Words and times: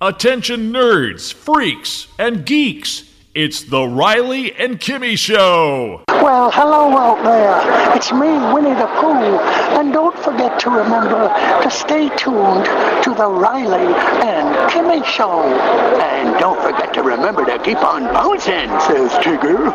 Attention 0.00 0.72
nerds, 0.72 1.34
freaks, 1.34 2.06
and 2.20 2.46
geeks. 2.46 3.02
It's 3.34 3.64
the 3.64 3.82
Riley 3.82 4.54
and 4.54 4.78
Kimmy 4.78 5.18
Show. 5.18 6.04
Well, 6.08 6.52
hello 6.52 6.96
out 6.96 7.24
there. 7.24 7.96
It's 7.96 8.12
me, 8.12 8.28
Winnie 8.54 8.78
the 8.78 8.86
Pooh. 9.00 9.38
And 9.76 9.92
don't 9.92 10.16
forget 10.16 10.60
to 10.60 10.70
remember 10.70 11.26
to 11.64 11.68
stay 11.68 12.10
tuned 12.10 12.64
to 13.02 13.12
the 13.12 13.26
Riley 13.26 13.92
and 14.22 14.70
Kimmy 14.70 15.04
Show. 15.04 15.42
And 15.42 16.38
don't 16.38 16.62
forget 16.62 16.94
to 16.94 17.02
remember 17.02 17.44
to 17.46 17.58
keep 17.58 17.78
on 17.78 18.04
bouncing, 18.04 18.68
says 18.86 19.10
Tigger. 19.24 19.74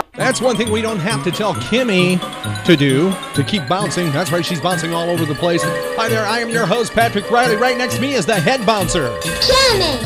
That's 0.16 0.40
one 0.40 0.56
thing 0.56 0.70
we 0.70 0.80
don't 0.80 1.00
have 1.00 1.24
to 1.24 1.32
tell 1.32 1.54
Kimmy 1.54 2.20
to 2.66 2.76
do 2.76 3.12
to 3.34 3.42
keep 3.42 3.66
bouncing. 3.66 4.12
That's 4.12 4.30
right, 4.30 4.46
she's 4.46 4.60
bouncing 4.60 4.94
all 4.94 5.10
over 5.10 5.24
the 5.24 5.34
place. 5.34 5.60
Hi 5.64 6.08
there, 6.08 6.24
I 6.24 6.38
am 6.38 6.50
your 6.50 6.66
host, 6.66 6.92
Patrick 6.92 7.28
Riley. 7.32 7.56
Right 7.56 7.76
next 7.76 7.96
to 7.96 8.00
me 8.00 8.14
is 8.14 8.24
the 8.24 8.34
head 8.36 8.64
bouncer. 8.64 9.08
Kimmy, 9.08 9.98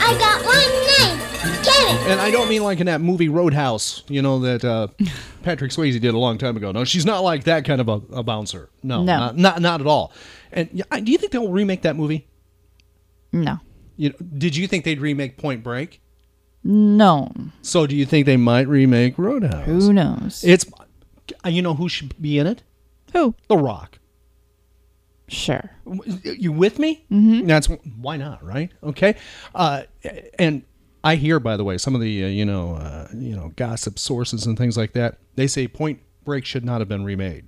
I 0.00 0.16
got 0.18 0.42
one 0.46 0.56
name. 0.56 1.18
Kimmy. 1.62 2.10
And 2.10 2.20
I 2.20 2.30
don't 2.30 2.48
mean 2.48 2.62
like 2.62 2.80
in 2.80 2.86
that 2.86 3.02
movie 3.02 3.28
Roadhouse, 3.28 4.02
you 4.08 4.22
know, 4.22 4.38
that 4.40 4.64
uh, 4.64 4.88
Patrick 5.42 5.72
Swayze 5.72 6.00
did 6.00 6.14
a 6.14 6.18
long 6.18 6.38
time 6.38 6.56
ago. 6.56 6.72
No, 6.72 6.84
she's 6.84 7.04
not 7.04 7.22
like 7.22 7.44
that 7.44 7.66
kind 7.66 7.82
of 7.82 7.88
a, 7.90 8.00
a 8.16 8.22
bouncer. 8.22 8.70
No, 8.82 9.04
No. 9.04 9.18
Not, 9.18 9.36
not, 9.36 9.60
not 9.60 9.80
at 9.82 9.86
all. 9.86 10.12
And 10.52 10.70
do 11.04 11.12
you 11.12 11.18
think 11.18 11.32
they'll 11.32 11.52
remake 11.52 11.82
that 11.82 11.96
movie? 11.96 12.26
No. 13.30 13.58
You, 13.96 14.10
did 14.10 14.56
you 14.56 14.66
think 14.66 14.86
they'd 14.86 15.00
remake 15.00 15.36
Point 15.36 15.62
Break? 15.62 16.00
No. 16.62 17.32
So 17.62 17.86
do 17.86 17.96
you 17.96 18.04
think 18.04 18.26
they 18.26 18.36
might 18.36 18.68
remake 18.68 19.18
Roadhouse? 19.18 19.66
Who 19.66 19.92
knows? 19.92 20.44
It's, 20.44 20.66
uh, 21.44 21.48
you 21.48 21.62
know 21.62 21.74
who 21.74 21.88
should 21.88 22.20
be 22.20 22.38
in 22.38 22.46
it? 22.46 22.62
Who? 23.12 23.34
The 23.48 23.56
Rock. 23.56 23.98
Sure. 25.28 25.70
You 26.24 26.52
with 26.52 26.78
me? 26.78 27.04
Mm-hmm. 27.10 27.46
That's 27.46 27.68
why 28.00 28.16
not, 28.16 28.42
right? 28.44 28.70
Okay. 28.82 29.14
Uh, 29.54 29.84
and 30.38 30.64
I 31.04 31.14
hear, 31.16 31.38
by 31.38 31.56
the 31.56 31.64
way, 31.64 31.78
some 31.78 31.94
of 31.94 32.00
the 32.00 32.24
uh, 32.24 32.28
you 32.28 32.44
know 32.44 32.74
uh, 32.74 33.08
you 33.14 33.36
know 33.36 33.52
gossip 33.56 33.98
sources 33.98 34.44
and 34.46 34.58
things 34.58 34.76
like 34.76 34.92
that. 34.94 35.18
They 35.36 35.46
say 35.46 35.68
Point 35.68 36.00
Break 36.24 36.44
should 36.44 36.64
not 36.64 36.80
have 36.80 36.88
been 36.88 37.04
remade. 37.04 37.46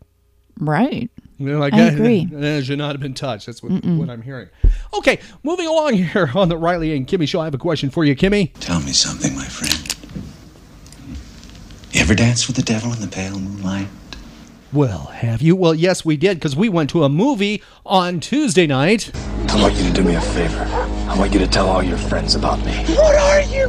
Right. 0.59 1.11
They're 1.45 1.59
like, 1.59 1.75
I 1.75 1.81
eh, 1.81 1.89
agree. 1.89 2.29
It 2.31 2.65
should 2.65 2.79
not 2.79 2.93
have 2.93 3.01
been 3.01 3.15
touched. 3.15 3.47
That's 3.47 3.63
what, 3.63 3.73
what 3.85 4.11
I'm 4.11 4.23
hearing. 4.23 4.49
Okay, 4.95 5.19
moving 5.43 5.67
along 5.67 5.95
here 5.95 6.31
on 6.35 6.49
the 6.49 6.57
Riley 6.57 6.97
and 6.97 7.07
Kimmy 7.07 7.29
show. 7.29 7.41
I 7.41 7.45
have 7.45 7.55
a 7.55 7.59
question 7.59 7.91
for 7.91 8.05
you, 8.05 8.15
Kimmy. 8.15 8.53
Tell 8.61 8.81
me 8.81 8.93
something, 8.93 9.35
my 9.35 9.45
friend. 9.45 9.89
You 11.93 12.01
ever 12.01 12.15
dance 12.15 12.47
with 12.47 12.57
the 12.57 12.63
devil 12.63 12.93
in 12.93 13.01
the 13.01 13.09
pale 13.09 13.39
moonlight? 13.39 13.89
Well, 14.73 15.07
have 15.07 15.43
you? 15.43 15.55
Well, 15.55 15.75
yes, 15.75 16.05
we 16.05 16.17
did 16.17 16.39
because 16.39 16.57
we 16.57 16.71
went 16.71 16.89
to 16.91 17.05
a 17.05 17.09
movie 17.11 17.63
on 17.85 18.21
Tuesday 18.21 18.67
night. 18.67 19.11
I 19.49 19.61
want 19.61 19.75
you 19.75 19.85
to 19.85 19.93
do 19.93 20.03
me 20.03 20.15
a 20.15 20.21
favor. 20.21 20.65
I 21.09 21.19
want 21.19 21.35
you 21.35 21.39
to 21.41 21.47
tell 21.47 21.69
all 21.69 21.83
your 21.83 21.99
friends 21.99 22.35
about 22.35 22.59
me. 22.65 22.73
What 22.95 23.15
are 23.17 23.43
you? 23.43 23.69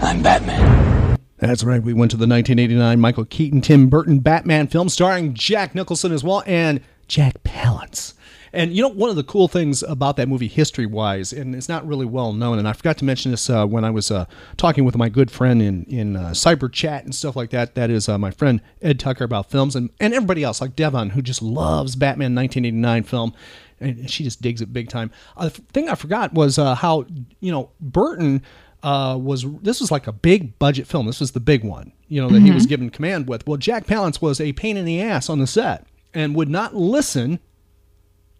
I'm 0.00 0.22
Batman. 0.22 0.97
That's 1.38 1.62
right. 1.62 1.82
We 1.82 1.92
went 1.92 2.10
to 2.10 2.16
the 2.16 2.26
1989 2.26 3.00
Michael 3.00 3.24
Keaton, 3.24 3.60
Tim 3.60 3.88
Burton 3.88 4.18
Batman 4.18 4.66
film 4.66 4.88
starring 4.88 5.34
Jack 5.34 5.74
Nicholson 5.74 6.12
as 6.12 6.24
well 6.24 6.42
and 6.46 6.80
Jack 7.06 7.42
Palance. 7.44 8.14
And 8.52 8.74
you 8.74 8.82
know, 8.82 8.88
one 8.88 9.10
of 9.10 9.16
the 9.16 9.24
cool 9.24 9.48
things 9.48 9.82
about 9.82 10.16
that 10.16 10.28
movie, 10.28 10.48
history 10.48 10.86
wise, 10.86 11.32
and 11.32 11.54
it's 11.54 11.68
not 11.68 11.86
really 11.86 12.06
well 12.06 12.32
known, 12.32 12.58
and 12.58 12.66
I 12.66 12.72
forgot 12.72 12.98
to 12.98 13.04
mention 13.04 13.30
this 13.30 13.50
uh, 13.50 13.66
when 13.66 13.84
I 13.84 13.90
was 13.90 14.10
uh, 14.10 14.24
talking 14.56 14.84
with 14.84 14.96
my 14.96 15.08
good 15.08 15.30
friend 15.30 15.60
in, 15.60 15.84
in 15.84 16.16
uh, 16.16 16.30
cyber 16.30 16.72
chat 16.72 17.04
and 17.04 17.14
stuff 17.14 17.36
like 17.36 17.50
that. 17.50 17.74
That 17.74 17.90
is 17.90 18.08
uh, 18.08 18.18
my 18.18 18.30
friend 18.30 18.60
Ed 18.80 18.98
Tucker 18.98 19.24
about 19.24 19.50
films, 19.50 19.76
and, 19.76 19.90
and 20.00 20.14
everybody 20.14 20.42
else, 20.44 20.60
like 20.60 20.76
Devon, 20.76 21.10
who 21.10 21.22
just 21.22 21.42
loves 21.42 21.96
Batman 21.96 22.34
1989 22.34 23.02
film. 23.04 23.34
And 23.80 24.10
she 24.10 24.24
just 24.24 24.42
digs 24.42 24.60
it 24.60 24.72
big 24.72 24.88
time. 24.88 25.12
Uh, 25.36 25.44
the 25.44 25.50
thing 25.50 25.88
I 25.88 25.94
forgot 25.94 26.34
was 26.34 26.58
uh, 26.58 26.74
how, 26.74 27.06
you 27.38 27.52
know, 27.52 27.70
Burton 27.80 28.42
uh, 28.82 29.18
was 29.20 29.44
this 29.62 29.80
was 29.80 29.90
like 29.90 30.06
a 30.06 30.12
big 30.12 30.58
budget 30.58 30.86
film. 30.86 31.06
This 31.06 31.20
was 31.20 31.32
the 31.32 31.40
big 31.40 31.64
one, 31.64 31.92
you 32.08 32.20
know, 32.20 32.28
that 32.28 32.40
he 32.42 32.50
was 32.50 32.66
given 32.66 32.90
command 32.90 33.28
with. 33.28 33.46
Well, 33.46 33.56
Jack 33.56 33.86
Palance 33.86 34.22
was 34.22 34.40
a 34.40 34.52
pain 34.52 34.76
in 34.76 34.84
the 34.84 35.00
ass 35.02 35.28
on 35.28 35.38
the 35.38 35.46
set 35.46 35.86
and 36.14 36.34
would 36.34 36.48
not 36.48 36.74
listen 36.74 37.40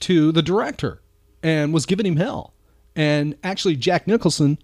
to 0.01 0.31
the 0.33 0.43
director 0.43 1.03
and 1.43 1.75
was 1.75 1.87
giving 1.87 2.07
him 2.07 2.17
hell. 2.17 2.55
And 2.95 3.37
actually, 3.43 3.77
Jack 3.77 4.07
Nicholson 4.07 4.59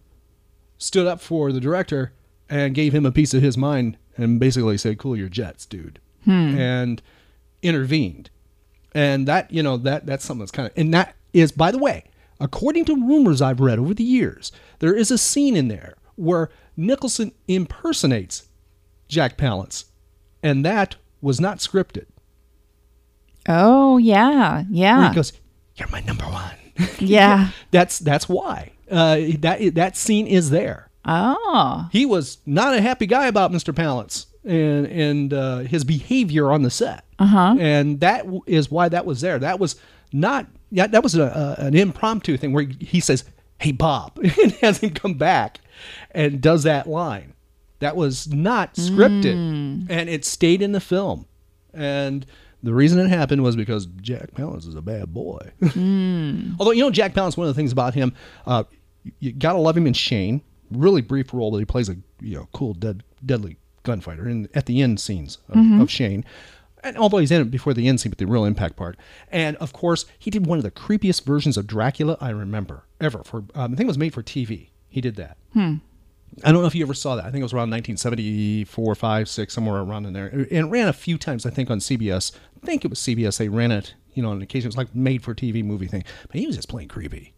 stood 0.79 1.07
up 1.07 1.21
for 1.21 1.53
the 1.53 1.61
director 1.61 2.13
and 2.49 2.75
gave 2.75 2.95
him 2.95 3.07
a 3.07 3.13
piece 3.13 3.35
of 3.35 3.43
his 3.43 3.57
mind 3.57 3.97
and 4.17 4.39
basically 4.39 4.79
said, 4.79 4.99
"Cool 4.99 5.17
your 5.17 5.29
jets, 5.29 5.67
dude," 5.67 5.99
and 6.59 7.03
intervened. 7.63 8.31
And 8.95 9.27
that 9.27 9.51
you 9.53 9.63
know 9.63 9.77
that 9.79 10.07
that's 10.07 10.25
something 10.25 10.41
that's 10.41 10.53
kind 10.53 10.69
of 10.69 10.73
and 10.77 10.95
that 10.95 11.17
is 11.33 11.51
by 11.51 11.71
the 11.73 11.79
way, 11.79 12.05
according 12.41 12.85
to 12.87 12.95
rumors 12.95 13.41
I've 13.41 13.61
read 13.61 13.79
over 13.79 13.95
the 13.95 14.05
years, 14.05 14.53
there 14.79 14.95
is 14.95 15.11
a 15.11 15.19
scene 15.19 15.57
in 15.57 15.69
there 15.69 15.95
where 16.17 16.51
Nicholson 16.77 17.33
impersonates 17.49 18.49
Jack 19.09 19.37
Palance, 19.37 19.85
and 20.43 20.65
that 20.65 20.97
was 21.21 21.41
not 21.41 21.59
scripted. 21.59 22.07
Oh 23.49 23.99
yeah, 23.99 24.65
yeah, 24.71 25.09
He 25.09 25.15
goes, 25.15 25.33
"You're 25.77 25.89
my 25.89 26.01
number 26.01 26.25
one." 26.25 26.55
yeah. 26.99 27.51
That's 27.71 27.99
that's 27.99 28.29
why 28.29 28.73
uh, 28.91 29.21
that 29.41 29.75
that 29.75 29.97
scene 29.97 30.27
is 30.27 30.51
there. 30.51 30.91
Oh, 31.05 31.89
He 31.93 32.07
was 32.07 32.39
not 32.47 32.75
a 32.75 32.81
happy 32.81 33.07
guy 33.07 33.27
about 33.27 33.53
Mr. 33.53 33.75
Palance 33.75 34.27
and 34.45 34.87
and 34.87 35.35
uh, 35.35 35.59
his 35.59 35.85
behavior 35.85 36.51
on 36.51 36.63
the 36.63 36.71
set, 36.71 37.05
uh-huh. 37.19 37.57
and 37.59 38.01
that 38.01 38.27
is 38.47 38.71
why 38.71 38.89
that 38.89 39.05
was 39.05 39.21
there. 39.21 39.39
That 39.39 39.59
was 39.59 39.77
not 40.13 40.47
yeah, 40.75 40.89
that 40.89 41.05
was 41.05 41.15
a, 41.15 41.57
a, 41.59 41.67
an 41.67 41.77
impromptu 41.77 42.37
thing 42.37 42.53
where 42.53 42.67
he 42.81 42.99
says, 42.99 43.23
"Hey 43.61 43.71
Bob," 43.71 44.19
and 44.43 44.53
has 44.55 44.79
him 44.79 44.91
come 44.91 45.15
back 45.15 45.61
and 46.11 46.41
does 46.41 46.65
that 46.65 46.89
line. 46.89 47.35
That 47.79 47.95
was 47.95 48.27
not 48.33 48.75
scripted, 48.75 49.35
hmm. 49.35 49.87
and 49.89 50.09
it 50.09 50.25
stayed 50.25 50.63
in 50.63 50.73
the 50.73 50.81
film. 50.81 51.27
And 51.73 52.27
the 52.65 52.75
reason 52.75 52.99
it 52.99 53.09
happened 53.09 53.45
was 53.45 53.55
because 53.55 53.87
Jack 53.87 54.33
Palance 54.33 54.67
is 54.67 54.75
a 54.75 54.83
bad 54.83 55.15
boy. 55.15 55.53
Hmm. 55.75 56.55
Although 56.59 56.73
you 56.73 56.83
know 56.83 56.91
Jack 56.91 57.15
Palance, 57.15 57.37
one 57.37 57.47
of 57.47 57.55
the 57.55 57.59
things 57.59 57.71
about 57.71 57.95
him, 57.95 58.13
uh, 58.47 58.65
you, 59.21 59.31
gotta 59.31 59.59
love 59.59 59.77
him 59.77 59.87
in 59.87 59.93
Shane. 59.93 60.43
Really 60.73 61.03
brief 61.03 61.33
role, 61.33 61.53
but 61.53 61.59
he 61.59 61.65
plays 61.65 61.89
a 61.89 61.97
you 62.21 62.37
know 62.37 62.49
cool, 62.53 62.75
dead, 62.75 63.05
deadly 63.25 63.59
gunfighter. 63.85 64.27
And 64.27 64.49
at 64.55 64.67
the 64.67 64.83
end 64.83 64.99
scenes 64.99 65.39
of, 65.49 65.55
mm-hmm. 65.55 65.81
of 65.81 65.89
Shane, 65.89 66.25
and 66.85 66.97
although 66.99 67.19
he's 67.19 67.31
in 67.31 67.41
it 67.41 67.51
before 67.51 67.75
the 67.75 67.89
end 67.89 68.01
scene, 68.01 68.11
but 68.11 68.19
the 68.19 68.27
real 68.27 68.45
impact 68.45 68.77
part. 68.77 68.97
And 69.33 69.57
of 69.57 69.73
course, 69.73 70.05
he 70.19 70.31
did 70.31 70.47
one 70.47 70.59
of 70.59 70.65
the 70.65 70.71
creepiest 70.71 71.25
versions 71.25 71.57
of 71.57 71.67
Dracula 71.67 72.17
I 72.21 72.31
remember 72.31 72.85
ever. 73.01 73.25
For 73.25 73.39
um, 73.55 73.73
I 73.73 73.77
think 73.77 73.81
it 73.81 73.87
was 73.87 73.99
made 73.99 74.15
for 74.15 74.23
TV. 74.23 74.69
He 74.89 75.01
did 75.01 75.17
that. 75.17 75.37
I 76.43 76.51
don't 76.51 76.63
know 76.63 76.67
if 76.67 76.75
you 76.75 76.85
ever 76.85 76.95
saw 76.95 77.15
that. 77.17 77.25
I 77.25 77.31
think 77.31 77.41
it 77.41 77.45
was 77.45 77.53
around 77.53 77.71
1974, 77.71 78.95
5, 78.97 79.29
6, 79.29 79.55
somewhere 79.55 79.81
around 79.81 80.07
in 80.07 80.13
there. 80.13 80.27
And 80.27 80.47
it 80.51 80.65
ran 80.65 80.89
a 80.89 80.93
few 80.93 81.17
times, 81.17 81.47
I 81.47 81.51
think, 81.51 81.71
on 81.71 81.79
CBS. 81.79 82.33
I 82.63 82.67
think 82.67 82.85
it 82.85 82.91
was 82.91 82.99
CBS. 82.99 83.39
They 83.39 83.49
ran 83.49 83.71
it, 83.71 83.95
you 84.15 84.23
know, 84.23 84.31
on 84.31 84.43
occasion. 84.43 84.67
It 84.67 84.71
was 84.71 84.77
like 84.77 84.95
made 84.95 85.23
for 85.23 85.33
TV 85.35 85.65
movie 85.65 85.87
thing. 85.87 86.03
But 86.27 86.41
he 86.41 86.47
was 86.47 86.57
just 86.57 86.69
plain 86.69 86.89
creepy. 86.89 87.35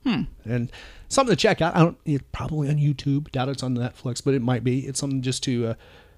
And 0.46 0.72
something 1.08 1.34
to 1.34 1.40
check 1.40 1.60
out. 1.60 1.76
I 1.76 1.80
don't. 1.80 1.98
It's 2.06 2.24
probably 2.32 2.70
on 2.70 2.76
YouTube. 2.76 3.30
Doubt 3.32 3.50
it's 3.50 3.62
on 3.62 3.76
Netflix, 3.76 4.24
but 4.24 4.32
it 4.32 4.40
might 4.40 4.64
be. 4.64 4.86
It's 4.86 4.98
something 4.98 5.20
just 5.20 5.42
to, 5.44 5.66
uh, 5.68 5.74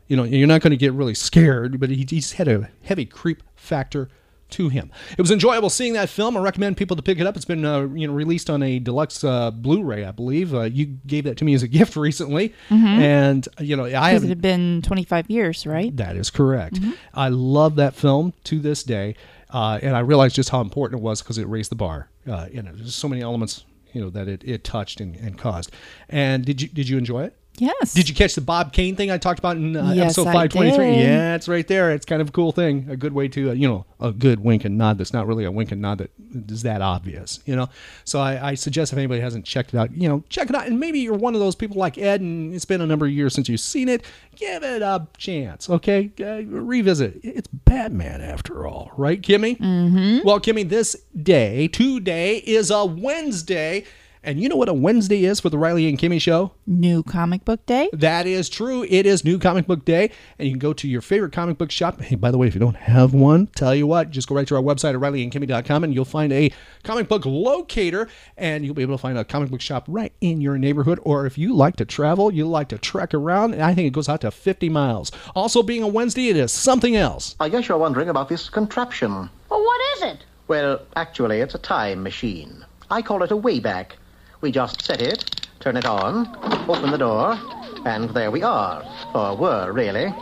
you 0.09 0.17
know, 0.17 0.25
you're 0.25 0.49
not 0.49 0.61
going 0.63 0.73
to 0.73 0.77
get 0.77 0.93
really 0.93 1.15
scared. 1.15 1.79
But 1.79 1.91
he, 1.91 2.07
he's 2.09 2.33
had 2.33 2.49
a 2.49 2.69
heavy 2.83 3.07
creep 3.07 3.43
factor 3.55 4.09
to 4.51 4.69
him. 4.69 4.91
It 5.13 5.21
was 5.21 5.31
enjoyable 5.31 5.71
seeing 5.71 5.93
that 5.93 6.09
film. 6.09 6.37
I 6.37 6.41
recommend 6.41 6.77
people 6.77 6.97
to 6.97 7.03
pick 7.03 7.19
it 7.19 7.27
up. 7.27 7.37
It's 7.37 7.45
been 7.45 7.65
uh, 7.65 7.83
you 7.89 8.07
know 8.07 8.15
released 8.15 8.49
on 8.49 8.63
a 8.63 8.79
deluxe 8.79 9.23
uh, 9.23 9.51
Blu-ray, 9.51 10.05
I 10.05 10.11
believe. 10.11 10.55
Uh, 10.55 10.63
you 10.63 10.87
gave 11.07 11.25
that 11.25 11.37
to 11.39 11.45
me 11.45 11.55
as 11.55 11.63
a 11.63 11.69
gift 11.79 11.97
recently, 11.97 12.55
and 12.71 13.47
you 13.61 13.77
know 13.77 13.85
I 13.85 13.89
because 13.89 14.13
have 14.13 14.25
it 14.25 14.29
had 14.29 14.43
been 14.43 14.83
25 14.83 15.31
years, 15.31 15.67
right? 15.67 15.95
that 15.97 16.17
is 16.17 16.31
correct. 16.31 16.79
I 17.15 17.29
love 17.29 17.77
that 17.77 17.95
film 17.95 18.33
to 18.45 18.59
this 18.59 18.83
day, 18.83 19.17
uh, 19.51 19.79
and 19.83 19.95
I 19.95 20.01
realized 20.01 20.35
just 20.35 20.49
how 20.49 20.61
important 20.61 21.01
it 21.01 21.05
was 21.05 21.23
because 21.23 21.39
it 21.39 21.47
raised 21.47 21.71
the 21.71 21.77
bar. 21.77 22.09
Uh, 22.27 22.47
you 22.51 22.63
know, 22.63 22.73
there's 22.73 22.95
so 22.95 23.09
many 23.09 23.23
elements 23.23 23.65
you 23.93 24.01
know 24.01 24.11
that 24.11 24.29
it, 24.29 24.45
it 24.45 24.65
touched 24.65 25.01
and, 25.01 25.17
and 25.17 25.39
caused. 25.39 25.73
And 26.09 26.45
did 26.45 26.63
you 26.63 26.69
did 26.69 26.89
you 26.89 26.99
enjoy 26.99 27.25
it? 27.25 27.37
Yes. 27.61 27.93
Did 27.95 28.09
you 28.09 28.15
catch 28.15 28.35
the 28.35 28.41
Bob 28.41 28.73
Kane 28.73 28.97
thing 28.97 29.11
I 29.11 29.19
talked 29.19 29.39
about 29.39 29.57
in 29.57 29.77
uh, 29.77 29.93
Yes, 29.93 30.19
episode 30.19 30.25
523? 30.25 30.87
did. 30.87 31.01
Yeah, 31.01 31.35
it's 31.35 31.49
right 31.49 31.67
there. 31.67 31.91
It's 31.93 32.07
kind 32.07 32.23
of 32.23 32.29
a 32.29 32.33
cool 32.33 32.53
thing. 32.53 32.87
A 32.89 32.97
good 32.97 33.13
way 33.13 33.29
to, 33.29 33.51
uh, 33.51 33.53
you 33.53 33.69
know, 33.69 33.85
a 34.01 34.13
good 34.13 34.41
wink 34.41 34.65
and 34.65 34.79
nod 34.79 34.99
that's 34.99 35.13
not 35.13 35.27
really 35.27 35.45
a 35.45 35.51
wink 35.51 35.73
and 35.73 35.83
nod 35.83 35.99
that 35.99 36.11
is 36.51 36.63
that 36.63 36.81
obvious, 36.83 37.41
you 37.47 37.57
know? 37.57 37.69
So 38.05 38.21
I, 38.21 38.51
I 38.51 38.55
suggest 38.55 38.93
if 38.93 38.99
anybody 38.99 39.21
hasn't 39.21 39.45
checked 39.45 39.75
it 39.75 39.79
out, 39.79 39.93
you 39.93 40.09
know, 40.09 40.23
check 40.29 40.49
it 40.49 40.55
out. 40.55 40.67
And 40.67 40.79
maybe 40.79 41.01
you're 41.01 41.15
one 41.15 41.35
of 41.35 41.41
those 41.41 41.55
people 41.55 41.77
like 41.77 41.99
Ed 41.99 42.21
and 42.21 42.55
it's 42.55 42.65
been 42.65 42.81
a 42.81 42.87
number 42.87 43.07
of 43.07 43.13
years 43.13 43.35
since 43.35 43.49
you've 43.49 43.61
seen 43.61 43.89
it. 43.89 44.05
Give 44.37 44.63
it 44.63 44.83
a 44.83 45.07
chance, 45.17 45.69
okay? 45.69 46.11
Uh, 46.21 46.43
revisit 46.45 47.17
it. 47.17 47.21
It's 47.25 47.49
Batman 47.49 48.21
after 48.21 48.67
all, 48.67 48.93
right, 48.97 49.21
Kimmy? 49.21 49.59
Mm-hmm. 49.59 50.27
Well, 50.27 50.39
Kimmy, 50.39 50.69
this 50.69 50.95
day, 51.21 51.69
today, 51.69 52.37
is 52.39 52.71
a 52.71 52.85
Wednesday. 52.85 53.85
And 54.23 54.41
you 54.41 54.49
know 54.49 54.57
what 54.57 54.69
a 54.69 54.75
Wednesday 54.75 55.25
is 55.25 55.39
for 55.39 55.49
the 55.49 55.59
Riley 55.59 55.89
and 55.89 55.99
Kimmy 55.99 56.21
show? 56.21 56.53
New 56.67 57.03
comic 57.03 57.45
book 57.45 57.65
day? 57.67 57.89
That 57.93 58.27
is 58.27 58.49
true. 58.49 58.85
It 58.89 59.07
is 59.07 59.25
New 59.25 59.39
Comic 59.39 59.67
Book 59.67 59.85
Day, 59.85 60.11
and 60.39 60.47
you 60.47 60.53
can 60.53 60.59
go 60.59 60.73
to 60.73 60.89
your 60.89 61.01
favorite 61.01 61.33
comic 61.33 61.57
book 61.57 61.71
shop. 61.71 62.01
Hey, 62.01 62.17
by 62.17 62.31
the 62.31 62.39
way, 62.39 62.49
if 62.49 62.55
you 62.55 62.61
don't 62.61 62.77
have 62.77 63.15
one, 63.15 63.47
tell 63.49 63.75
you 63.75 63.87
what, 63.87 64.11
just 64.11 64.29
go 64.29 64.35
right 64.35 64.47
to 64.49 64.57
our 64.57 64.63
website 64.63 64.95
at 64.95 65.01
RileyandKimmy.com, 65.01 65.85
and 65.85 65.95
you'll 65.95 66.05
find 66.05 66.33
a 66.33 66.51
comic 66.83 67.09
book 67.09 67.25
locator, 67.27 68.09
and 68.37 68.65
you'll 68.65 68.75
be 68.75 68.83
able 68.83 68.97
to 68.97 69.01
find 69.01 69.17
a 69.17 69.25
comic 69.25 69.51
book 69.51 69.61
shop 69.61 69.85
right 69.87 70.13
in 70.21 70.41
your 70.41 70.59
neighborhood. 70.59 70.99
Or 71.05 71.25
if 71.25 71.39
you 71.39 71.55
like 71.55 71.77
to 71.77 71.85
travel, 71.85 72.33
you 72.33 72.47
like 72.47 72.69
to 72.69 72.79
trek 72.79 73.15
around, 73.15 73.55
and 73.55 73.63
I 73.63 73.75
think 73.75 73.87
it 73.87 73.93
goes 73.93 74.09
out 74.09 74.23
to 74.23 74.31
50 74.31 74.69
miles. 74.69 75.13
Also, 75.37 75.63
being 75.63 75.83
a 75.83 75.89
Wednesday, 75.89 76.29
it 76.29 76.37
is 76.37 76.51
something 76.51 76.97
else. 76.97 77.37
I 77.39 77.49
guess 77.49 77.69
you're 77.69 77.79
wondering 77.79 78.09
about 78.09 78.29
this 78.29 78.49
contraption. 78.51 79.31
Well, 79.49 79.65
what 79.65 79.81
is 79.97 80.03
it? 80.03 80.25
Well, 80.49 80.81
actually, 80.97 81.41
it's 81.41 81.55
a 81.55 81.59
time 81.59 82.03
machine. 82.03 82.65
I 82.91 83.03
call 83.03 83.23
it 83.23 83.31
a 83.31 83.37
Wayback. 83.37 83.93
We 84.41 84.53
just 84.53 84.83
set 84.83 85.03
it, 85.03 85.49
turn 85.59 85.77
it 85.77 85.85
on, 85.85 86.29
open 86.69 86.93
the 86.93 86.97
door, 86.97 87.37
and 87.85 88.09
there 88.11 88.31
we 88.31 88.45
are. 88.45 88.85
Or 89.13 89.37
were, 89.37 89.73
really. 89.73 90.15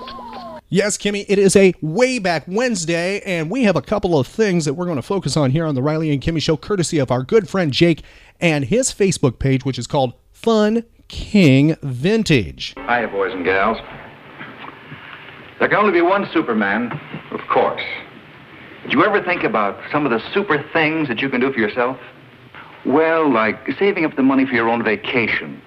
Yes, 0.71 0.97
Kimmy, 0.97 1.27
it 1.29 1.39
is 1.39 1.55
a 1.55 1.75
way 1.83 2.19
back 2.19 2.45
Wednesday, 2.47 3.21
and 3.21 3.51
we 3.51 3.65
have 3.65 3.77
a 3.77 3.83
couple 3.83 4.19
of 4.19 4.27
things 4.27 4.65
that 4.65 4.73
we're 4.73 4.87
going 4.87 4.97
to 4.97 5.03
focus 5.03 5.37
on 5.37 5.51
here 5.51 5.67
on 5.67 5.75
the 5.75 5.83
Riley 5.83 6.11
and 6.11 6.23
Kimmy 6.23 6.41
Show, 6.41 6.57
courtesy 6.57 6.99
of 6.99 7.11
our 7.11 7.23
good 7.23 7.47
friend 7.47 7.73
Jake 7.73 8.03
and 8.41 8.65
his 8.65 8.91
Facebook 8.91 9.39
page, 9.39 9.67
which 9.67 9.79
is 9.79 9.87
called 9.87 10.15
Fun 10.33 10.85
King 11.09 11.77
Vintage. 11.83 12.75
Hiya, 12.87 13.09
boys 13.09 13.35
and 13.35 13.45
gals. 13.45 13.77
There 15.59 15.69
can 15.69 15.77
only 15.77 15.93
be 15.93 16.01
one 16.01 16.27
Superman, 16.33 16.91
of 17.33 17.41
course. 17.53 17.83
Did 18.83 18.93
you 18.93 19.05
ever 19.05 19.23
think 19.23 19.45
about 19.45 19.79
some 19.93 20.07
of 20.07 20.11
the 20.11 20.21
super 20.33 20.65
things 20.73 21.07
that 21.09 21.21
you 21.21 21.29
can 21.29 21.41
do 21.41 21.53
for 21.53 21.59
yourself? 21.59 21.99
Well, 22.87 23.33
like 23.33 23.57
saving 23.79 24.05
up 24.05 24.15
the 24.15 24.23
money 24.23 24.47
for 24.47 24.55
your 24.55 24.69
own 24.69 24.85
vacation, 24.85 25.61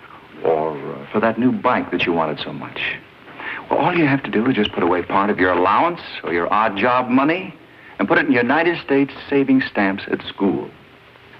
or 0.43 0.77
uh, 0.77 1.11
for 1.11 1.19
that 1.19 1.37
new 1.37 1.51
bike 1.51 1.91
that 1.91 2.05
you 2.05 2.13
wanted 2.13 2.39
so 2.39 2.53
much. 2.53 2.79
Well, 3.69 3.79
all 3.79 3.93
you 3.93 4.05
have 4.07 4.23
to 4.23 4.31
do 4.31 4.45
is 4.47 4.55
just 4.55 4.71
put 4.71 4.83
away 4.83 5.03
part 5.03 5.29
of 5.29 5.37
your 5.37 5.51
allowance 5.51 5.99
or 6.23 6.31
your 6.31 6.51
odd 6.51 6.77
job 6.77 7.09
money 7.09 7.53
and 7.99 8.07
put 8.07 8.17
it 8.17 8.25
in 8.25 8.31
United 8.31 8.81
States 8.81 9.13
savings 9.29 9.65
stamps 9.69 10.03
at 10.09 10.21
school. 10.23 10.69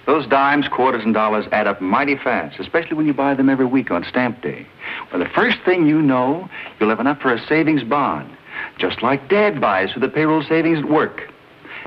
Those 0.04 0.26
dimes, 0.26 0.68
quarters, 0.68 1.02
and 1.02 1.14
dollars 1.14 1.46
add 1.50 1.66
up 1.66 1.80
mighty 1.80 2.16
fast, 2.16 2.60
especially 2.60 2.96
when 2.96 3.06
you 3.06 3.14
buy 3.14 3.34
them 3.34 3.48
every 3.48 3.66
week 3.66 3.90
on 3.90 4.04
stamp 4.04 4.42
day. 4.42 4.66
Well, 5.10 5.22
the 5.22 5.30
first 5.30 5.58
thing 5.64 5.86
you 5.86 6.02
know, 6.02 6.48
you'll 6.78 6.90
have 6.90 7.00
enough 7.00 7.20
for 7.20 7.32
a 7.32 7.46
savings 7.46 7.84
bond, 7.84 8.30
just 8.78 9.02
like 9.02 9.30
Dad 9.30 9.60
buys 9.60 9.92
for 9.92 10.00
the 10.00 10.08
payroll 10.08 10.42
savings 10.42 10.80
at 10.80 10.90
work. 10.90 11.22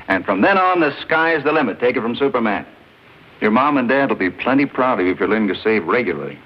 And 0.08 0.24
from 0.24 0.40
then 0.40 0.58
on, 0.58 0.80
the 0.80 0.92
sky's 1.00 1.44
the 1.44 1.52
limit. 1.52 1.78
Take 1.78 1.96
it 1.96 2.02
from 2.02 2.16
Superman. 2.16 2.66
Your 3.44 3.50
mom 3.50 3.76
and 3.76 3.86
dad 3.86 4.08
will 4.08 4.16
be 4.16 4.30
plenty 4.30 4.64
proud 4.64 5.00
of 5.00 5.04
you 5.04 5.12
if 5.12 5.20
you're 5.20 5.28
learning 5.28 5.48
to 5.48 5.60
save 5.60 5.84
regularly. 5.84 6.38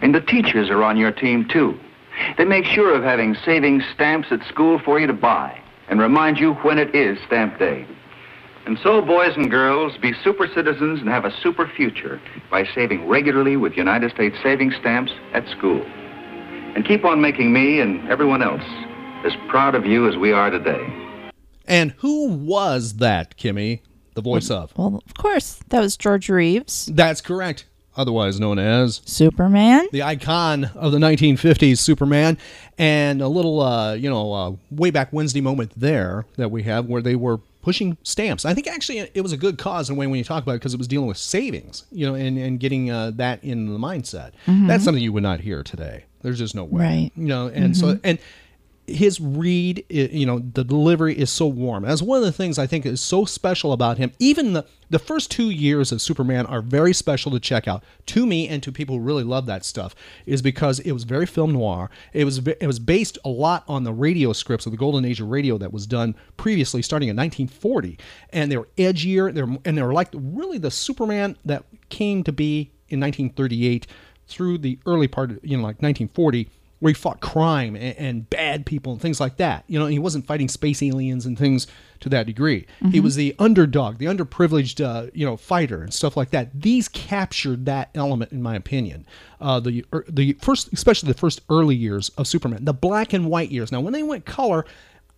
And 0.00 0.12
the 0.12 0.20
teachers 0.20 0.70
are 0.70 0.82
on 0.82 0.96
your 0.96 1.12
team, 1.12 1.46
too. 1.46 1.78
They 2.36 2.44
make 2.44 2.64
sure 2.64 2.96
of 2.96 3.04
having 3.04 3.36
savings 3.44 3.84
stamps 3.94 4.26
at 4.32 4.44
school 4.48 4.80
for 4.80 4.98
you 4.98 5.06
to 5.06 5.12
buy 5.12 5.56
and 5.88 6.00
remind 6.00 6.40
you 6.40 6.54
when 6.54 6.80
it 6.80 6.92
is 6.96 7.16
stamp 7.28 7.60
day. 7.60 7.86
And 8.66 8.76
so, 8.82 9.00
boys 9.00 9.36
and 9.36 9.52
girls, 9.52 9.96
be 9.98 10.14
super 10.24 10.48
citizens 10.48 10.98
and 10.98 11.08
have 11.08 11.24
a 11.24 11.30
super 11.30 11.68
future 11.68 12.20
by 12.50 12.66
saving 12.74 13.06
regularly 13.06 13.56
with 13.56 13.76
United 13.76 14.10
States 14.10 14.36
savings 14.42 14.74
stamps 14.80 15.12
at 15.34 15.46
school. 15.46 15.84
And 16.74 16.84
keep 16.84 17.04
on 17.04 17.20
making 17.20 17.52
me 17.52 17.78
and 17.78 18.10
everyone 18.10 18.42
else 18.42 18.64
as 19.24 19.32
proud 19.46 19.76
of 19.76 19.86
you 19.86 20.08
as 20.08 20.16
we 20.16 20.32
are 20.32 20.50
today. 20.50 21.22
And 21.68 21.92
who 21.98 22.26
was 22.26 22.94
that, 22.94 23.36
Kimmy? 23.36 23.82
The 24.14 24.22
voice 24.22 24.50
of? 24.50 24.72
Well, 24.76 25.02
of 25.06 25.14
course, 25.14 25.60
that 25.68 25.80
was 25.80 25.96
George 25.96 26.28
Reeves. 26.28 26.86
That's 26.92 27.20
correct. 27.20 27.64
Otherwise 27.94 28.40
known 28.40 28.58
as 28.58 29.02
Superman. 29.04 29.86
the 29.92 30.02
icon 30.02 30.64
of 30.74 30.92
the 30.92 30.98
1950s 30.98 31.78
Superman, 31.78 32.38
and 32.78 33.20
a 33.20 33.28
little, 33.28 33.60
uh, 33.60 33.92
you 33.94 34.08
know, 34.08 34.32
uh, 34.32 34.52
way 34.70 34.90
back 34.90 35.12
Wednesday 35.12 35.42
moment 35.42 35.72
there 35.76 36.24
that 36.36 36.50
we 36.50 36.62
have 36.62 36.86
where 36.86 37.02
they 37.02 37.16
were 37.16 37.38
pushing 37.60 37.96
stamps. 38.02 38.44
I 38.46 38.54
think 38.54 38.66
actually 38.66 38.98
it 38.98 39.20
was 39.20 39.32
a 39.32 39.36
good 39.36 39.58
cause 39.58 39.90
in 39.90 39.96
a 39.96 39.98
way 39.98 40.06
when 40.06 40.16
you 40.18 40.24
talk 40.24 40.42
about 40.42 40.52
it 40.52 40.60
because 40.60 40.72
it 40.74 40.78
was 40.78 40.88
dealing 40.88 41.06
with 41.06 41.18
savings, 41.18 41.84
you 41.92 42.06
know, 42.06 42.14
and, 42.14 42.38
and 42.38 42.58
getting 42.58 42.90
uh, 42.90 43.10
that 43.16 43.44
in 43.44 43.66
the 43.72 43.78
mindset. 43.78 44.32
Mhm. 44.46 44.66
That's 44.68 44.82
something 44.84 45.02
you 45.04 45.12
would 45.12 45.22
not 45.22 45.40
hear 45.40 45.62
today. 45.62 46.04
There's 46.22 46.38
just 46.38 46.54
no 46.54 46.64
way, 46.64 46.82
Right. 46.82 47.10
You 47.14 47.26
know, 47.26 47.48
and 47.48 47.76
so 47.76 47.94
Mhm. 47.94 48.00
and 48.04 48.18
his 48.86 49.20
read, 49.20 49.84
you 49.88 50.26
know, 50.26 50.40
the 50.40 50.64
delivery 50.64 51.16
is 51.16 51.30
so 51.30 51.46
warm. 51.46 51.84
That's 51.84 52.02
one 52.02 52.18
of 52.18 52.24
the 52.24 52.32
things 52.32 52.58
I 52.58 52.66
think 52.66 52.84
is 52.84 53.00
so 53.00 53.24
special 53.24 53.72
about 53.72 53.98
him. 53.98 54.12
Even 54.18 54.54
the 54.54 54.66
the 54.90 54.98
first 54.98 55.30
two 55.30 55.48
years 55.48 55.90
of 55.90 56.02
Superman 56.02 56.44
are 56.46 56.60
very 56.60 56.92
special 56.92 57.30
to 57.30 57.40
check 57.40 57.66
out 57.66 57.82
to 58.06 58.26
me 58.26 58.46
and 58.46 58.62
to 58.62 58.70
people 58.70 58.96
who 58.96 59.02
really 59.02 59.22
love 59.22 59.46
that 59.46 59.64
stuff. 59.64 59.94
Is 60.26 60.42
because 60.42 60.80
it 60.80 60.92
was 60.92 61.04
very 61.04 61.26
film 61.26 61.52
noir. 61.52 61.90
It 62.12 62.24
was 62.24 62.38
it 62.38 62.66
was 62.66 62.80
based 62.80 63.18
a 63.24 63.28
lot 63.28 63.64
on 63.68 63.84
the 63.84 63.92
radio 63.92 64.32
scripts 64.32 64.66
of 64.66 64.72
the 64.72 64.78
golden 64.78 65.04
age 65.04 65.20
of 65.20 65.28
radio 65.28 65.58
that 65.58 65.72
was 65.72 65.86
done 65.86 66.16
previously, 66.36 66.82
starting 66.82 67.08
in 67.08 67.16
1940, 67.16 67.98
and 68.30 68.50
they 68.50 68.56
were 68.56 68.68
edgier. 68.76 69.32
They're 69.32 69.48
and 69.64 69.78
they 69.78 69.82
were 69.82 69.94
like 69.94 70.08
really 70.12 70.58
the 70.58 70.70
Superman 70.72 71.36
that 71.44 71.64
came 71.88 72.24
to 72.24 72.32
be 72.32 72.72
in 72.88 73.00
1938 73.00 73.86
through 74.26 74.58
the 74.58 74.78
early 74.86 75.08
part, 75.08 75.30
of, 75.30 75.40
you 75.42 75.56
know, 75.56 75.62
like 75.62 75.80
1940 75.82 76.48
where 76.82 76.90
he 76.90 76.94
fought 76.94 77.20
crime 77.20 77.76
and, 77.76 77.96
and 77.96 78.28
bad 78.28 78.66
people 78.66 78.90
and 78.92 79.00
things 79.00 79.20
like 79.20 79.36
that. 79.36 79.62
You 79.68 79.78
know, 79.78 79.86
he 79.86 80.00
wasn't 80.00 80.26
fighting 80.26 80.48
space 80.48 80.82
aliens 80.82 81.24
and 81.24 81.38
things 81.38 81.68
to 82.00 82.08
that 82.08 82.26
degree. 82.26 82.66
He 82.90 82.98
Mhm. 82.98 83.02
was 83.04 83.14
the 83.14 83.36
underdog, 83.38 83.98
the 83.98 84.06
underprivileged, 84.06 84.84
uh, 84.84 85.06
you 85.14 85.24
know, 85.24 85.36
fighter 85.36 85.80
and 85.80 85.94
stuff 85.94 86.16
like 86.16 86.30
that. 86.30 86.50
These 86.60 86.88
captured 86.88 87.66
that 87.66 87.90
element, 87.94 88.32
in 88.32 88.42
my 88.42 88.56
opinion. 88.56 89.06
Uh, 89.40 89.60
the 89.60 89.84
er, 89.94 90.04
the 90.08 90.32
first, 90.40 90.72
especially 90.72 91.06
the 91.06 91.14
first 91.18 91.40
early 91.48 91.76
years 91.76 92.08
of 92.18 92.26
Superman, 92.26 92.64
the 92.64 92.74
black 92.74 93.12
and 93.12 93.26
white 93.26 93.52
years. 93.52 93.70
Now, 93.70 93.80
when 93.80 93.92
they 93.92 94.02
went 94.02 94.24
color, 94.26 94.66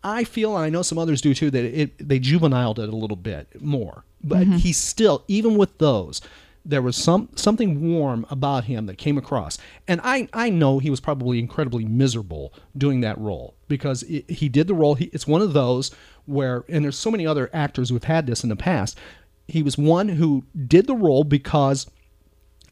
I 0.03 0.25
feel, 0.25 0.55
and 0.55 0.67
I 0.67 0.69
know 0.69 0.83
some 0.83 0.99
others 0.99 1.23
do 1.23 1.33
too, 1.33 1.51
that 1.51 1.65
it 1.65 2.09
they 2.11 2.19
juveniled 2.21 2.79
it 2.79 2.91
a 2.91 2.97
little 2.97 3.17
bit 3.17 3.63
more. 3.63 4.05
But 4.23 4.47
Mhm. 4.47 4.59
he 4.59 4.75
still, 4.75 5.25
even 5.29 5.57
with 5.57 5.79
those, 5.79 6.21
there 6.65 6.83
was 6.83 6.97
some 6.97 7.29
something 7.35 7.93
warm 7.93 8.25
about 8.31 8.65
him 8.65 8.87
that 8.87 8.97
came 8.97 9.19
across. 9.19 9.59
And 9.87 10.01
i 10.03 10.29
i 10.33 10.49
know 10.49 10.79
he 10.79 10.91
was 10.91 11.01
probably 11.01 11.39
incredibly 11.39 11.85
miserable 11.85 12.53
doing 12.77 13.01
that 13.03 13.19
role 13.19 13.55
because 13.69 14.03
it, 14.05 14.29
he 14.31 14.49
did 14.49 14.67
the 14.67 14.75
role. 14.75 14.95
He, 14.95 15.07
it's 15.07 15.27
one 15.27 15.43
of 15.43 15.53
those 15.53 15.91
where 16.27 16.65
and 16.69 16.85
there's 16.85 16.99
so 16.99 17.11
many 17.11 17.27
other 17.27 17.51
actors 17.53 17.91
who've 17.91 18.05
had 18.05 18.27
this 18.27 18.43
in 18.43 18.49
the 18.49 18.57
past. 18.57 18.99
He 19.47 19.63
was 19.63 19.77
one 19.77 20.09
who 20.09 20.45
did 20.67 20.87
the 20.87 20.95
role 20.95 21.25
because 21.25 21.91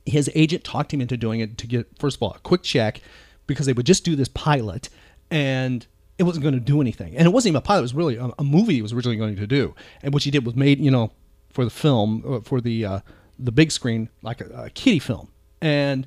his 0.07 0.31
agent 0.35 0.65
talked 0.65 0.93
him 0.93 1.01
into 1.01 1.17
doing 1.17 1.41
it 1.41 1.59
to 1.59 1.67
get 1.67 1.87
first 1.99 2.17
of 2.17 2.23
all 2.23 2.33
a 2.33 2.39
quick 2.41 2.63
check 2.63 3.01
because 3.47 3.67
they 3.67 3.73
would 3.73 3.87
just 3.87 4.05
do 4.05 4.17
this 4.17 4.29
pilot 4.29 4.89
and 5.31 5.87
it 6.19 6.25
wasn't 6.25 6.43
going 6.43 6.55
to 6.55 6.61
do 6.61 6.81
anything. 6.81 7.17
And 7.17 7.27
it 7.27 7.31
wasn't 7.31 7.53
even 7.53 7.59
a 7.59 7.63
pilot 7.63 7.81
it 7.81 7.83
was 7.83 7.95
really 7.95 8.17
a, 8.17 8.31
a 8.39 8.45
movie 8.45 8.75
he 8.75 8.83
was 8.83 8.93
originally 8.93 9.17
going 9.17 9.37
to 9.37 9.47
do. 9.47 9.75
And 10.03 10.15
what 10.15 10.23
he 10.23 10.31
did 10.31 10.47
was 10.47 10.57
made 10.57 10.81
you 10.81 10.91
know 10.91 11.13
for 11.51 11.65
the 11.65 11.71
film 11.71 12.25
uh, 12.27 12.41
for 12.41 12.61
the 12.61 12.85
uh, 12.85 13.01
the 13.45 13.53
big 13.53 13.73
screen 13.73 14.09
like 14.23 14.41
a, 14.41 14.65
a 14.65 14.71
kiddie 14.71 14.99
film. 14.99 15.29
And 15.61 16.07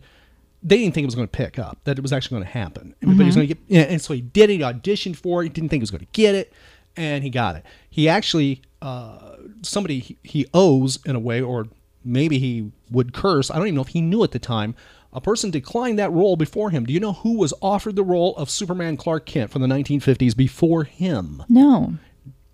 they 0.64 0.78
didn't 0.78 0.96
think 0.96 1.04
it 1.04 1.08
was 1.08 1.16
going 1.16 1.28
to 1.28 1.32
pick 1.32 1.60
up 1.60 1.78
that 1.84 1.98
it 1.98 2.02
was 2.02 2.12
actually 2.12 2.36
going 2.36 2.52
to 2.52 2.58
happen. 2.58 2.96
But 3.02 3.14
he 3.14 3.24
was 3.24 3.36
going 3.36 3.48
to 3.48 3.54
get 3.54 3.90
and 3.90 4.02
so 4.02 4.14
he 4.14 4.22
did 4.22 4.50
it 4.50 4.56
he 4.56 4.60
auditioned 4.60 5.16
for 5.16 5.42
it 5.42 5.46
he 5.46 5.50
didn't 5.50 5.70
think 5.70 5.82
he 5.82 5.84
was 5.84 5.92
going 5.92 6.06
to 6.06 6.12
get 6.12 6.36
it 6.36 6.52
and 6.98 7.24
he 7.24 7.30
got 7.30 7.56
it. 7.56 7.66
He 7.90 8.10
actually 8.10 8.62
uh, 8.82 9.36
somebody 9.62 10.00
he, 10.00 10.18
he 10.24 10.46
owes 10.54 11.00
in 11.06 11.16
a 11.16 11.20
way 11.20 11.42
or 11.42 11.68
maybe 12.04 12.38
he 12.38 12.72
would 12.92 13.14
curse 13.14 13.50
i 13.50 13.56
don't 13.56 13.66
even 13.66 13.74
know 13.74 13.82
if 13.82 13.88
he 13.88 14.02
knew 14.02 14.24
at 14.24 14.30
the 14.30 14.38
time 14.38 14.76
a 15.12 15.22
person 15.22 15.50
declined 15.50 15.98
that 15.98 16.12
role 16.12 16.36
before 16.36 16.72
him. 16.72 16.86
Do 16.86 16.94
you 16.94 17.00
know 17.00 17.14
who 17.14 17.38
was 17.38 17.54
offered 17.62 17.96
the 17.96 18.04
role 18.04 18.36
of 18.36 18.50
superman 18.50 18.98
clark 18.98 19.26
kent 19.26 19.50
from 19.50 19.62
the 19.62 19.68
1950s 19.68 20.36
before 20.36 20.84
him? 20.84 21.42
No. 21.48 21.96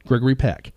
gregory 0.05 0.35
peck 0.35 0.71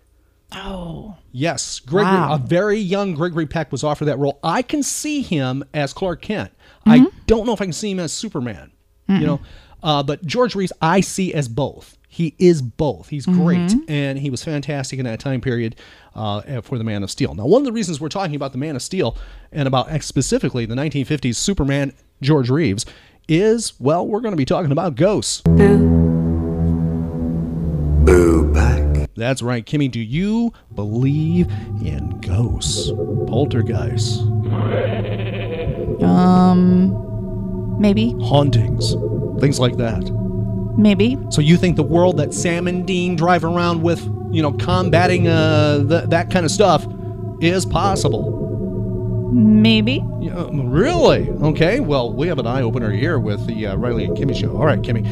Oh. 0.56 1.16
Yes, 1.32 1.80
Gregory, 1.80 2.12
Wow. 2.14 2.34
a 2.34 2.38
very 2.38 2.78
young 2.78 3.14
Gregory 3.14 3.46
Peck 3.46 3.72
was 3.72 3.82
offered 3.84 4.04
that 4.06 4.18
role. 4.18 4.38
I 4.44 4.62
can 4.62 4.82
see 4.82 5.20
him 5.22 5.64
as 5.74 5.92
Clark 5.92 6.22
Kent. 6.22 6.50
I 6.86 7.06
don't 7.26 7.46
know 7.46 7.52
if 7.54 7.60
I 7.60 7.64
can 7.64 7.72
see 7.72 7.90
him 7.90 7.98
as 8.00 8.12
Superman. 8.12 8.70
You 9.08 9.14
Mhm. 9.16 9.22
know, 9.22 9.40
uh, 9.82 10.02
but 10.02 10.24
George 10.26 10.54
Reeves 10.54 10.72
I 10.80 11.00
see 11.00 11.32
as 11.34 11.48
both. 11.48 11.96
He 12.08 12.34
is 12.38 12.62
both. 12.62 13.08
He's 13.08 13.26
great, 13.26 13.58
Mhm. 13.70 13.80
and 13.88 14.18
he 14.20 14.30
was 14.30 14.44
fantastic 14.44 14.98
in 15.00 15.04
that 15.04 15.18
time 15.18 15.40
period 15.40 15.74
uh, 16.14 16.60
for 16.62 16.78
the 16.78 16.84
Man 16.84 17.02
of 17.02 17.10
Steel. 17.10 17.34
Now, 17.34 17.46
one 17.46 17.62
of 17.62 17.66
the 17.66 17.72
reasons 17.72 18.00
we're 18.00 18.08
talking 18.08 18.36
about 18.36 18.52
the 18.52 18.58
Man 18.58 18.76
of 18.76 18.82
Steel 18.82 19.16
and 19.50 19.66
about 19.66 19.88
specifically 20.04 20.64
the 20.64 20.76
1950s 20.76 21.36
Superman 21.36 21.92
George 22.22 22.50
Reeves 22.50 22.86
is, 23.28 23.72
well, 23.80 24.06
we're 24.06 24.20
going 24.20 24.32
to 24.32 24.36
be 24.36 24.44
talking 24.44 24.70
about 24.70 24.94
ghosts. 24.94 25.40
Boo 25.40 26.03
That's 29.16 29.42
right, 29.42 29.64
Kimmy. 29.64 29.90
Do 29.90 30.00
you 30.00 30.52
believe 30.74 31.46
in 31.84 32.18
ghosts, 32.20 32.90
poltergeists, 33.28 34.18
Um, 36.02 37.76
maybe, 37.80 38.14
hauntings, 38.20 38.94
things 39.40 39.58
like 39.60 39.76
that? 39.76 40.10
maybe. 40.76 41.16
So 41.30 41.40
you 41.40 41.56
think 41.56 41.76
the 41.76 41.84
world 41.84 42.16
that 42.16 42.34
Sam 42.34 42.66
and 42.66 42.84
Dean 42.84 43.14
drive 43.14 43.44
around 43.44 43.82
with, 43.82 44.02
you 44.32 44.42
know, 44.42 44.50
combating 44.52 45.28
uh, 45.28 45.86
th- 45.88 46.10
that 46.10 46.30
kind 46.30 46.44
of 46.44 46.50
stuff 46.50 46.84
is 47.40 47.64
possible? 47.64 49.30
Maybe. 49.32 50.04
Yeah, 50.20 50.48
really? 50.52 51.30
Okay. 51.30 51.78
Well, 51.78 52.12
we 52.12 52.26
have 52.26 52.38
an 52.40 52.46
eye 52.48 52.62
opener 52.62 52.90
here 52.90 53.20
with 53.20 53.46
the 53.46 53.68
uh, 53.68 53.76
Riley 53.76 54.04
and 54.04 54.16
Kimmy 54.16 54.34
show. 54.34 54.56
All 54.56 54.66
right, 54.66 54.80
Kimmy. 54.82 55.04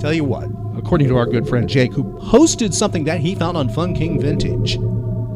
Tell 0.00 0.12
you 0.12 0.24
what. 0.24 0.48
According 0.80 1.08
to 1.08 1.16
our 1.18 1.26
good 1.26 1.46
friend 1.46 1.68
Jake, 1.68 1.92
who 1.92 2.04
posted 2.30 2.72
something 2.74 3.04
that 3.04 3.20
he 3.20 3.34
found 3.34 3.54
on 3.54 3.68
Fun 3.68 3.94
King 3.94 4.18
Vintage, 4.18 4.78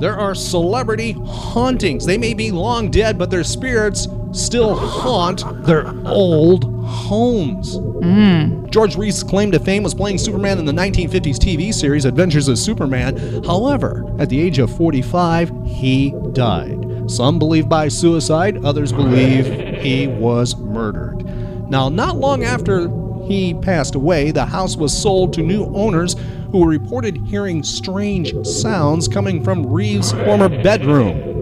there 0.00 0.18
are 0.18 0.34
celebrity 0.34 1.12
hauntings. 1.12 2.06
They 2.06 2.16
may 2.16 2.32
be 2.32 2.50
long 2.50 2.90
dead, 2.90 3.18
but 3.18 3.30
their 3.30 3.44
spirits 3.44 4.08
still 4.32 4.74
haunt 4.74 5.44
their 5.66 5.94
old 6.06 6.64
homes. 6.86 7.76
Hmm. 7.76 8.64
George 8.70 8.96
Reeves 8.96 9.22
claimed 9.22 9.52
to 9.52 9.58
fame 9.58 9.82
was 9.82 9.92
playing 9.92 10.16
Superman 10.16 10.58
in 10.58 10.64
the 10.64 10.72
1950s 10.72 11.36
TV 11.36 11.74
series 11.74 12.06
Adventures 12.06 12.48
of 12.48 12.58
Superman. 12.58 13.44
However, 13.44 14.10
at 14.18 14.30
the 14.30 14.40
age 14.40 14.58
of 14.58 14.74
45, 14.74 15.52
he 15.66 16.14
died. 16.32 17.10
Some 17.10 17.38
believe 17.38 17.68
by 17.68 17.88
suicide, 17.88 18.64
others 18.64 18.92
believe 18.92 19.82
he 19.82 20.06
was 20.06 20.56
murdered. 20.56 21.22
Now, 21.68 21.90
not 21.90 22.16
long 22.16 22.44
after 22.44 22.88
he 23.26 23.54
passed 23.54 23.95
away, 23.95 24.31
the 24.31 24.47
house 24.47 24.76
was 24.76 24.97
sold 24.97 25.33
to 25.35 25.43
new 25.43 25.64
owners 25.75 26.16
who 26.50 26.66
reported 26.66 27.16
hearing 27.26 27.62
strange 27.62 28.35
sounds 28.47 29.09
coming 29.09 29.43
from 29.43 29.66
Reeves' 29.66 30.12
former 30.12 30.49
bedroom. 30.49 31.35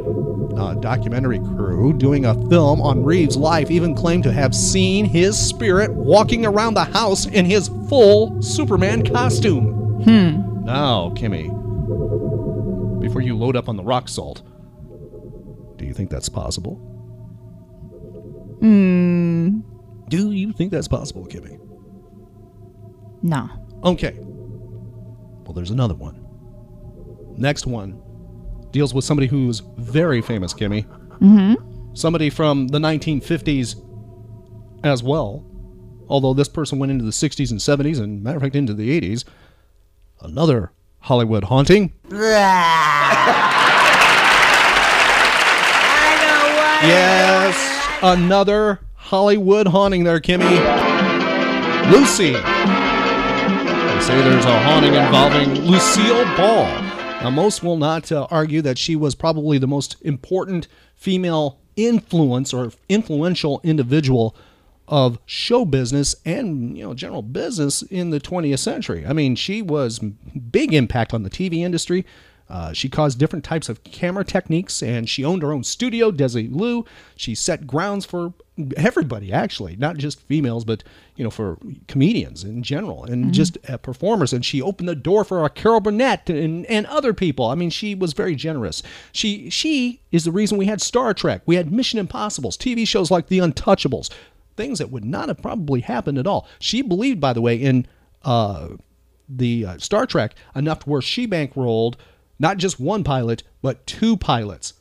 A 0.59 0.75
documentary 0.75 1.39
crew 1.39 1.93
doing 1.93 2.25
a 2.25 2.35
film 2.49 2.81
on 2.81 3.05
Reeves' 3.05 3.37
life 3.37 3.71
even 3.71 3.95
claimed 3.95 4.23
to 4.25 4.33
have 4.33 4.55
seen 4.55 5.05
his 5.05 5.39
spirit 5.39 5.93
walking 5.93 6.47
around 6.47 6.75
the 6.75 6.85
house 6.85 7.27
in 7.27 7.45
his 7.45 7.69
full 7.89 8.41
Superman 8.43 9.05
costume. 9.05 10.03
Hmm. 10.05 10.65
Now, 10.65 11.11
Kimmy, 11.11 11.49
before 13.01 13.21
you 13.21 13.37
load 13.37 13.57
up 13.57 13.69
on 13.69 13.77
the 13.77 13.83
rock 13.83 14.09
salt, 14.09 14.43
do 15.77 15.85
you 15.85 15.93
think 15.93 16.11
that's 16.11 16.29
possible? 16.29 16.77
Hmm. 18.61 19.61
Do 20.09 20.31
you 20.31 20.53
think 20.53 20.71
that's 20.71 20.89
possible, 20.89 21.27
Kimmy? 21.27 21.59
No. 23.23 23.49
Okay. 23.85 24.17
Well, 24.19 25.53
there's 25.55 25.71
another 25.71 25.95
one. 25.95 26.25
Next 27.37 27.67
one 27.67 28.01
deals 28.71 28.95
with 28.95 29.05
somebody 29.05 29.27
who's 29.27 29.61
very 29.77 30.23
famous, 30.23 30.55
Kimmy. 30.55 30.85
Mm-hmm. 31.21 31.95
Somebody 31.95 32.31
from 32.31 32.69
the 32.69 32.79
1950s 32.79 33.77
as 34.83 35.03
well. 35.03 35.45
Although 36.09 36.35
this 36.35 36.49
person 36.49 36.79
went 36.79 36.91
into 36.91 37.05
the 37.05 37.11
60s 37.11 37.51
and 37.51 37.61
70s, 37.61 38.01
and 38.01 38.23
matter 38.23 38.37
of 38.37 38.43
fact, 38.43 38.57
into 38.57 38.75
the 38.75 39.01
80s. 39.01 39.25
Another 40.21 40.73
Hollywood 41.01 41.45
haunting. 41.45 41.93
Yes, 46.83 47.57
another 48.03 48.81
Hollywood 48.97 49.69
haunting 49.69 50.03
there, 50.03 50.19
Kimmy. 50.19 50.51
Lucy. 51.93 52.33
Say 54.03 54.21
there's 54.21 54.45
a 54.45 54.61
haunting 54.65 54.95
involving 54.95 55.55
Lucille 55.65 56.25
Ball. 56.37 56.67
Now, 57.23 57.31
most 57.31 57.63
will 57.63 57.77
not 57.77 58.11
uh, 58.11 58.27
argue 58.33 58.61
that 58.61 58.77
she 58.77 58.97
was 58.97 59.15
probably 59.15 59.59
the 59.59 59.69
most 59.69 59.95
important 60.03 60.67
female 60.97 61.61
influence 61.77 62.53
or 62.53 62.73
influential 62.89 63.61
individual 63.63 64.35
of 64.89 65.21
show 65.25 65.65
business 65.65 66.17
and 66.25 66.77
you 66.77 66.83
know 66.83 66.95
general 66.95 67.23
business 67.23 67.83
in 67.83 68.11
the 68.11 68.19
20th 68.19 68.59
century. 68.59 69.07
I 69.07 69.13
mean, 69.13 69.37
she 69.37 69.63
was 69.63 70.01
big 70.01 70.75
impact 70.75 71.15
on 71.15 71.23
the 71.23 71.31
TV 71.31 71.59
industry. 71.59 72.05
Uh, 72.51 72.73
she 72.73 72.89
caused 72.89 73.21
different 73.21 73.45
types 73.45 73.69
of 73.69 73.85
camera 73.85 74.25
techniques, 74.25 74.83
and 74.83 75.09
she 75.09 75.25
owned 75.25 75.43
her 75.43 75.53
own 75.53 75.63
studio, 75.63 76.11
Desi 76.11 76.51
Desilu. 76.51 76.87
She 77.15 77.37
set 77.37 77.69
grounds 77.69 78.05
for 78.05 78.35
everybody, 78.77 79.33
actually, 79.33 79.77
not 79.77 79.97
just 79.97 80.21
females, 80.21 80.65
but 80.65 80.83
you 81.17 81.25
know, 81.25 81.31
for 81.31 81.59
comedians 81.89 82.45
in 82.45 82.63
general, 82.63 83.05
and 83.05 83.33
just 83.33 83.59
uh, 83.69 83.77
performers. 83.77 84.33
And 84.33 84.45
she 84.45 84.63
opened 84.63 84.89
the 84.89 84.95
door 84.95 85.25
for 85.25 85.45
uh, 85.45 85.49
Carol 85.49 85.81
Burnett 85.81 86.29
and, 86.31 86.67
and 86.67 86.87
other 86.87 87.13
people. 87.15 87.47
I 87.47 87.55
mean, 87.55 87.71
she 87.71 87.95
was 87.95 88.13
very 88.13 88.35
generous. 88.35 88.83
She 89.13 89.51
she 89.51 90.01
is 90.11 90.25
the 90.25 90.33
reason 90.33 90.59
we 90.59 90.67
had 90.67 90.81
Star 90.81 91.15
Trek, 91.15 91.43
we 91.47 91.57
had 91.57 91.73
Mission 91.73 91.99
Impossibles, 91.99 92.57
TV 92.57 92.87
shows 92.87 93.11
like 93.11 93.29
The 93.29 93.39
Untouchables, 93.39 94.11
things 94.57 94.79
that 94.79 94.91
would 94.91 95.05
not 95.05 95.29
have 95.29 95.41
probably 95.43 95.81
happened 95.81 96.19
at 96.19 96.27
all. 96.27 96.49
She 96.59 96.83
believed, 96.83 97.21
by 97.21 97.33
the 97.33 97.41
way, 97.41 97.57
in 97.57 97.87
uh, 98.23 98.69
the 99.29 99.67
uh, 99.67 99.79
Star 99.79 100.07
Trek 100.07 100.35
enough 100.55 100.81
to 100.81 100.91
where 100.91 101.03
she 101.03 101.27
bankrolled 101.27 101.95
not 102.39 102.57
just 102.57 102.81
one 102.81 103.05
pilot 103.05 103.43
but 103.63 103.87
two 103.87 104.17
pilots 104.17 104.75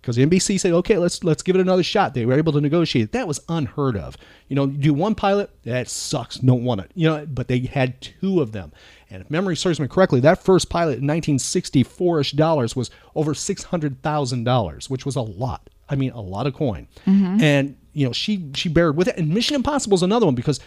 because 0.00 0.16
NBC 0.16 0.58
said, 0.58 0.72
"Okay, 0.72 0.96
let's 0.98 1.22
let's 1.24 1.42
give 1.42 1.56
it 1.56 1.60
another 1.60 1.82
shot." 1.82 2.14
They 2.14 2.24
were 2.24 2.38
able 2.38 2.52
to 2.52 2.60
negotiate. 2.60 3.12
That 3.12 3.28
was 3.28 3.40
unheard 3.48 3.96
of. 3.96 4.16
You 4.48 4.56
know, 4.56 4.64
you 4.64 4.78
do 4.78 4.94
one 4.94 5.14
pilot, 5.14 5.50
that 5.64 5.88
sucks. 5.88 6.36
Don't 6.36 6.64
want 6.64 6.80
it. 6.80 6.90
You 6.94 7.08
know, 7.08 7.26
but 7.26 7.48
they 7.48 7.60
had 7.60 8.00
two 8.00 8.40
of 8.40 8.52
them. 8.52 8.72
And 9.10 9.22
if 9.22 9.30
memory 9.30 9.56
serves 9.56 9.80
me 9.80 9.88
correctly, 9.88 10.20
that 10.20 10.42
first 10.42 10.70
pilot 10.70 10.98
in 10.98 11.04
1964ish 11.04 12.34
dollars 12.36 12.76
was 12.76 12.90
over 13.14 13.34
six 13.34 13.64
hundred 13.64 14.02
thousand 14.02 14.44
dollars, 14.44 14.88
which 14.88 15.04
was 15.04 15.16
a 15.16 15.22
lot. 15.22 15.68
I 15.88 15.96
mean, 15.96 16.12
a 16.12 16.20
lot 16.20 16.46
of 16.46 16.54
coin. 16.54 16.86
Mm-hmm. 17.06 17.42
And 17.42 17.76
you 17.92 18.06
know, 18.06 18.12
she 18.12 18.50
she 18.54 18.68
bared 18.68 18.96
with 18.96 19.08
it. 19.08 19.16
And 19.16 19.28
Mission 19.28 19.56
Impossible 19.56 19.96
is 19.96 20.02
another 20.02 20.26
one 20.26 20.34
because 20.34 20.60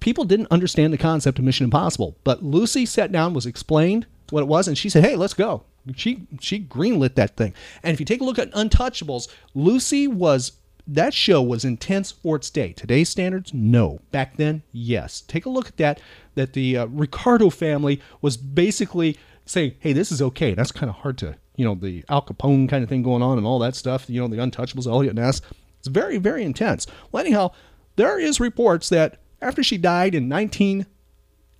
people 0.00 0.24
didn't 0.24 0.48
understand 0.50 0.92
the 0.92 0.98
concept 0.98 1.38
of 1.38 1.44
Mission 1.44 1.64
Impossible. 1.64 2.16
But 2.24 2.42
Lucy 2.42 2.84
sat 2.84 3.12
down, 3.12 3.32
was 3.32 3.46
explained 3.46 4.06
what 4.30 4.40
it 4.40 4.48
was, 4.48 4.66
and 4.66 4.76
she 4.76 4.88
said, 4.88 5.04
"Hey, 5.04 5.16
let's 5.16 5.34
go." 5.34 5.64
She 5.96 6.26
she 6.40 6.60
greenlit 6.60 7.14
that 7.14 7.36
thing. 7.36 7.54
And 7.82 7.92
if 7.92 8.00
you 8.00 8.06
take 8.06 8.20
a 8.20 8.24
look 8.24 8.38
at 8.38 8.50
Untouchables, 8.52 9.28
Lucy 9.54 10.08
was 10.08 10.52
that 10.86 11.14
show 11.14 11.42
was 11.42 11.64
intense 11.64 12.12
for 12.12 12.36
its 12.36 12.50
day. 12.50 12.72
Today's 12.72 13.08
standards, 13.08 13.54
no. 13.54 14.00
Back 14.10 14.36
then, 14.36 14.62
yes. 14.72 15.22
Take 15.22 15.46
a 15.46 15.50
look 15.50 15.68
at 15.68 15.76
that. 15.78 16.00
That 16.34 16.52
the 16.52 16.78
uh, 16.78 16.86
Ricardo 16.86 17.50
family 17.50 18.00
was 18.20 18.36
basically 18.36 19.18
saying, 19.46 19.74
"Hey, 19.78 19.92
this 19.92 20.10
is 20.10 20.20
okay." 20.20 20.54
That's 20.54 20.72
kind 20.72 20.90
of 20.90 20.96
hard 20.96 21.18
to, 21.18 21.36
you 21.56 21.64
know, 21.64 21.74
the 21.74 22.04
Al 22.08 22.22
Capone 22.22 22.68
kind 22.68 22.82
of 22.82 22.88
thing 22.88 23.02
going 23.02 23.22
on 23.22 23.38
and 23.38 23.46
all 23.46 23.58
that 23.60 23.74
stuff. 23.74 24.08
You 24.08 24.20
know, 24.20 24.28
the 24.28 24.36
Untouchables, 24.36 24.86
Eliot 24.86 25.14
Ness. 25.14 25.40
It's 25.78 25.88
very 25.88 26.18
very 26.18 26.44
intense. 26.44 26.86
Well, 27.12 27.24
anyhow, 27.24 27.52
there 27.96 28.18
is 28.18 28.40
reports 28.40 28.88
that 28.88 29.20
after 29.40 29.62
she 29.62 29.76
died 29.76 30.14
in 30.14 30.28
19 30.28 30.86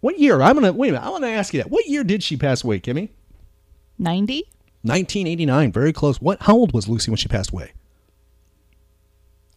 what 0.05 0.19
year? 0.19 0.43
I'm 0.43 0.55
gonna 0.55 0.71
wait 0.71 0.91
a 0.91 0.93
minute. 0.93 1.07
I 1.07 1.09
want 1.09 1.25
to 1.25 1.31
ask 1.31 1.55
you 1.55 1.63
that. 1.63 1.71
What 1.71 1.87
year 1.87 2.05
did 2.05 2.23
she 2.23 2.37
pass 2.37 2.63
away, 2.63 2.79
Kimmy? 2.79 3.09
90? 3.99 4.45
1989. 4.83 5.73
Very 5.73 5.93
close. 5.93 6.21
What? 6.21 6.43
How 6.43 6.55
old 6.55 6.73
was 6.73 6.89
Lucy 6.89 7.11
when 7.11 7.17
she 7.17 7.29
passed 7.29 7.51
away? 7.51 7.73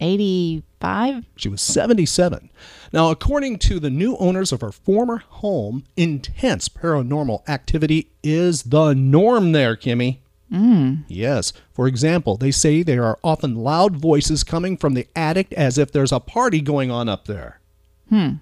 85? 0.00 1.24
She 1.36 1.48
was 1.48 1.60
77. 1.60 2.50
Now, 2.92 3.10
according 3.10 3.58
to 3.60 3.80
the 3.80 3.90
new 3.90 4.16
owners 4.16 4.52
of 4.52 4.60
her 4.60 4.72
former 4.72 5.18
home, 5.18 5.84
intense 5.96 6.68
paranormal 6.68 7.48
activity 7.48 8.10
is 8.22 8.64
the 8.64 8.94
norm 8.94 9.52
there, 9.52 9.76
Kimmy. 9.76 10.18
Mm. 10.52 11.04
Yes. 11.08 11.52
For 11.72 11.86
example, 11.86 12.36
they 12.36 12.50
say 12.50 12.82
there 12.82 13.04
are 13.04 13.18
often 13.22 13.56
loud 13.56 13.96
voices 13.96 14.44
coming 14.44 14.76
from 14.76 14.94
the 14.94 15.06
attic 15.14 15.52
as 15.52 15.76
if 15.76 15.92
there's 15.92 16.12
a 16.12 16.20
party 16.20 16.60
going 16.60 16.90
on 16.90 17.08
up 17.08 17.26
there. 17.26 17.60
Hmm. 18.08 18.34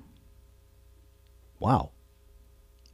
Wow. 1.59 1.91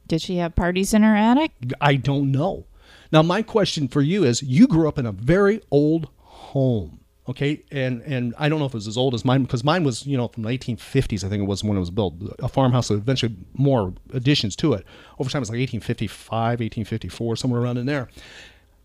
Did 0.07 0.21
she 0.21 0.37
have 0.37 0.55
parties 0.55 0.93
in 0.93 1.03
her 1.03 1.15
attic? 1.15 1.51
I 1.79 1.95
don't 1.95 2.31
know. 2.31 2.65
Now, 3.13 3.21
my 3.21 3.43
question 3.43 3.87
for 3.87 4.01
you 4.01 4.23
is 4.23 4.41
you 4.41 4.67
grew 4.67 4.87
up 4.87 4.97
in 4.97 5.05
a 5.05 5.11
very 5.11 5.61
old 5.69 6.09
home. 6.17 6.99
Okay, 7.29 7.63
and 7.71 8.01
and 8.01 8.33
I 8.37 8.49
don't 8.49 8.59
know 8.59 8.65
if 8.65 8.73
it 8.73 8.77
was 8.77 8.87
as 8.87 8.97
old 8.97 9.13
as 9.13 9.23
mine 9.23 9.43
because 9.43 9.63
mine 9.63 9.85
was 9.85 10.05
you 10.05 10.17
know 10.17 10.27
from 10.27 10.43
the 10.43 10.49
1850s 10.49 11.23
I 11.23 11.29
think 11.29 11.41
it 11.41 11.45
was 11.45 11.63
when 11.63 11.77
it 11.77 11.79
was 11.79 11.91
built. 11.91 12.15
A 12.39 12.49
farmhouse 12.49 12.89
with 12.89 12.99
eventually 12.99 13.37
more 13.53 13.93
additions 14.11 14.57
to 14.57 14.73
it. 14.73 14.83
Over 15.19 15.29
time 15.29 15.41
it's 15.41 15.49
like 15.49 15.59
1855 15.59 16.59
1854 16.59 17.35
somewhere 17.37 17.61
around 17.61 17.77
in 17.77 17.85
there. 17.85 18.09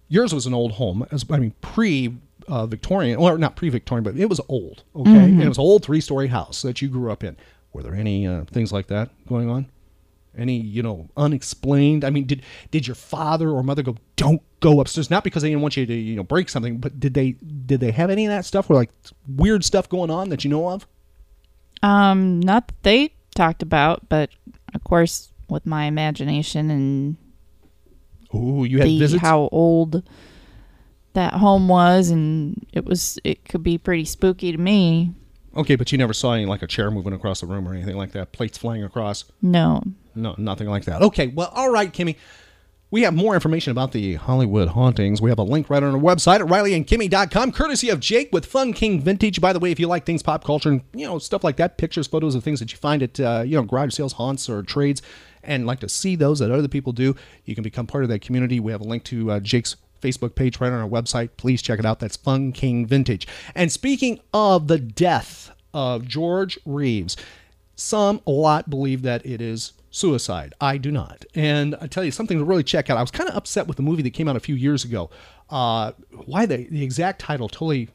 Yours 0.08 0.32
was 0.32 0.46
an 0.46 0.54
old 0.54 0.72
home 0.72 1.04
as 1.10 1.24
I 1.28 1.38
mean 1.38 1.54
pre 1.62 2.14
uh, 2.46 2.66
Victorian 2.66 3.18
or 3.18 3.38
not 3.38 3.56
pre 3.56 3.70
Victorian 3.70 4.04
but 4.04 4.16
it 4.16 4.28
was 4.28 4.40
old 4.48 4.84
okay? 4.94 5.10
Mhm. 5.10 5.24
and 5.24 5.42
it 5.42 5.48
was 5.48 5.58
an 5.58 5.62
old 5.62 5.82
three 5.84 6.00
story 6.00 6.28
house 6.28 6.62
that 6.62 6.80
you 6.80 6.88
grew 6.88 7.10
up 7.10 7.24
in. 7.24 7.36
Were 7.72 7.82
there 7.82 7.94
any 7.94 8.24
uh, 8.24 8.44
things 8.44 8.72
like 8.72 8.86
that 8.86 9.10
going 9.26 9.50
on 9.50 9.66
any 10.38 10.58
you 10.60 10.82
know 10.82 11.08
unexplained 11.16 12.04
i 12.04 12.10
mean 12.10 12.24
did 12.24 12.42
did 12.70 12.86
your 12.86 12.94
father 12.94 13.50
or 13.50 13.62
mother 13.62 13.82
go 13.82 13.96
don't 14.16 14.42
go 14.60 14.80
upstairs 14.80 15.10
not 15.10 15.24
because 15.24 15.42
they 15.42 15.48
didn't 15.48 15.62
want 15.62 15.76
you 15.76 15.84
to 15.86 15.94
you 15.94 16.16
know 16.16 16.22
break 16.22 16.48
something 16.48 16.78
but 16.78 16.98
did 16.98 17.14
they 17.14 17.32
did 17.66 17.80
they 17.80 17.90
have 17.90 18.10
any 18.10 18.24
of 18.26 18.30
that 18.30 18.44
stuff 18.44 18.68
where 18.68 18.76
like 18.78 18.90
weird 19.26 19.64
stuff 19.64 19.88
going 19.88 20.10
on 20.10 20.28
that 20.28 20.44
you 20.44 20.50
know 20.50 20.68
of 20.68 20.86
Um, 21.82 22.40
not 22.40 22.68
that 22.68 22.82
they 22.82 23.14
talked 23.34 23.62
about, 23.62 24.08
but 24.08 24.30
of 24.74 24.82
course, 24.82 25.30
with 25.48 25.64
my 25.64 25.84
imagination 25.84 26.70
and 26.70 27.16
oh 28.34 28.64
you 28.64 28.78
had 28.78 28.88
visits. 28.88 29.22
how 29.22 29.48
old 29.52 30.02
that 31.14 31.34
home 31.34 31.68
was, 31.68 32.10
and 32.10 32.66
it 32.72 32.84
was, 32.84 33.18
it 33.24 33.44
could 33.48 33.62
be 33.62 33.78
pretty 33.78 34.04
spooky 34.04 34.52
to 34.52 34.58
me. 34.58 35.12
Okay, 35.56 35.76
but 35.76 35.90
you 35.90 35.98
never 35.98 36.12
saw 36.12 36.32
any 36.32 36.46
like 36.46 36.62
a 36.62 36.66
chair 36.66 36.90
moving 36.90 37.12
across 37.12 37.40
the 37.40 37.46
room 37.46 37.66
or 37.66 37.74
anything 37.74 37.96
like 37.96 38.12
that. 38.12 38.32
Plates 38.32 38.58
flying 38.58 38.84
across. 38.84 39.24
No. 39.40 39.82
No, 40.18 40.34
nothing 40.36 40.68
like 40.68 40.84
that. 40.84 41.02
Okay, 41.02 41.28
well, 41.28 41.50
all 41.54 41.70
right, 41.70 41.92
Kimmy. 41.92 42.16
We 42.90 43.02
have 43.02 43.14
more 43.14 43.34
information 43.34 43.70
about 43.70 43.92
the 43.92 44.14
Hollywood 44.14 44.68
hauntings. 44.68 45.20
We 45.20 45.28
have 45.28 45.38
a 45.38 45.42
link 45.42 45.68
right 45.68 45.82
on 45.82 45.94
our 45.94 46.00
website 46.00 46.40
at 46.40 46.46
rileyandkimmy.com, 46.46 47.52
courtesy 47.52 47.90
of 47.90 48.00
Jake 48.00 48.30
with 48.32 48.46
Fun 48.46 48.72
King 48.72 49.02
Vintage. 49.02 49.42
By 49.42 49.52
the 49.52 49.58
way, 49.58 49.70
if 49.70 49.78
you 49.78 49.86
like 49.86 50.06
things 50.06 50.22
pop 50.22 50.42
culture 50.42 50.70
and 50.70 50.80
you 50.94 51.04
know 51.06 51.18
stuff 51.18 51.44
like 51.44 51.56
that, 51.58 51.76
pictures, 51.76 52.06
photos 52.06 52.34
of 52.34 52.42
things 52.42 52.60
that 52.60 52.72
you 52.72 52.78
find 52.78 53.02
at 53.02 53.20
uh, 53.20 53.42
you 53.44 53.56
know 53.56 53.62
garage 53.62 53.92
sales, 53.92 54.14
haunts, 54.14 54.48
or 54.48 54.62
trades, 54.62 55.02
and 55.42 55.66
like 55.66 55.80
to 55.80 55.88
see 55.88 56.16
those 56.16 56.38
that 56.38 56.50
other 56.50 56.66
people 56.66 56.92
do, 56.92 57.14
you 57.44 57.54
can 57.54 57.62
become 57.62 57.86
part 57.86 58.04
of 58.04 58.10
that 58.10 58.22
community. 58.22 58.58
We 58.58 58.72
have 58.72 58.80
a 58.80 58.84
link 58.84 59.04
to 59.04 59.32
uh, 59.32 59.40
Jake's 59.40 59.76
Facebook 60.00 60.34
page 60.34 60.58
right 60.58 60.72
on 60.72 60.80
our 60.80 60.88
website. 60.88 61.30
Please 61.36 61.60
check 61.60 61.78
it 61.78 61.84
out. 61.84 62.00
That's 62.00 62.16
Fun 62.16 62.52
King 62.52 62.86
Vintage. 62.86 63.28
And 63.54 63.70
speaking 63.70 64.20
of 64.32 64.68
the 64.68 64.78
death 64.78 65.50
of 65.74 66.06
George 66.06 66.58
Reeves, 66.64 67.16
some, 67.76 68.20
a 68.26 68.30
lot, 68.30 68.70
believe 68.70 69.02
that 69.02 69.24
it 69.24 69.40
is 69.40 69.72
suicide. 69.90 70.54
I 70.60 70.76
do 70.76 70.90
not. 70.90 71.24
And 71.34 71.74
I 71.80 71.86
tell 71.86 72.04
you 72.04 72.10
something 72.10 72.38
to 72.38 72.44
really 72.44 72.64
check 72.64 72.90
out. 72.90 72.98
I 72.98 73.00
was 73.00 73.10
kind 73.10 73.28
of 73.28 73.36
upset 73.36 73.66
with 73.66 73.76
the 73.76 73.82
movie 73.82 74.02
that 74.02 74.10
came 74.10 74.28
out 74.28 74.36
a 74.36 74.40
few 74.40 74.54
years 74.54 74.84
ago. 74.84 75.10
Uh, 75.50 75.92
why 76.26 76.46
the 76.46 76.68
the 76.70 76.82
exact 76.84 77.20
title 77.20 77.48
totally 77.48 77.88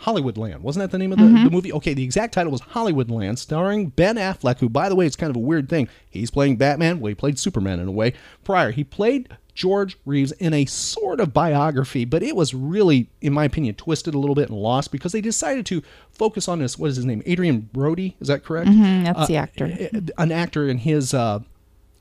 Hollywoodland 0.00 0.60
wasn't 0.60 0.84
that 0.84 0.90
the 0.92 0.98
name 0.98 1.10
of 1.10 1.18
the, 1.18 1.24
the 1.24 1.50
movie? 1.50 1.72
Okay, 1.72 1.92
the 1.92 2.04
exact 2.04 2.34
title 2.34 2.52
was 2.52 2.60
Hollywoodland, 2.60 3.38
starring 3.38 3.88
Ben 3.88 4.16
Affleck, 4.16 4.58
who, 4.58 4.68
by 4.68 4.88
the 4.88 4.94
way, 4.94 5.06
it's 5.06 5.16
kind 5.16 5.30
of 5.30 5.36
a 5.36 5.40
weird 5.40 5.68
thing. 5.68 5.88
He's 6.08 6.30
playing 6.30 6.56
Batman. 6.56 7.00
Well, 7.00 7.08
he 7.08 7.14
played 7.14 7.38
Superman 7.38 7.80
in 7.80 7.88
a 7.88 7.92
way 7.92 8.12
prior. 8.44 8.70
He 8.70 8.84
played 8.84 9.28
George 9.58 9.98
Reeves 10.04 10.30
in 10.32 10.54
a 10.54 10.64
sort 10.66 11.18
of 11.18 11.34
biography, 11.34 12.04
but 12.04 12.22
it 12.22 12.36
was 12.36 12.54
really, 12.54 13.08
in 13.20 13.32
my 13.32 13.44
opinion, 13.44 13.74
twisted 13.74 14.14
a 14.14 14.18
little 14.18 14.36
bit 14.36 14.48
and 14.50 14.56
lost 14.56 14.92
because 14.92 15.10
they 15.10 15.20
decided 15.20 15.66
to 15.66 15.82
focus 16.12 16.46
on 16.46 16.60
this. 16.60 16.78
What 16.78 16.90
is 16.90 16.96
his 16.96 17.04
name? 17.04 17.24
Adrien 17.28 17.68
Brody. 17.72 18.14
Is 18.20 18.28
that 18.28 18.44
correct? 18.44 18.68
Mm-hmm, 18.68 19.02
that's 19.04 19.18
Uh, 19.18 19.26
the 19.26 19.36
actor. 19.36 19.88
An 20.16 20.30
actor 20.30 20.68
in 20.68 20.78
his. 20.78 21.12
Uh, 21.12 21.40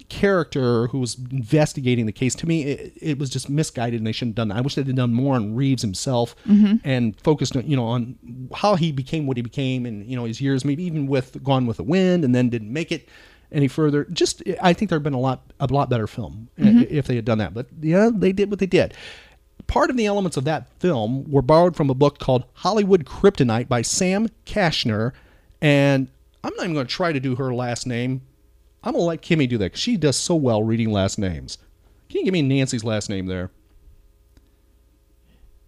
character 0.10 0.88
who 0.88 1.00
was 1.00 1.18
investigating 1.32 2.06
the 2.06 2.14
case 2.14 2.34
to 2.34 2.48
me 2.48 2.64
it, 2.64 2.94
it 3.02 3.20
was 3.20 3.30
just 3.30 3.50
misguided 3.50 4.00
and 4.00 4.08
they 4.08 4.14
shouldn't 4.14 4.38
have 4.38 4.48
done 4.48 4.48
that 4.48 4.58
i 4.58 4.62
wish 4.62 4.76
they'd 4.76 4.88
have 4.88 4.96
done 4.96 5.14
more 5.14 5.36
on 5.36 5.54
reeves 5.54 5.82
himself 5.82 6.34
Mhm. 6.48 6.80
and 6.86 7.20
focused 7.20 7.58
on 7.58 7.68
you 7.70 7.76
know 7.76 7.84
on 7.84 8.16
how 8.56 8.76
he 8.76 8.94
became 8.94 9.28
what 9.28 9.36
he 9.36 9.44
became 9.44 9.86
and 9.86 10.06
you 10.10 10.16
know 10.16 10.24
his 10.24 10.40
years 10.40 10.64
maybe 10.64 10.82
even 10.86 11.08
with 11.08 11.44
gone 11.44 11.66
with 11.66 11.76
the 11.76 11.84
wind 11.84 12.24
and 12.24 12.34
then 12.34 12.48
didn't 12.48 12.72
make 12.72 12.90
it 12.90 13.10
any 13.52 13.68
further 13.68 14.06
just 14.12 14.44
i 14.62 14.74
think 14.74 14.90
there'd 14.90 15.04
been 15.04 15.14
a 15.14 15.20
lot 15.20 15.42
a 15.60 15.68
lot 15.68 15.90
better 15.90 16.08
film 16.08 16.50
Mhm. 16.60 16.90
if 16.90 17.08
they 17.08 17.16
had 17.16 17.26
done 17.26 17.38
that 17.38 17.54
but 17.54 17.68
yeah 17.82 18.10
they 18.14 18.32
did 18.32 18.50
what 18.50 18.60
they 18.60 18.66
did. 18.66 18.94
Part 19.68 19.90
of 19.90 19.98
the 19.98 20.06
elements 20.06 20.38
of 20.38 20.46
that 20.46 20.70
film 20.80 21.30
were 21.30 21.42
borrowed 21.42 21.76
from 21.76 21.90
a 21.90 21.94
book 21.94 22.20
called 22.20 22.44
hollywood 22.54 23.06
kryptonite 23.06 23.68
by 23.68 23.82
sam 23.82 24.28
kashner 24.46 25.12
and 25.62 26.08
i'm 26.44 26.54
not 26.56 26.64
even 26.64 26.74
going 26.74 26.88
to 26.88 26.94
try 26.94 27.12
to 27.12 27.20
do 27.20 27.36
her 27.36 27.54
last 27.54 27.86
name. 27.88 28.22
I'm 28.84 28.94
going 28.94 29.02
to 29.02 29.08
let 29.08 29.22
kimmy 29.22 29.50
do 29.50 29.58
that 29.58 29.76
she 29.76 29.98
does 29.98 30.16
so 30.16 30.36
well 30.36 30.64
reading 30.64 30.92
last 30.92 31.18
names. 31.20 31.58
Can 32.10 32.20
you 32.20 32.26
give 32.26 32.32
me 32.34 32.42
nancy's 32.42 32.84
last 32.86 33.10
name 33.10 33.26
there? 33.26 33.50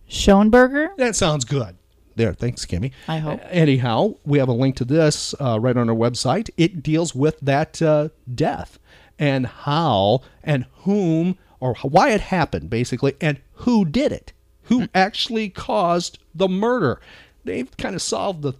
Schoenberger? 0.09 0.95
that 0.97 1.15
sounds 1.15 1.45
good 1.45 1.75
there. 2.19 2.33
Thanks 2.33 2.65
kimmy. 2.65 2.91
I 3.07 3.17
hope. 3.17 3.41
anyhow 3.45 4.15
we 4.23 4.37
have 4.37 4.49
a 4.49 4.53
link 4.53 4.75
to 4.75 4.85
this 4.85 5.33
uh, 5.39 5.59
right 5.59 5.75
on 5.75 5.89
our 5.89 5.95
website. 5.95 6.51
It 6.57 6.83
deals 6.83 7.15
with 7.15 7.39
that 7.39 7.81
uh, 7.81 8.09
death 8.33 8.77
and 9.17 9.47
how 9.47 10.21
and 10.43 10.65
whom 10.83 11.37
or 11.59 11.75
why 11.81 12.11
it 12.11 12.21
happened 12.21 12.69
basically 12.69 13.15
and 13.19 13.41
who 13.53 13.85
did 13.85 14.11
it 14.11 14.33
who 14.69 14.87
actually 14.93 15.49
caused 15.49 16.19
the 16.33 16.47
murder. 16.47 17.01
They've 17.43 17.75
kind 17.77 17.95
of 17.95 18.01
solved 18.01 18.43
the 18.43 18.53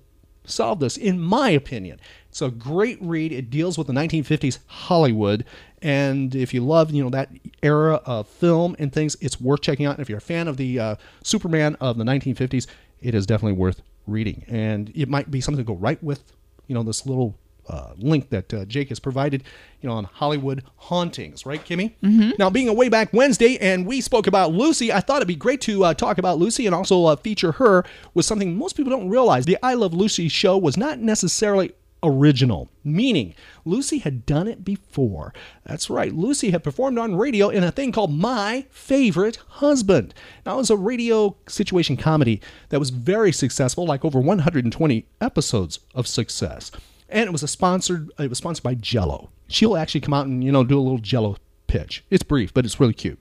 solved 0.43 0.81
this 0.81 0.97
in 0.97 1.19
my 1.19 1.51
opinion. 1.51 1.99
It's 2.29 2.41
a 2.41 2.49
great 2.49 2.97
read. 3.01 3.31
It 3.31 3.49
deals 3.49 3.77
with 3.77 3.87
the 3.87 3.93
1950s 3.93 4.59
hollywood 4.65 5.45
and 5.81 6.35
if 6.35 6.53
you 6.53 6.65
love 6.65 6.91
you 6.91 7.03
know 7.03 7.09
that 7.11 7.29
era 7.61 8.01
of 8.05 8.27
film 8.27 8.75
and 8.79 8.91
things 8.91 9.15
it's 9.21 9.39
worth 9.39 9.61
checking 9.61 9.85
out. 9.85 9.95
And 9.95 10.01
if 10.01 10.09
you're 10.09 10.17
a 10.17 10.21
fan 10.21 10.47
of 10.47 10.57
the 10.57 10.79
uh, 10.79 10.95
superman 11.23 11.75
of 11.79 11.97
the 11.97 12.03
1950s 12.03 12.65
it 13.01 13.15
is 13.15 13.25
definitely 13.25 13.57
worth 13.57 13.81
reading 14.07 14.43
and 14.47 14.91
it 14.95 15.07
might 15.07 15.29
be 15.29 15.39
something 15.41 15.63
to 15.63 15.67
go 15.67 15.77
right 15.77 16.01
with 16.03 16.33
you 16.67 16.75
know 16.75 16.83
this 16.83 17.05
little 17.05 17.35
uh, 17.69 17.91
link 17.97 18.29
that 18.29 18.53
uh, 18.53 18.65
Jake 18.65 18.89
has 18.89 18.99
provided, 18.99 19.43
you 19.81 19.87
know, 19.87 19.95
on 19.95 20.05
Hollywood 20.05 20.63
hauntings, 20.75 21.45
right, 21.45 21.63
Kimmy? 21.63 21.93
Mm-hmm. 22.03 22.31
Now, 22.39 22.49
being 22.49 22.67
a 22.67 22.73
way 22.73 22.89
back 22.89 23.13
Wednesday, 23.13 23.57
and 23.57 23.85
we 23.85 24.01
spoke 24.01 24.27
about 24.27 24.51
Lucy, 24.51 24.91
I 24.91 24.99
thought 24.99 25.17
it'd 25.17 25.27
be 25.27 25.35
great 25.35 25.61
to 25.61 25.85
uh, 25.85 25.93
talk 25.93 26.17
about 26.17 26.39
Lucy 26.39 26.65
and 26.65 26.73
also 26.73 27.05
uh, 27.05 27.15
feature 27.15 27.53
her 27.53 27.85
with 28.13 28.25
something 28.25 28.57
most 28.57 28.75
people 28.75 28.89
don't 28.89 29.09
realize. 29.09 29.45
The 29.45 29.57
I 29.61 29.75
Love 29.75 29.93
Lucy 29.93 30.27
show 30.29 30.57
was 30.57 30.77
not 30.77 30.99
necessarily 30.99 31.73
original, 32.03 32.69
meaning 32.83 33.33
Lucy 33.65 33.99
had 33.99 34.25
done 34.25 34.47
it 34.47 34.63
before. 34.63 35.33
That's 35.65 35.89
right, 35.89 36.13
Lucy 36.13 36.51
had 36.51 36.63
performed 36.63 36.97
on 36.97 37.15
radio 37.15 37.49
in 37.49 37.63
a 37.63 37.71
thing 37.71 37.91
called 37.91 38.13
My 38.13 38.65
Favorite 38.69 39.37
Husband. 39.47 40.13
Now, 40.45 40.55
it 40.55 40.57
was 40.57 40.69
a 40.69 40.77
radio 40.77 41.35
situation 41.47 41.97
comedy 41.97 42.41
that 42.69 42.79
was 42.79 42.89
very 42.89 43.31
successful, 43.31 43.85
like 43.85 44.05
over 44.05 44.19
120 44.19 45.05
episodes 45.21 45.79
of 45.93 46.07
success. 46.07 46.71
And 47.09 47.27
it 47.27 47.31
was 47.31 47.43
a 47.43 47.47
sponsored, 47.47 48.11
it 48.19 48.29
was 48.29 48.37
sponsored 48.37 48.63
by 48.63 48.75
Jello. 48.75 49.29
She'll 49.47 49.77
actually 49.77 50.01
come 50.01 50.13
out 50.13 50.27
and, 50.27 50.43
you 50.43 50.51
know, 50.51 50.63
do 50.63 50.79
a 50.79 50.81
little 50.81 50.99
Jello 50.99 51.37
pitch. 51.67 52.03
It's 52.09 52.23
brief, 52.23 52.53
but 52.53 52.65
it's 52.65 52.79
really 52.79 52.93
cute. 52.93 53.19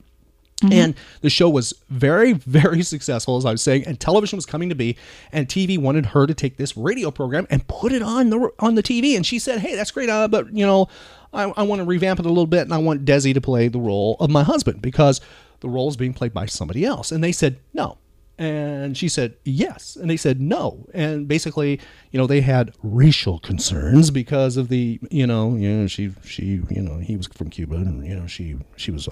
And 0.61 0.95
the 1.21 1.29
show 1.29 1.49
was 1.49 1.73
very, 1.89 2.33
very 2.47 2.83
successful, 2.83 3.37
as 3.37 3.45
I 3.45 3.51
was 3.51 3.61
saying, 3.61 3.85
and 3.85 3.99
television 3.99 4.37
was 4.37 4.45
coming 4.45 4.69
to 4.69 4.75
be, 4.75 4.97
and 5.31 5.47
TV 5.47 5.77
wanted 5.77 6.07
her 6.07 6.27
to 6.27 6.33
take 6.33 6.57
this 6.57 6.75
radio 6.75 7.11
program 7.11 7.47
and 7.49 7.65
put 7.67 7.91
it 7.91 8.01
on 8.01 8.29
the 8.29 8.49
on 8.59 8.75
the 8.75 8.83
TV. 8.83 9.15
And 9.15 9.25
she 9.25 9.39
said, 9.39 9.59
"Hey, 9.59 9.75
that's 9.75 9.91
great, 9.91 10.09
uh, 10.09 10.27
but 10.27 10.53
you 10.53 10.65
know, 10.65 10.87
I, 11.33 11.43
I 11.43 11.63
want 11.63 11.79
to 11.79 11.85
revamp 11.85 12.19
it 12.19 12.25
a 12.25 12.29
little 12.29 12.47
bit, 12.47 12.61
and 12.61 12.73
I 12.73 12.77
want 12.77 13.05
Desi 13.05 13.33
to 13.33 13.41
play 13.41 13.67
the 13.67 13.79
role 13.79 14.17
of 14.19 14.29
my 14.29 14.43
husband 14.43 14.81
because 14.81 15.21
the 15.61 15.69
role 15.69 15.89
is 15.89 15.97
being 15.97 16.13
played 16.13 16.33
by 16.33 16.45
somebody 16.45 16.85
else." 16.85 17.11
And 17.11 17.23
they 17.23 17.31
said, 17.31 17.59
"No." 17.73 17.97
And 18.39 18.97
she 18.97 19.09
said, 19.09 19.35
yes. 19.43 19.97
And 19.97 20.09
they 20.09 20.15
said, 20.15 20.39
no. 20.39 20.87
And 20.93 21.27
basically, 21.27 21.77
you 22.11 22.17
know, 22.17 22.25
they 22.25 22.39
had 22.39 22.73
racial 22.81 23.37
concerns 23.39 24.11
because 24.11 24.55
of 24.55 24.69
the, 24.69 24.97
you 25.11 25.27
know, 25.27 25.57
you 25.57 25.69
know, 25.69 25.87
she, 25.87 26.11
she, 26.23 26.61
you 26.69 26.81
know, 26.81 26.99
he 26.99 27.17
was 27.17 27.27
from 27.27 27.49
Cuba 27.49 27.75
and, 27.75 28.07
you 28.07 28.15
know, 28.15 28.27
she, 28.27 28.55
she 28.77 28.91
was, 28.91 29.09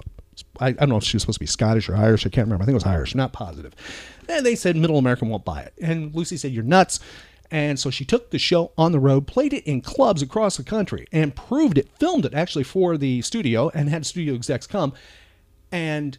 I, 0.60 0.68
I 0.68 0.72
don't 0.72 0.90
know 0.90 0.96
if 0.96 1.04
she 1.04 1.16
was 1.16 1.22
supposed 1.22 1.38
to 1.38 1.40
be 1.40 1.46
Scottish 1.46 1.88
or 1.88 1.96
Irish. 1.96 2.26
I 2.26 2.30
can't 2.30 2.46
remember. 2.46 2.62
I 2.62 2.66
think 2.66 2.74
it 2.74 2.82
was 2.82 2.86
Irish, 2.86 3.14
not 3.14 3.32
positive. 3.32 3.74
And 4.28 4.44
they 4.44 4.54
said, 4.54 4.76
middle 4.76 4.98
America 4.98 5.24
won't 5.24 5.44
buy 5.44 5.60
it. 5.60 5.72
And 5.80 6.14
Lucy 6.14 6.36
said, 6.36 6.52
you're 6.52 6.64
nuts. 6.64 7.00
And 7.50 7.78
so 7.78 7.90
she 7.90 8.04
took 8.04 8.30
the 8.30 8.38
show 8.38 8.72
on 8.76 8.92
the 8.92 9.00
road, 9.00 9.26
played 9.26 9.52
it 9.52 9.64
in 9.64 9.80
clubs 9.80 10.20
across 10.20 10.56
the 10.56 10.64
country, 10.64 11.06
and 11.12 11.34
proved 11.34 11.78
it, 11.78 11.88
filmed 11.98 12.26
it 12.26 12.34
actually 12.34 12.64
for 12.64 12.98
the 12.98 13.22
studio, 13.22 13.70
and 13.72 13.88
had 13.88 14.04
studio 14.04 14.34
execs 14.34 14.66
come. 14.66 14.92
And 15.72 16.18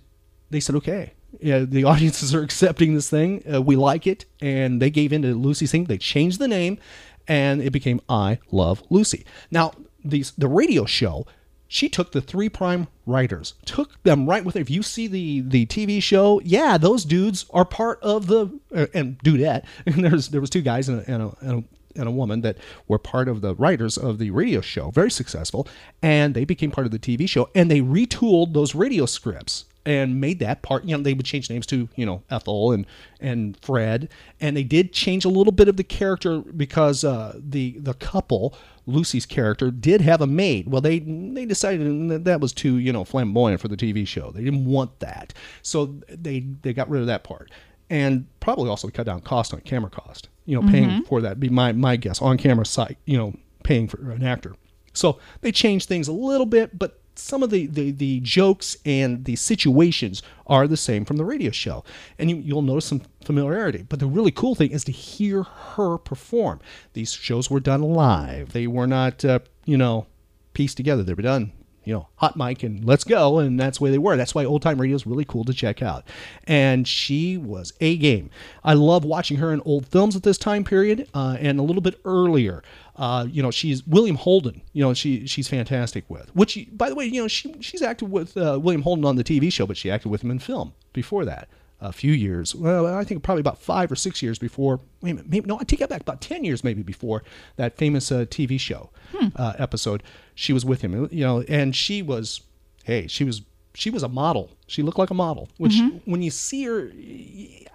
they 0.49 0.60
said, 0.60 0.75
okay, 0.75 1.13
yeah, 1.39 1.60
the 1.60 1.84
audiences 1.86 2.34
are 2.34 2.41
accepting 2.41 2.95
this 2.95 3.10
thing. 3.10 3.43
Uh, 3.51 3.62
we 3.62 3.75
like 3.75 4.08
it. 4.08 4.25
And 4.41 4.82
they 4.82 4.89
gave 4.89 5.13
in 5.13 5.21
to 5.21 5.36
Lucy's 5.36 5.71
thing. 5.71 5.86
They 5.86 5.99
changed 5.99 6.39
the 6.39 6.47
name, 6.47 6.79
and 7.27 7.62
it 7.62 7.71
became 7.71 8.01
I 8.10 8.39
Love 8.51 8.82
Lucy. 8.89 9.25
Now, 9.51 9.73
these, 10.03 10.32
the 10.32 10.47
radio 10.47 10.86
show, 10.86 11.27
she 11.69 11.88
took 11.88 12.12
the 12.12 12.19
three 12.19 12.49
prime 12.49 12.88
writers, 13.05 13.53
took 13.63 14.01
them 14.03 14.27
right 14.27 14.43
with 14.43 14.55
her. 14.55 14.62
If 14.62 14.69
you 14.69 14.84
see 14.84 15.08
the 15.08 15.41
the 15.41 15.65
TV 15.67 16.03
show, 16.03 16.41
yeah, 16.43 16.77
those 16.77 17.05
dudes 17.05 17.45
are 17.51 17.63
part 17.63 17.99
of 18.01 18.27
the 18.27 18.60
uh, 18.75 18.88
and 18.93 19.17
dudette. 19.19 19.63
And 19.86 20.03
there's 20.03 20.29
there 20.29 20.41
was 20.41 20.49
two 20.49 20.62
guys 20.62 20.89
and 20.89 21.01
a, 21.01 21.12
and 21.12 21.23
a, 21.23 21.36
and 21.41 21.60
a 21.60 21.63
and 21.99 22.08
a 22.08 22.12
woman 22.12 22.41
that 22.41 22.58
were 22.88 22.97
part 22.99 23.27
of 23.27 23.41
the 23.41 23.55
writers 23.55 23.97
of 23.97 24.17
the 24.19 24.32
radio 24.32 24.62
show, 24.62 24.89
very 24.91 25.12
successful, 25.12 25.67
and 26.01 26.34
they 26.34 26.45
became 26.45 26.71
part 26.71 26.86
of 26.86 26.91
the 26.91 26.99
TV 26.99 27.27
show, 27.27 27.49
and 27.55 27.69
they 27.69 27.82
retooled 27.82 28.53
those 28.53 28.73
radio 28.75 29.05
scripts 29.05 29.65
and 29.89 30.19
made 30.21 30.39
that 30.39 30.62
part. 30.62 30.86
You 30.86 30.95
know, 30.97 31.04
they 31.04 31.13
would 31.13 31.25
change 31.25 31.49
names 31.49 31.65
to 31.67 31.89
you 31.95 32.06
know 32.06 32.21
Ethel 32.30 32.71
and 32.71 32.86
and 33.19 33.58
Fred, 33.62 34.10
and 34.39 34.56
they 34.56 34.63
did 34.63 34.93
change 34.93 35.25
a 35.25 35.30
little 35.30 35.52
bit 35.52 35.67
of 35.67 35.78
the 35.78 35.84
character 35.84 36.39
because 36.41 37.04
uh, 37.04 37.38
the 37.39 37.78
the 37.80 37.93
couple. 37.95 38.56
Lucy's 38.86 39.28
character 39.28 39.69
did 39.69 40.02
have 40.02 40.19
a 40.19 40.25
maid. 40.25 40.67
Well, 40.67 40.82
they 40.82 40.97
they 40.97 41.45
decided 41.45 42.10
that 42.10 42.23
that 42.23 42.41
was 42.41 42.52
too 42.54 42.78
you 42.78 42.91
know 42.91 43.04
flamboyant 43.04 43.62
for 43.62 43.67
the 43.67 43.78
TV 43.78 44.08
show. 44.08 44.32
They 44.32 44.43
didn't 44.43 44.65
want 44.65 44.99
that, 44.99 45.32
so 45.62 45.95
they 46.10 46.39
they 46.63 46.73
got 46.73 46.89
rid 46.89 47.02
of 47.02 47.06
that 47.08 47.23
part, 47.23 47.52
and 47.91 48.25
probably 48.39 48.67
also 48.67 48.88
cut 48.89 49.06
down 49.06 49.21
cost 49.21 49.54
on 49.54 49.62
camera 49.62 49.91
cost. 49.91 50.30
You 50.45 50.60
know, 50.60 50.67
paying 50.67 50.89
Mhm. 50.89 51.06
for 51.08 51.21
that 51.21 51.39
be 51.39 51.49
my 51.49 51.71
my 51.73 51.97
guess 51.97 52.19
on 52.19 52.39
camera 52.39 52.65
site. 52.65 52.97
You 53.06 53.17
know, 53.17 53.34
paying 53.63 53.88
for 53.88 54.12
an 54.12 54.23
actor. 54.23 54.56
So 54.93 55.19
they 55.41 55.52
changed 55.52 55.88
things 55.88 56.08
a 56.08 56.12
little 56.12 56.47
bit, 56.47 56.80
but 56.80 56.98
some 57.19 57.43
of 57.43 57.49
the, 57.49 57.67
the, 57.67 57.91
the 57.91 58.19
jokes 58.21 58.77
and 58.86 59.25
the 59.25 59.36
situations 59.36 60.21
are 60.47 60.67
the 60.67 60.77
same 60.77 61.05
from 61.05 61.17
the 61.17 61.25
radio 61.25 61.51
show. 61.51 61.84
And 62.17 62.29
you, 62.29 62.38
you'll 62.38 62.62
notice 62.62 62.86
some 62.86 63.01
familiarity. 63.23 63.86
But 63.88 63.99
the 63.99 64.08
really 64.08 64.32
cool 64.32 64.55
thing 64.55 64.71
is 64.71 64.84
to 64.86 64.91
hear 64.91 65.43
her 65.43 65.97
perform. 65.97 66.60
These 66.93 67.13
shows 67.13 67.49
were 67.49 67.60
done 67.60 67.82
live, 67.82 68.53
they 68.53 68.67
were 68.67 68.88
not, 68.88 69.23
uh, 69.23 69.39
you 69.65 69.77
know, 69.77 70.08
pieced 70.53 70.77
together. 70.77 71.03
They 71.03 71.13
were 71.13 71.21
done 71.21 71.51
you 71.89 71.95
know, 71.95 72.08
hot 72.17 72.38
mic 72.38 72.62
and 72.62 72.86
let's 72.86 73.03
go. 73.03 73.39
And 73.39 73.60
that's 73.60 73.79
the 73.79 73.86
way 73.86 73.89
they 73.89 73.97
were. 73.97 74.15
That's 74.15 74.36
why 74.36 74.45
old 74.45 74.62
time 74.62 74.79
radio 74.79 74.95
is 74.95 75.08
really 75.08 75.25
cool 75.25 75.43
to 75.45 75.53
check 75.53 75.82
out. 75.82 76.05
And 76.45 76.88
she 76.88 77.36
was 77.36 77.73
a 77.82 77.97
game. 77.97 78.29
I 78.63 78.75
love 78.75 79.03
watching 79.03 79.38
her 79.38 79.51
in 79.51 79.62
old 79.62 79.88
films 79.88 80.15
at 80.15 80.21
this 80.21 80.38
time 80.38 80.63
period 80.63 81.10
uh, 81.15 81.38
and 81.39 81.60
a 81.60 81.63
little 81.63 81.82
bit 81.82 81.99
earlier. 82.05 82.62
Uh, 82.99 83.25
you 83.31 83.41
know, 83.41 83.49
she's 83.49 83.88
William 83.88 84.17
Holden. 84.17 84.62
You 84.73 84.83
know, 84.83 84.93
she 84.93 85.25
she's 85.25 85.47
fantastic 85.47 86.03
with. 86.09 86.29
Which, 86.35 86.67
by 86.73 86.89
the 86.89 86.95
way, 86.95 87.05
you 87.05 87.21
know, 87.21 87.27
she 87.29 87.55
she's 87.62 87.81
acted 87.81 88.12
with 88.12 88.35
uh, 88.35 88.59
William 88.62 88.81
Holden 88.81 89.05
on 89.05 89.15
the 89.15 89.23
TV 89.23 89.51
show, 89.51 89.65
but 89.65 89.77
she 89.77 89.89
acted 89.89 90.09
with 90.09 90.21
him 90.23 90.31
in 90.31 90.39
film 90.39 90.73
before 90.93 91.23
that 91.25 91.47
a 91.81 91.93
few 91.93 92.12
years. 92.12 92.53
Well, 92.53 92.85
I 92.85 93.05
think 93.05 93.23
probably 93.23 93.39
about 93.39 93.57
five 93.57 93.89
or 93.89 93.95
six 93.95 94.21
years 94.21 94.38
before. 94.38 94.81
Wait 95.01 95.12
a 95.12 95.13
minute, 95.13 95.29
maybe 95.31 95.47
no, 95.47 95.57
I 95.57 95.63
take 95.63 95.79
that 95.79 95.88
back. 95.89 96.01
About 96.01 96.19
ten 96.19 96.43
years 96.43 96.62
maybe 96.62 96.83
before 96.83 97.23
that 97.55 97.77
famous 97.77 98.12
uh, 98.12 98.25
TV 98.25 98.59
show 98.59 98.89
Hmm. 99.15 99.27
uh, 99.38 99.53
episode. 99.57 100.03
She 100.35 100.51
was 100.51 100.65
with 100.65 100.81
him, 100.81 101.07
you 101.12 101.23
know, 101.23 101.41
and 101.47 101.73
she 101.75 102.01
was, 102.01 102.41
hey, 102.83 103.07
she 103.07 103.23
was 103.23 103.43
she 103.75 103.89
was 103.89 104.03
a 104.03 104.09
model. 104.09 104.51
She 104.67 104.81
looked 104.83 104.99
like 104.99 105.09
a 105.09 105.13
model. 105.13 105.47
Which 105.57 105.75
Mhm. 105.75 106.01
when 106.03 106.21
you 106.21 106.31
see 106.31 106.63
her, 106.65 106.91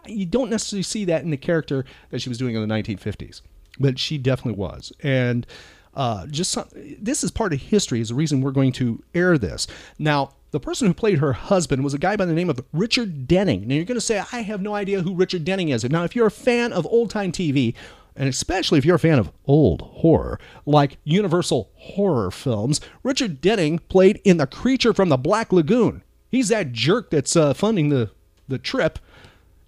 you 0.07 0.27
don't 0.27 0.51
necessarily 0.51 0.83
see 0.83 1.07
that 1.07 1.23
in 1.25 1.31
the 1.31 1.37
character 1.39 1.87
that 2.11 2.21
she 2.21 2.29
was 2.29 2.37
doing 2.37 2.55
in 2.55 2.61
the 2.61 2.67
1950s, 2.75 3.41
but 3.79 3.99
she 3.99 4.19
definitely 4.19 4.59
was. 4.59 4.93
And 5.01 5.47
uh, 5.95 6.27
just 6.27 6.51
some, 6.51 6.69
this 6.75 7.23
is 7.23 7.31
part 7.31 7.53
of 7.53 7.61
history. 7.61 8.01
Is 8.01 8.09
the 8.09 8.15
reason 8.15 8.41
we're 8.41 8.51
going 8.51 8.73
to 8.73 9.03
air 9.15 9.39
this 9.39 9.67
now. 9.99 10.35
The 10.51 10.61
person 10.61 10.87
who 10.87 10.95
played 10.95 11.19
her 11.19 11.33
husband 11.33 11.83
was 11.83 11.95
a 11.95 11.99
guy 11.99 12.15
by 12.15 12.27
the 12.27 12.33
name 12.33 12.49
of 12.49 12.65
Richard 12.73 13.27
Denning. 13.27 13.67
Now 13.67 13.75
you're 13.75 13.85
going 13.85 13.97
to 13.97 14.01
say, 14.01 14.23
I 14.31 14.43
have 14.43 14.63
no 14.63 14.73
idea 14.73 15.03
who 15.03 15.13
Richard 15.13 15.45
Denning 15.45 15.71
is. 15.71 15.83
Now, 15.83 16.05
if 16.05 16.15
you're 16.15 16.29
a 16.29 16.31
fan 16.31 16.73
of 16.73 16.87
old 16.87 17.11
time 17.11 17.33
TV, 17.33 17.75
and 18.17 18.29
especially 18.29 18.79
if 18.79 18.85
you're 18.85 18.95
a 18.95 19.01
fan 19.01 19.19
of 19.19 19.33
old 19.47 19.83
horror, 19.83 20.39
like 20.65 20.99
Universal 21.03 21.71
horror 21.75 22.31
films, 22.31 22.81
Richard 23.03 23.41
Denning 23.41 23.81
played 23.81 24.21
in 24.25 24.37
The 24.37 24.47
Creature 24.47 24.95
from 24.95 25.09
the 25.09 25.17
Black 25.17 25.53
Lagoon. 25.53 26.05
He's 26.31 26.49
that 26.49 26.73
jerk 26.73 27.11
that's 27.11 27.35
uh, 27.35 27.55
funding 27.55 27.89
the, 27.89 28.11
the 28.47 28.59
trip 28.59 28.99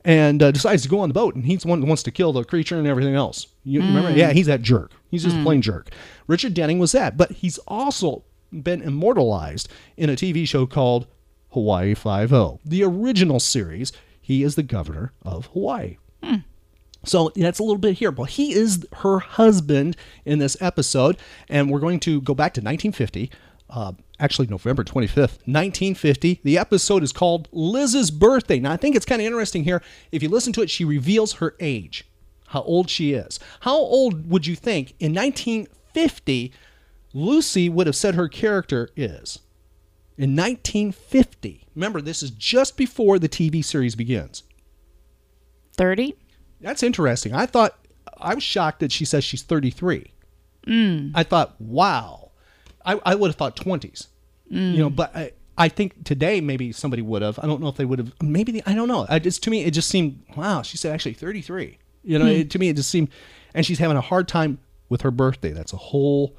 and 0.07 0.43
uh, 0.43 0.51
decides 0.53 0.83
to 0.85 0.89
go 0.89 1.01
on 1.01 1.09
the 1.11 1.15
boat, 1.15 1.35
and 1.35 1.45
he's 1.45 1.63
the 1.63 1.69
one 1.69 1.85
wants 1.87 2.03
to 2.05 2.11
kill 2.11 2.33
the 2.33 2.45
creature 2.45 2.79
and 2.79 2.87
everything 2.87 3.15
else. 3.15 3.49
You 3.65 3.81
remember? 3.81 4.11
Mm. 4.13 4.17
Yeah, 4.17 4.33
he's 4.33 4.47
that 4.47 4.63
jerk. 4.63 4.93
He's 5.11 5.25
just 5.25 5.37
a 5.37 5.41
Mm. 5.41 5.45
plain 5.45 5.63
jerk. 5.63 5.91
Richard 6.29 6.55
Denning 6.55 6.79
was 6.79 6.93
that, 6.93 7.17
but 7.17 7.33
he's 7.33 7.59
also 7.67 8.23
been 8.53 8.81
immortalized 8.81 9.69
in 9.97 10.09
a 10.09 10.15
TV 10.15 10.47
show 10.47 10.65
called 10.65 11.07
Hawaii 11.51 11.95
Five 11.95 12.33
O, 12.33 12.61
the 12.65 12.85
original 12.85 13.41
series. 13.41 13.93
He 14.21 14.43
is 14.45 14.55
the 14.55 14.63
governor 14.63 15.13
of 15.23 15.47
Hawaii. 15.47 15.97
So 17.05 17.31
that's 17.37 17.61
a 17.61 17.63
little 17.63 17.79
bit 17.79 17.99
here. 17.99 18.11
But 18.11 18.31
he 18.31 18.53
is 18.53 18.85
her 18.97 19.21
husband 19.21 19.97
in 20.25 20.41
this 20.41 20.57
episode. 20.61 21.17
And 21.49 21.71
we're 21.71 21.79
going 21.79 22.01
to 22.01 22.21
go 22.21 22.35
back 22.35 22.53
to 22.55 22.61
1950. 22.61 23.31
Uh, 23.71 23.93
actually, 24.19 24.47
November 24.49 24.85
25th, 24.85 25.39
1950. 25.47 26.41
The 26.43 26.59
episode 26.59 27.03
is 27.03 27.13
called 27.13 27.49
Liz's 27.53 28.11
Birthday. 28.11 28.61
Now, 28.61 28.73
I 28.73 28.77
think 28.77 28.97
it's 28.97 29.07
kind 29.07 29.21
of 29.21 29.27
interesting 29.27 29.65
here. 29.65 29.83
If 30.13 30.23
you 30.23 30.29
listen 30.29 30.53
to 30.55 30.63
it, 30.63 30.71
she 30.71 30.85
reveals 30.85 31.35
her 31.35 31.55
age, 31.61 32.09
how 32.49 32.63
old 32.63 32.91
she 32.91 33.13
is. 33.13 33.39
How 33.61 33.77
old 33.77 34.31
would 34.31 34.47
you 34.47 34.57
think 34.57 34.95
in 34.99 35.15
1950 35.15 36.53
Lucy 37.13 37.69
would 37.69 37.87
have 37.87 37.97
said 37.97 38.15
her 38.15 38.29
character 38.29 38.91
is? 38.97 39.41
In 40.19 40.35
1950. 40.35 41.67
Remember, 41.75 42.01
this 42.01 42.23
is 42.23 42.31
just 42.31 42.77
before 42.77 43.19
the 43.19 43.29
TV 43.29 43.63
series 43.65 43.95
begins. 43.95 44.43
30? 45.77 46.17
That's 46.61 46.83
interesting. 46.83 47.35
I 47.35 47.45
thought 47.45 47.79
I 48.19 48.35
was 48.35 48.43
shocked 48.43 48.81
that 48.81 48.93
she 48.93 49.05
says 49.05 49.25
she's 49.25 49.43
33. 49.43 50.11
Mm. 50.67 51.13
I 51.15 51.23
thought, 51.23 51.61
wow. 51.61 52.26
I, 52.87 53.01
I 53.05 53.15
would 53.15 53.29
have 53.29 53.37
thought 53.37 53.57
20s. 53.57 54.07
Mm. 54.53 54.73
You 54.73 54.79
know, 54.79 54.91
but 54.91 55.15
I, 55.15 55.33
I 55.59 55.69
think 55.69 56.05
today 56.05 56.41
maybe 56.41 56.71
somebody 56.73 57.03
would 57.03 57.23
have. 57.23 57.39
I 57.41 57.47
don't 57.47 57.61
know 57.61 57.69
if 57.69 57.77
they 57.77 57.85
would 57.85 57.99
have. 57.99 58.13
Maybe 58.23 58.53
they, 58.53 58.63
I 58.65 58.75
don't 58.75 58.89
know. 58.89 59.07
I 59.09 59.19
just 59.19 59.43
to 59.45 59.51
me 59.51 59.65
it 59.65 59.73
just 59.73 59.89
seemed 59.89 60.23
wow. 60.37 60.63
She 60.63 60.77
said 60.77 60.93
actually 60.95 61.15
33. 61.15 61.79
You 62.05 62.19
know, 62.19 62.25
Hmm. 62.27 62.31
it, 62.31 62.51
to 62.51 62.59
me 62.59 62.69
it 62.69 62.77
just 62.77 62.89
seemed, 62.91 63.09
and 63.55 63.67
she's 63.67 63.79
having 63.81 63.97
a 63.97 64.01
hard 64.03 64.29
time 64.29 64.59
with 64.89 65.03
her 65.03 65.11
birthday. 65.11 65.51
That's 65.51 65.73
a 65.73 65.77
whole 65.77 66.37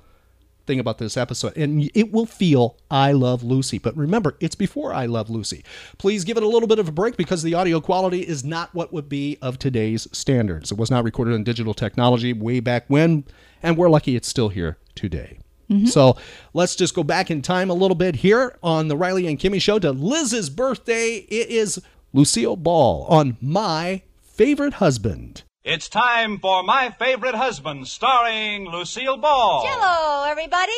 thing 0.66 0.80
about 0.80 0.98
this 0.98 1.18
episode. 1.18 1.58
And 1.58 1.90
it 1.94 2.12
will 2.12 2.26
feel 2.26 2.78
I 2.92 3.12
Love 3.14 3.44
Lucy. 3.44 3.78
But 3.78 3.96
remember, 3.98 4.36
it's 4.40 4.56
before 4.56 4.94
I 4.94 5.06
Love 5.06 5.30
Lucy. 5.30 5.64
Please 5.98 6.24
give 6.24 6.38
it 6.38 6.44
a 6.44 6.48
little 6.48 6.68
bit 6.68 6.78
of 6.80 6.88
a 6.88 6.92
break 6.92 7.18
because 7.18 7.42
the 7.44 7.54
audio 7.54 7.80
quality 7.82 8.22
is 8.22 8.44
not 8.44 8.74
what 8.76 8.94
would 8.94 9.10
be 9.10 9.38
of 9.42 9.60
today's 9.60 10.08
standards. 10.12 10.72
It 10.72 10.78
was 10.78 10.92
not 10.92 11.04
recorded 11.04 11.34
on 11.34 11.44
digital 11.44 11.74
technology 11.74 12.32
way 12.34 12.60
back 12.60 12.86
when, 12.88 13.26
and 13.64 13.78
we're 13.78 13.90
lucky 13.90 14.16
it's 14.16 14.28
still 14.28 14.50
here 14.50 14.78
today. 14.96 15.40
Mhm. 15.70 15.88
So 15.90 16.16
let's 16.54 16.76
just 16.76 16.94
go 16.96 17.04
back 17.04 17.30
in 17.30 17.42
time 17.42 17.70
a 17.70 17.74
little 17.74 17.96
bit 17.96 18.18
here 18.18 18.58
on 18.64 18.88
the 18.88 18.96
Riley 18.98 19.28
and 19.28 19.38
Kimmy 19.40 19.62
show 19.62 19.80
to 19.80 19.92
Liz's 19.92 20.50
birthday. 20.50 21.26
It 21.30 21.50
is 21.50 21.82
Lucille 22.14 22.56
Ball 22.56 23.06
on 23.10 23.38
My 23.42 24.02
Favorite 24.36 24.76
Husband. 24.76 25.44
It's 25.66 25.90
time 25.90 26.40
for 26.40 26.64
My 26.64 26.92
Favorite 26.98 27.36
Husband, 27.36 27.86
starring 27.88 28.70
Lucille 28.72 29.18
Ball. 29.18 29.66
Hello, 29.68 30.24
everybody. 30.30 30.72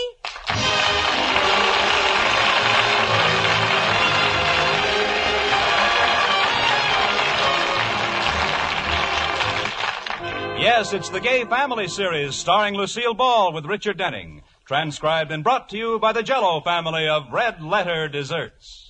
Yes, 10.60 10.92
it's 10.92 11.08
the 11.08 11.22
Gay 11.22 11.46
Family 11.46 11.88
series 11.88 12.36
starring 12.36 12.76
Lucille 12.76 13.14
Ball 13.14 13.54
with 13.54 13.66
Richard 13.66 13.98
Denning. 13.98 14.42
Transcribed 14.70 15.32
and 15.32 15.44
brought 15.44 15.68
to 15.70 15.78
you 15.78 15.98
by 15.98 16.14
the 16.14 16.22
Jello 16.22 16.62
family 16.62 17.08
of 17.08 17.34
Red 17.34 17.60
Letter 17.60 18.08
Desserts. 18.08 18.88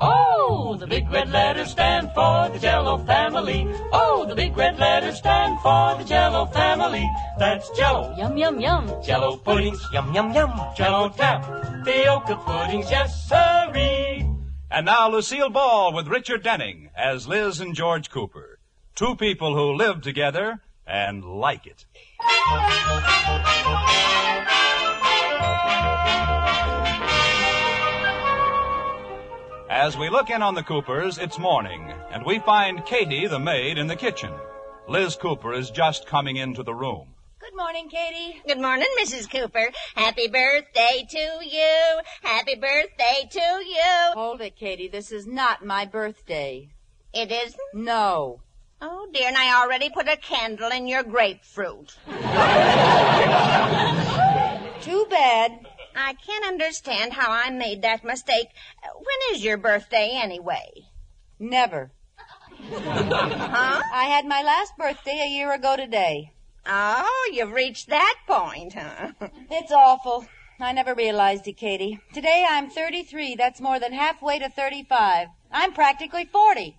Oh, 0.00 0.74
the 0.80 0.86
big 0.86 1.10
red 1.10 1.28
letters 1.28 1.72
stand 1.72 2.10
for 2.14 2.48
the 2.48 2.58
Jello 2.58 2.96
family. 3.04 3.68
Oh, 3.92 4.24
the 4.26 4.34
big 4.34 4.56
red 4.56 4.78
letters 4.78 5.18
stand 5.18 5.60
for 5.60 5.98
the 5.98 6.04
Jello 6.08 6.46
family. 6.46 7.06
That's 7.38 7.68
Jello. 7.76 8.14
Yum, 8.16 8.38
yum, 8.38 8.58
yum. 8.58 9.02
Jello 9.02 9.36
puddings. 9.36 9.86
Yum, 9.92 10.14
yum, 10.14 10.32
yum. 10.32 10.58
Jello 10.74 11.10
tap. 11.10 11.42
tapioca 11.84 12.36
puddings. 12.36 12.90
Yes, 12.90 13.28
sirree. 13.28 14.26
And 14.70 14.86
now 14.86 15.10
Lucille 15.10 15.50
Ball 15.50 15.92
with 15.92 16.08
Richard 16.08 16.42
Denning 16.42 16.88
as 16.96 17.28
Liz 17.28 17.60
and 17.60 17.74
George 17.74 18.08
Cooper. 18.08 18.60
Two 18.94 19.14
people 19.14 19.54
who 19.54 19.74
live 19.74 20.00
together 20.00 20.62
and 20.86 21.22
like 21.22 21.66
it. 21.66 21.84
As 29.70 29.96
we 29.96 30.10
look 30.10 30.30
in 30.30 30.42
on 30.42 30.54
the 30.54 30.62
Coopers, 30.62 31.16
it's 31.16 31.38
morning, 31.38 31.90
and 32.10 32.24
we 32.26 32.38
find 32.40 32.84
Katie, 32.84 33.26
the 33.26 33.38
maid, 33.38 33.78
in 33.78 33.86
the 33.86 33.96
kitchen. 33.96 34.30
Liz 34.86 35.16
Cooper 35.16 35.54
is 35.54 35.70
just 35.70 36.06
coming 36.06 36.36
into 36.36 36.62
the 36.62 36.74
room. 36.74 37.14
Good 37.40 37.56
morning, 37.56 37.88
Katie. 37.88 38.42
Good 38.46 38.60
morning, 38.60 38.88
Mrs. 39.00 39.30
Cooper. 39.30 39.70
Happy 39.94 40.28
birthday 40.28 41.06
to 41.08 41.38
you. 41.44 42.00
Happy 42.22 42.56
birthday 42.56 43.28
to 43.30 43.64
you. 43.64 44.12
Hold 44.12 44.42
it, 44.42 44.56
Katie. 44.56 44.88
This 44.88 45.10
is 45.10 45.26
not 45.26 45.64
my 45.64 45.86
birthday. 45.86 46.68
It 47.14 47.32
isn't? 47.32 47.60
No. 47.72 48.40
Oh, 48.82 49.06
dear, 49.12 49.28
and 49.28 49.36
I 49.36 49.60
already 49.60 49.90
put 49.90 50.08
a 50.08 50.16
candle 50.16 50.70
in 50.70 50.86
your 50.86 51.02
grapefruit. 51.02 51.96
Too 54.80 55.06
bad. 55.10 55.66
I 55.94 56.14
can't 56.14 56.46
understand 56.46 57.12
how 57.12 57.30
I 57.30 57.50
made 57.50 57.82
that 57.82 58.04
mistake. 58.04 58.48
When 58.82 59.34
is 59.34 59.44
your 59.44 59.58
birthday, 59.58 60.12
anyway? 60.14 60.86
Never. 61.38 61.90
Huh? 62.72 63.82
I 63.92 64.04
had 64.04 64.26
my 64.26 64.42
last 64.42 64.76
birthday 64.78 65.20
a 65.24 65.30
year 65.30 65.52
ago 65.52 65.76
today. 65.76 66.32
Oh, 66.66 67.30
you've 67.32 67.52
reached 67.52 67.88
that 67.88 68.16
point, 68.26 68.74
huh? 68.74 69.12
It's 69.50 69.72
awful. 69.72 70.26
I 70.58 70.72
never 70.72 70.94
realized 70.94 71.48
it, 71.48 71.56
Katie. 71.56 72.00
Today 72.14 72.46
I'm 72.48 72.70
33. 72.70 73.34
That's 73.34 73.60
more 73.60 73.78
than 73.78 73.92
halfway 73.92 74.38
to 74.38 74.48
35. 74.48 75.28
I'm 75.50 75.72
practically 75.72 76.24
40. 76.26 76.78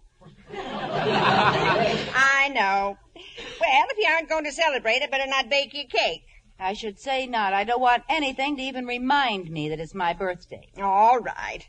I 0.54 2.52
know. 2.54 2.98
Well, 3.16 3.86
if 3.90 3.98
you 3.98 4.08
aren't 4.12 4.30
going 4.30 4.44
to 4.46 4.52
celebrate, 4.52 5.02
I 5.02 5.08
better 5.08 5.28
not 5.28 5.50
bake 5.50 5.74
you 5.74 5.88
cake. 5.88 6.26
I 6.60 6.74
should 6.74 7.00
say 7.00 7.26
not. 7.26 7.54
I 7.54 7.64
don't 7.64 7.82
want 7.82 8.04
anything 8.08 8.56
to 8.58 8.62
even 8.62 8.86
remind 8.86 9.50
me 9.50 9.70
that 9.70 9.80
it's 9.80 9.96
my 9.96 10.14
birthday. 10.14 10.70
All 10.80 11.20
right. 11.20 11.68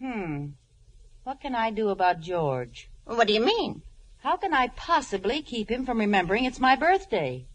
Hmm. 0.00 0.46
What 1.22 1.40
can 1.40 1.54
I 1.54 1.70
do 1.70 1.90
about 1.90 2.20
George? 2.20 2.90
What 3.04 3.28
do 3.28 3.32
you 3.32 3.44
mean? 3.44 3.82
How 4.18 4.36
can 4.36 4.52
I 4.52 4.68
possibly 4.68 5.42
keep 5.42 5.70
him 5.70 5.86
from 5.86 6.00
remembering 6.00 6.44
it's 6.44 6.58
my 6.58 6.74
birthday? 6.74 7.46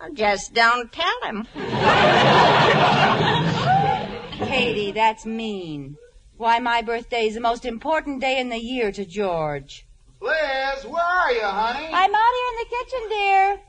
Well, 0.00 0.12
Just 0.12 0.52
don't 0.52 0.92
tell 0.92 1.22
him. 1.22 1.46
Katie, 4.48 4.92
that's 4.92 5.24
mean. 5.24 5.96
Why, 6.36 6.58
my 6.58 6.82
birthday 6.82 7.26
is 7.28 7.34
the 7.34 7.40
most 7.40 7.64
important 7.64 8.20
day 8.20 8.38
in 8.38 8.48
the 8.48 8.58
year 8.58 8.90
to 8.92 9.04
George. 9.04 9.85
Liz, 10.26 10.84
where 10.84 11.02
are 11.02 11.32
you, 11.32 11.42
honey? 11.42 11.86
I'm 11.92 12.14
out 12.14 12.34
here 12.34 12.50
in 12.50 12.56
the 12.58 12.66
kitchen, 12.76 13.08
dear. 13.08 13.60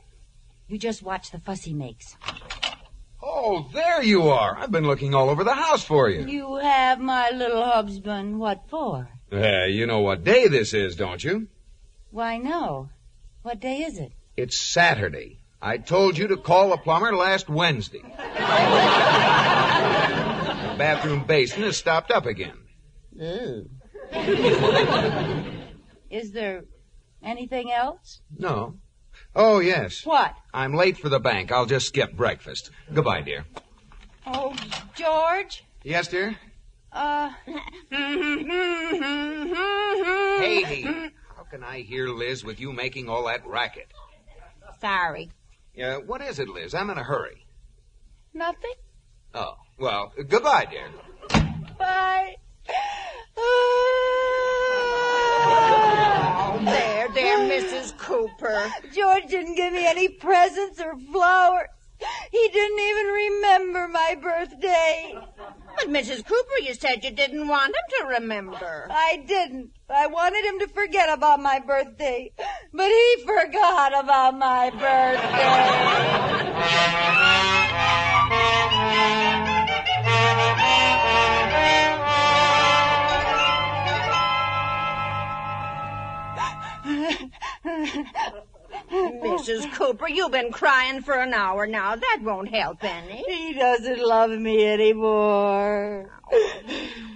You 0.66 0.78
just 0.78 1.02
watch 1.02 1.30
the 1.30 1.38
fuss 1.38 1.62
he 1.62 1.72
makes. 1.72 2.16
Oh, 3.22 3.68
there 3.72 4.02
you 4.02 4.28
are. 4.28 4.56
I've 4.58 4.72
been 4.72 4.86
looking 4.86 5.14
all 5.14 5.30
over 5.30 5.44
the 5.44 5.54
house 5.54 5.84
for 5.84 6.10
you. 6.10 6.26
You 6.26 6.56
have, 6.56 6.98
my 6.98 7.30
little 7.30 7.64
husband. 7.64 8.40
What 8.40 8.64
for? 8.68 9.08
Uh, 9.32 9.64
you 9.64 9.86
know 9.86 10.00
what 10.00 10.24
day 10.24 10.48
this 10.48 10.74
is, 10.74 10.96
don't 10.96 11.22
you? 11.22 11.46
Why, 12.10 12.38
no. 12.38 12.90
What 13.42 13.60
day 13.60 13.82
is 13.82 13.98
it? 13.98 14.12
It's 14.36 14.58
Saturday. 14.58 15.40
I 15.60 15.78
told 15.78 16.18
you 16.18 16.28
to 16.28 16.36
call 16.36 16.70
the 16.70 16.76
plumber 16.76 17.14
last 17.14 17.48
Wednesday. 17.48 18.02
the 18.02 18.08
bathroom 20.78 21.24
basin 21.24 21.64
is 21.64 21.76
stopped 21.76 22.10
up 22.10 22.26
again. 22.26 22.58
Ooh. 23.20 23.68
is 26.10 26.32
there 26.32 26.64
anything 27.22 27.70
else? 27.72 28.20
No. 28.36 28.76
Oh, 29.34 29.58
yes. 29.58 30.04
What? 30.04 30.34
I'm 30.52 30.74
late 30.74 30.98
for 30.98 31.08
the 31.08 31.20
bank. 31.20 31.52
I'll 31.52 31.66
just 31.66 31.88
skip 31.88 32.14
breakfast. 32.14 32.70
Goodbye, 32.92 33.22
dear. 33.22 33.44
Oh, 34.26 34.54
George? 34.94 35.64
Yes, 35.82 36.08
dear? 36.08 36.36
Uh. 36.92 37.30
Katie, 40.40 40.82
how 41.36 41.44
can 41.50 41.62
I 41.62 41.80
hear 41.80 42.08
Liz 42.08 42.44
with 42.44 42.60
you 42.60 42.72
making 42.72 43.08
all 43.08 43.26
that 43.26 43.46
racket? 43.46 43.88
Sorry. 44.80 45.30
Yeah, 45.74 45.98
what 45.98 46.20
is 46.22 46.38
it, 46.38 46.48
Liz? 46.48 46.74
I'm 46.74 46.90
in 46.90 46.98
a 46.98 47.04
hurry. 47.04 47.46
Nothing? 48.34 48.74
Oh, 49.34 49.54
well, 49.78 50.12
goodbye, 50.28 50.66
dear. 50.70 50.88
Bye. 51.78 52.36
There, 56.64 57.08
there, 57.14 57.38
Mrs. 57.38 57.96
Cooper. 57.96 58.72
George 58.92 59.26
didn't 59.28 59.54
give 59.54 59.72
me 59.72 59.86
any 59.86 60.08
presents 60.08 60.80
or 60.80 60.96
flowers. 61.12 61.68
He 62.30 62.48
didn't 62.52 62.78
even 62.78 63.06
remember 63.06 63.88
my 63.88 64.16
birthday. 64.20 65.18
But, 65.76 65.88
Mrs. 65.88 66.24
Cooper, 66.24 66.58
you 66.62 66.74
said 66.74 67.04
you 67.04 67.10
didn't 67.10 67.48
want 67.48 67.68
him 67.68 68.00
to 68.00 68.06
remember. 68.20 68.86
I 68.90 69.24
didn't. 69.26 69.70
I 69.88 70.06
wanted 70.06 70.44
him 70.44 70.58
to 70.60 70.68
forget 70.68 71.08
about 71.12 71.40
my 71.40 71.58
birthday. 71.60 72.32
But 72.72 72.88
he 72.88 73.16
forgot 73.24 73.98
about 73.98 74.38
my 74.38 74.70
birthday. 74.70 75.24
Mrs. 88.90 89.72
Cooper, 89.74 90.08
you've 90.08 90.32
been 90.32 90.52
crying 90.52 91.02
for 91.02 91.14
an 91.14 91.34
hour 91.34 91.66
now. 91.66 91.96
That 91.96 92.20
won't 92.22 92.48
help 92.48 92.82
any. 92.82 93.24
He 93.28 93.52
doesn't 93.54 94.00
love 94.00 94.30
me 94.30 94.64
anymore. 94.66 96.10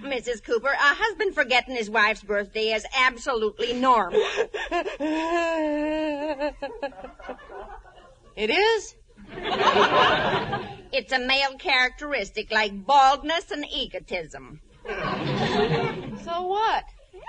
Mrs. 0.03 0.43
Cooper, 0.43 0.69
a 0.69 0.77
husband 0.77 1.33
forgetting 1.33 1.75
his 1.75 1.89
wife's 1.89 2.23
birthday 2.23 2.73
is 2.73 2.85
absolutely 2.99 3.73
normal. 3.73 4.21
It 8.35 8.49
is? 8.49 8.95
It's 10.91 11.11
a 11.11 11.19
male 11.19 11.55
characteristic 11.57 12.51
like 12.51 12.85
baldness 12.85 13.51
and 13.51 13.65
egotism. 13.65 14.61
So 14.85 16.41
what? 16.47 16.83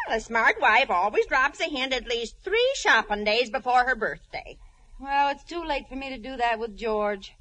A 0.08 0.20
smart 0.20 0.60
wife 0.60 0.90
always 0.90 1.26
drops 1.26 1.60
a 1.60 1.64
hint 1.64 1.92
at 1.92 2.06
least 2.08 2.36
three 2.42 2.72
shopping 2.74 3.24
days 3.24 3.48
before 3.50 3.84
her 3.84 3.96
birthday. 3.96 4.58
Well, 5.00 5.30
it's 5.30 5.44
too 5.44 5.64
late 5.64 5.88
for 5.88 5.96
me 5.96 6.10
to 6.10 6.18
do 6.18 6.36
that 6.36 6.58
with 6.58 6.76
George. 6.76 7.34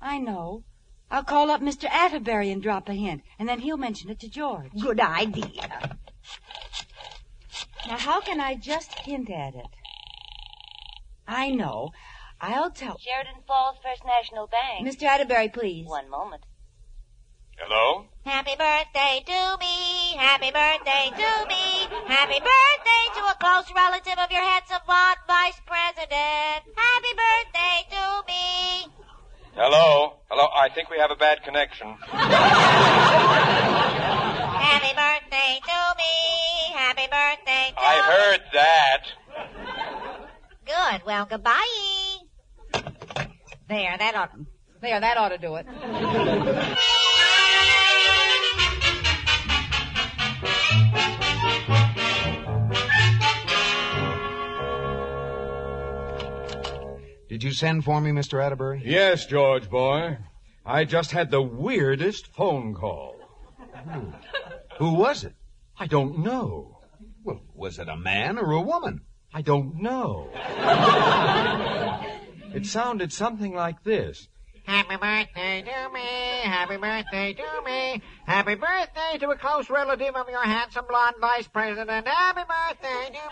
I 0.00 0.18
know. 0.18 0.64
I'll 1.10 1.24
call 1.24 1.50
up 1.50 1.62
Mr. 1.62 1.84
Atterbury 1.84 2.50
and 2.50 2.62
drop 2.62 2.88
a 2.88 2.92
hint, 2.92 3.22
and 3.38 3.48
then 3.48 3.60
he'll 3.60 3.78
mention 3.78 4.10
it 4.10 4.20
to 4.20 4.28
George. 4.28 4.70
Good 4.78 5.00
idea. 5.00 5.98
Now, 7.86 7.96
how 7.96 8.20
can 8.20 8.40
I 8.40 8.54
just 8.54 8.92
hint 8.94 9.30
at 9.30 9.54
it? 9.54 9.66
I 11.26 11.50
know. 11.50 11.92
I'll 12.40 12.70
tell. 12.70 12.98
Sheridan 12.98 13.42
Falls 13.46 13.76
First 13.82 14.02
National 14.04 14.46
Bank. 14.46 14.86
Mr. 14.86 15.04
Atterbury, 15.04 15.48
please. 15.48 15.86
One 15.86 16.10
moment. 16.10 16.42
Hello? 17.58 18.06
Happy 18.24 18.54
birthday 18.56 19.22
to 19.26 19.56
me. 19.58 20.16
Happy 20.16 20.50
birthday 20.50 21.10
to 21.10 21.46
me. 21.48 21.88
Happy 22.06 22.38
birthday 22.38 23.04
to 23.14 23.22
a 23.26 23.34
close 23.40 23.66
relative 23.74 24.18
of 24.18 24.30
your 24.30 24.42
handsome 24.42 24.78
blonde 24.86 25.18
vice 25.26 25.60
president. 25.66 26.62
Happy 26.76 27.12
birthday 27.18 27.84
to 27.90 28.22
me. 28.28 28.86
Hello? 29.54 30.14
Hello? 30.30 30.48
I 30.54 30.68
think 30.68 30.88
we 30.88 30.98
have 30.98 31.10
a 31.10 31.16
bad 31.16 31.42
connection. 31.42 31.96
Happy 34.68 34.92
birthday 34.94 35.60
to 35.66 35.94
me. 35.98 36.14
Happy 36.74 37.08
birthday 37.10 37.72
to 37.74 37.80
I 37.80 37.96
heard 38.06 38.40
that. 38.54 39.02
Good. 40.64 41.02
Well, 41.04 41.26
goodbye. 41.28 42.18
There, 43.68 43.96
that 43.98 44.14
ought 44.14 44.30
There, 44.80 45.00
that 45.00 45.16
ought 45.16 45.30
to 45.30 45.38
do 45.38 45.56
it. 45.56 45.66
Did 57.38 57.44
you 57.44 57.52
send 57.52 57.84
for 57.84 58.00
me, 58.00 58.10
Mr. 58.10 58.44
Atterbury? 58.44 58.82
Yes, 58.84 59.24
George 59.24 59.70
boy. 59.70 60.18
I 60.66 60.84
just 60.84 61.12
had 61.12 61.30
the 61.30 61.40
weirdest 61.40 62.26
phone 62.26 62.74
call. 62.74 63.14
Hmm. 63.76 64.10
Who 64.78 64.94
was 64.94 65.22
it? 65.22 65.34
I 65.78 65.86
don't 65.86 66.18
know. 66.18 66.80
Well, 67.22 67.40
was 67.54 67.78
it 67.78 67.88
a 67.88 67.96
man 67.96 68.38
or 68.38 68.50
a 68.50 68.60
woman? 68.60 69.02
I 69.32 69.42
don't 69.42 69.80
know. 69.80 70.30
it 72.52 72.66
sounded 72.66 73.12
something 73.12 73.54
like 73.54 73.84
this. 73.84 74.26
Happy 74.66 74.96
birthday 74.96 75.62
to 75.62 75.90
me. 75.94 76.40
Happy 76.42 76.76
birthday 76.76 77.34
to 77.34 77.62
me. 77.64 78.02
Happy 78.26 78.56
birthday 78.56 79.18
to 79.20 79.30
a 79.30 79.36
close 79.36 79.70
relative 79.70 80.16
of 80.16 80.28
your 80.28 80.42
handsome 80.42 80.86
blonde 80.88 81.14
vice 81.20 81.46
president. 81.46 82.08
Happy 82.08 82.42
birthday 82.48 83.12
to 83.14 83.22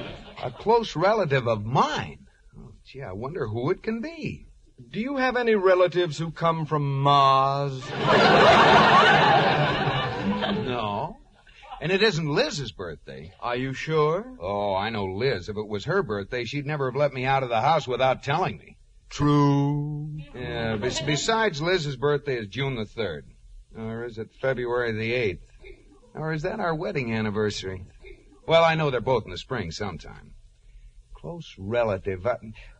me. 0.00 0.14
A 0.42 0.50
close 0.50 0.94
relative 0.96 1.46
of 1.48 1.64
mine. 1.64 2.26
Oh, 2.56 2.72
gee, 2.84 3.02
I 3.02 3.12
wonder 3.12 3.46
who 3.48 3.70
it 3.70 3.82
can 3.82 4.00
be. 4.00 4.46
Do 4.90 5.00
you 5.00 5.16
have 5.16 5.36
any 5.36 5.54
relatives 5.56 6.18
who 6.18 6.30
come 6.30 6.66
from 6.66 7.02
Mars? 7.02 7.82
No. 10.68 11.16
And 11.80 11.90
it 11.92 12.02
isn't 12.02 12.28
Liz's 12.28 12.72
birthday. 12.72 13.32
Are 13.40 13.56
you 13.56 13.72
sure? 13.72 14.26
Oh, 14.40 14.74
I 14.74 14.90
know 14.90 15.06
Liz. 15.06 15.48
If 15.48 15.56
it 15.56 15.66
was 15.66 15.84
her 15.84 16.02
birthday, 16.02 16.44
she'd 16.44 16.66
never 16.66 16.86
have 16.90 16.96
let 16.96 17.12
me 17.12 17.24
out 17.24 17.42
of 17.42 17.48
the 17.48 17.60
house 17.60 17.86
without 17.88 18.22
telling 18.22 18.58
me. 18.58 18.76
True. 19.08 20.18
Yeah, 20.34 20.76
bes- 20.76 21.00
besides, 21.00 21.62
Liz's 21.62 21.96
birthday 21.96 22.36
is 22.36 22.48
June 22.48 22.76
the 22.76 22.84
3rd. 22.84 23.22
Or 23.76 24.04
is 24.04 24.18
it 24.18 24.28
February 24.40 24.92
the 24.92 25.12
8th? 25.12 25.38
Or 26.14 26.32
is 26.32 26.42
that 26.42 26.60
our 26.60 26.74
wedding 26.74 27.12
anniversary? 27.14 27.84
Well, 28.48 28.64
I 28.64 28.74
know 28.76 28.90
they're 28.90 29.02
both 29.02 29.26
in 29.26 29.30
the 29.30 29.36
spring 29.36 29.70
sometime. 29.72 30.32
Close 31.14 31.54
relative. 31.58 32.26
Uh, 32.26 32.36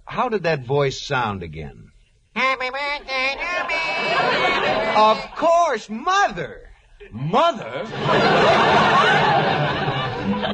how 0.07 0.31
did 0.31 0.44
that 0.44 0.64
voice 0.64 0.98
sound 0.98 1.42
again? 1.42 1.90
Happy 2.35 2.70
birthday 2.70 3.37
to 3.37 3.68
me. 3.68 4.96
Of 4.96 5.18
course, 5.37 5.90
Mother! 5.90 6.70
Mother? 7.12 7.87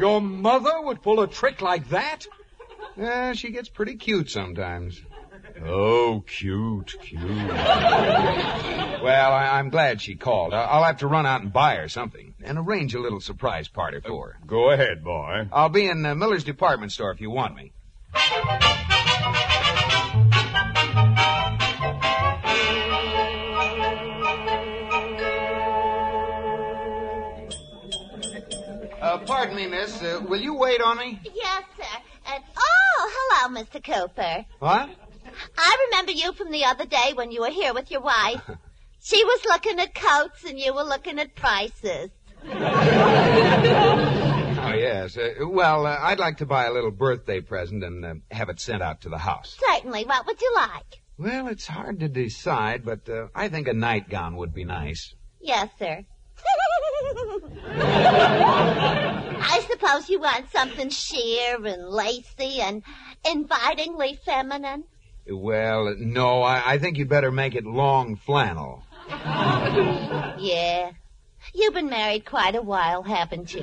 Your 0.01 0.21
mother 0.21 0.81
would 0.83 1.01
pull 1.01 1.21
a 1.21 1.29
trick 1.29 1.63
like 1.63 1.91
that? 1.91 2.27
Yeah, 2.97 3.35
she 3.35 3.51
gets 3.51 3.69
pretty 3.69 3.95
cute 3.95 4.31
sometimes. 4.31 5.01
Oh, 5.65 6.25
cute, 6.27 6.97
cute. 7.01 7.23
Well, 7.23 7.53
I- 9.33 9.59
I'm 9.59 9.71
glad 9.71 10.01
she 10.01 10.17
called. 10.17 10.53
I- 10.53 10.65
I'll 10.65 10.83
have 10.85 10.99
to 10.99 11.07
run 11.07 11.25
out 11.27 11.43
and 11.43 11.53
buy 11.53 11.77
her 11.77 11.89
something 11.89 12.34
and 12.45 12.59
arrange 12.59 12.95
a 12.95 13.01
little 13.01 13.21
surprise 13.21 13.69
party 13.69 14.01
for 14.01 14.29
her. 14.29 14.39
Go 14.47 14.71
ahead, 14.71 15.03
boy. 15.03 15.49
I'll 15.53 15.69
be 15.69 15.87
in 15.87 16.05
uh, 16.05 16.15
Miller's 16.15 16.45
department 16.45 16.93
store 16.93 17.11
if 17.11 17.21
you 17.21 17.31
want 17.31 17.57
me. 17.57 17.73
Uh, 29.01 29.19
pardon 29.27 29.57
me, 29.57 29.67
miss. 29.67 30.03
Uh, 30.03 30.21
will 30.29 30.41
you 30.41 30.55
wait 30.55 30.81
on 30.81 30.97
me? 30.99 31.21
Yes, 31.35 31.65
sir. 31.77 31.99
And, 32.33 32.43
oh, 32.57 33.11
hello, 33.15 33.61
Mr. 33.61 33.85
Cooper. 33.85 34.47
What? 34.61 34.89
I 35.59 35.87
remember 35.91 36.13
you 36.13 36.33
from 36.33 36.51
the 36.51 36.65
other 36.65 36.87
day 36.87 37.13
when 37.15 37.31
you 37.31 37.43
were 37.43 37.51
here 37.51 37.75
with 37.75 37.91
your 37.91 38.01
wife. 38.01 38.41
She 39.05 39.23
was 39.23 39.45
looking 39.45 39.79
at 39.81 39.95
coats 39.95 40.45
and 40.45 40.59
you 40.59 40.73
were 40.73 40.83
looking 40.83 41.19
at 41.19 41.35
prices. 41.35 42.09
Oh, 44.67 44.73
yes. 44.77 45.17
Uh, 45.17 45.35
well, 45.49 45.87
uh, 45.87 45.99
I'd 46.01 46.19
like 46.19 46.39
to 46.39 46.47
buy 46.47 46.65
a 46.67 46.73
little 46.73 46.91
birthday 46.91 47.41
present 47.41 47.85
and 47.85 48.05
uh, 48.05 48.15
have 48.31 48.49
it 48.49 48.61
sent 48.61 48.83
out 48.83 49.03
to 49.03 49.09
the 49.09 49.19
house. 49.19 49.57
Certainly. 49.73 50.05
What 50.05 50.27
would 50.27 50.41
you 50.41 50.53
like? 50.57 51.03
Well, 51.19 51.49
it's 51.49 51.67
hard 51.67 52.01
to 52.01 52.09
decide, 52.09 52.85
but 52.85 53.09
uh, 53.09 53.29
I 53.35 53.49
think 53.49 53.69
a 53.69 53.73
nightgown 53.75 54.37
would 54.37 54.53
be 54.55 54.65
nice. 54.65 55.15
Yes, 55.41 55.69
sir. 55.79 56.05
I 59.47 59.65
suppose 59.71 60.09
you 60.09 60.21
want 60.21 60.51
something 60.51 60.89
sheer 60.89 61.65
and 61.65 61.89
lacy 61.89 62.61
and 62.61 62.83
invitingly 63.31 64.19
feminine. 64.25 64.85
Well, 65.31 65.95
no, 65.99 66.43
I, 66.43 66.75
I 66.75 66.79
think 66.79 66.99
you'd 66.99 67.09
better 67.09 67.31
make 67.31 67.55
it 67.55 67.65
long 67.65 68.17
flannel. 68.17 68.83
Yeah. 70.39 70.91
You've 71.55 71.75
been 71.75 71.89
married 71.89 72.25
quite 72.25 72.55
a 72.57 72.63
while, 72.63 73.03
haven't 73.03 73.55
you? 73.55 73.63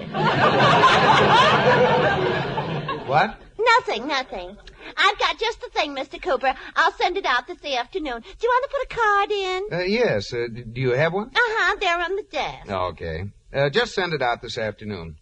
What? 3.08 3.38
nothing, 3.60 4.08
nothing. 4.08 4.58
I've 4.98 5.20
got 5.20 5.38
just 5.38 5.62
the 5.62 5.70
thing, 5.70 5.94
Mr. 5.96 6.22
Cooper. 6.22 6.54
I'll 6.76 6.94
send 6.94 7.18
it 7.18 7.26
out 7.26 7.48
this 7.48 7.64
afternoon. 7.66 8.22
Do 8.22 8.48
you 8.48 8.50
want 8.50 8.72
to 8.72 8.78
put 8.78 8.92
a 8.92 8.96
card 9.02 9.32
in? 9.32 9.68
Uh, 9.72 9.84
yes. 9.84 10.34
Uh, 10.34 10.48
d- 10.54 10.64
do 10.64 10.82
you 10.82 10.92
have 10.92 11.14
one? 11.14 11.28
Uh-huh, 11.28 11.76
there 11.80 12.00
on 12.00 12.16
the 12.16 12.24
desk. 12.24 12.70
Okay. 12.70 13.26
Uh, 13.54 13.70
just 13.70 13.94
send 13.94 14.14
it 14.14 14.22
out 14.22 14.42
this 14.42 14.58
afternoon. 14.58 15.18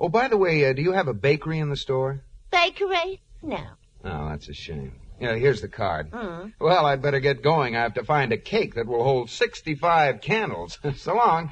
Oh, 0.00 0.08
by 0.08 0.28
the 0.28 0.36
way, 0.38 0.64
uh, 0.68 0.72
do 0.72 0.82
you 0.82 0.92
have 0.92 1.08
a 1.08 1.14
bakery 1.14 1.58
in 1.58 1.68
the 1.68 1.76
store? 1.76 2.22
Bakery? 2.50 3.20
No. 3.42 3.60
Oh, 4.04 4.28
that's 4.28 4.48
a 4.48 4.54
shame. 4.54 4.94
Yeah, 5.20 5.34
here's 5.34 5.60
the 5.60 5.68
card. 5.68 6.10
Mm. 6.10 6.52
Well, 6.58 6.86
I'd 6.86 7.02
better 7.02 7.20
get 7.20 7.42
going. 7.42 7.76
I 7.76 7.80
have 7.82 7.94
to 7.94 8.04
find 8.04 8.32
a 8.32 8.38
cake 8.38 8.74
that 8.74 8.86
will 8.86 9.02
hold 9.04 9.30
65 9.30 10.20
candles. 10.20 10.78
so 10.96 11.14
long. 11.14 11.50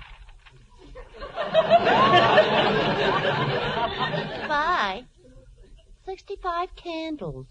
Bye. 4.49 5.05
65 6.15 6.77
candles. 6.77 7.49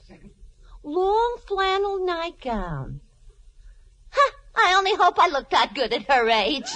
Long 0.84 1.38
flannel 1.46 2.06
nightgown. 2.06 3.02
Huh, 4.10 4.32
I 4.56 4.76
only 4.76 4.96
hope 4.96 5.20
I 5.20 5.28
look 5.28 5.50
that 5.50 5.74
good 5.76 5.92
at 5.92 6.10
her 6.10 6.30
age. 6.30 6.72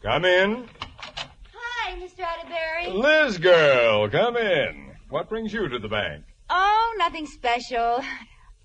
Come 0.00 0.24
in. 0.24 0.68
Hi, 1.52 1.96
Mr. 1.96 2.20
Atterbury. 2.20 2.96
Liz 2.96 3.38
girl, 3.38 4.08
come 4.08 4.36
in. 4.36 4.92
What 5.08 5.28
brings 5.28 5.52
you 5.52 5.68
to 5.68 5.80
the 5.80 5.88
bank? 5.88 6.24
Oh, 6.48 6.94
nothing 6.98 7.26
special. 7.26 8.00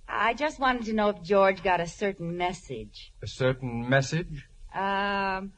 I 0.08 0.34
just 0.34 0.60
wanted 0.60 0.86
to 0.86 0.94
know 0.94 1.10
if 1.10 1.22
George 1.24 1.64
got 1.64 1.80
a 1.80 1.88
certain 1.88 2.38
message. 2.38 3.14
A 3.22 3.28
certain 3.28 3.90
message? 3.90 4.48
Um, 4.74 5.54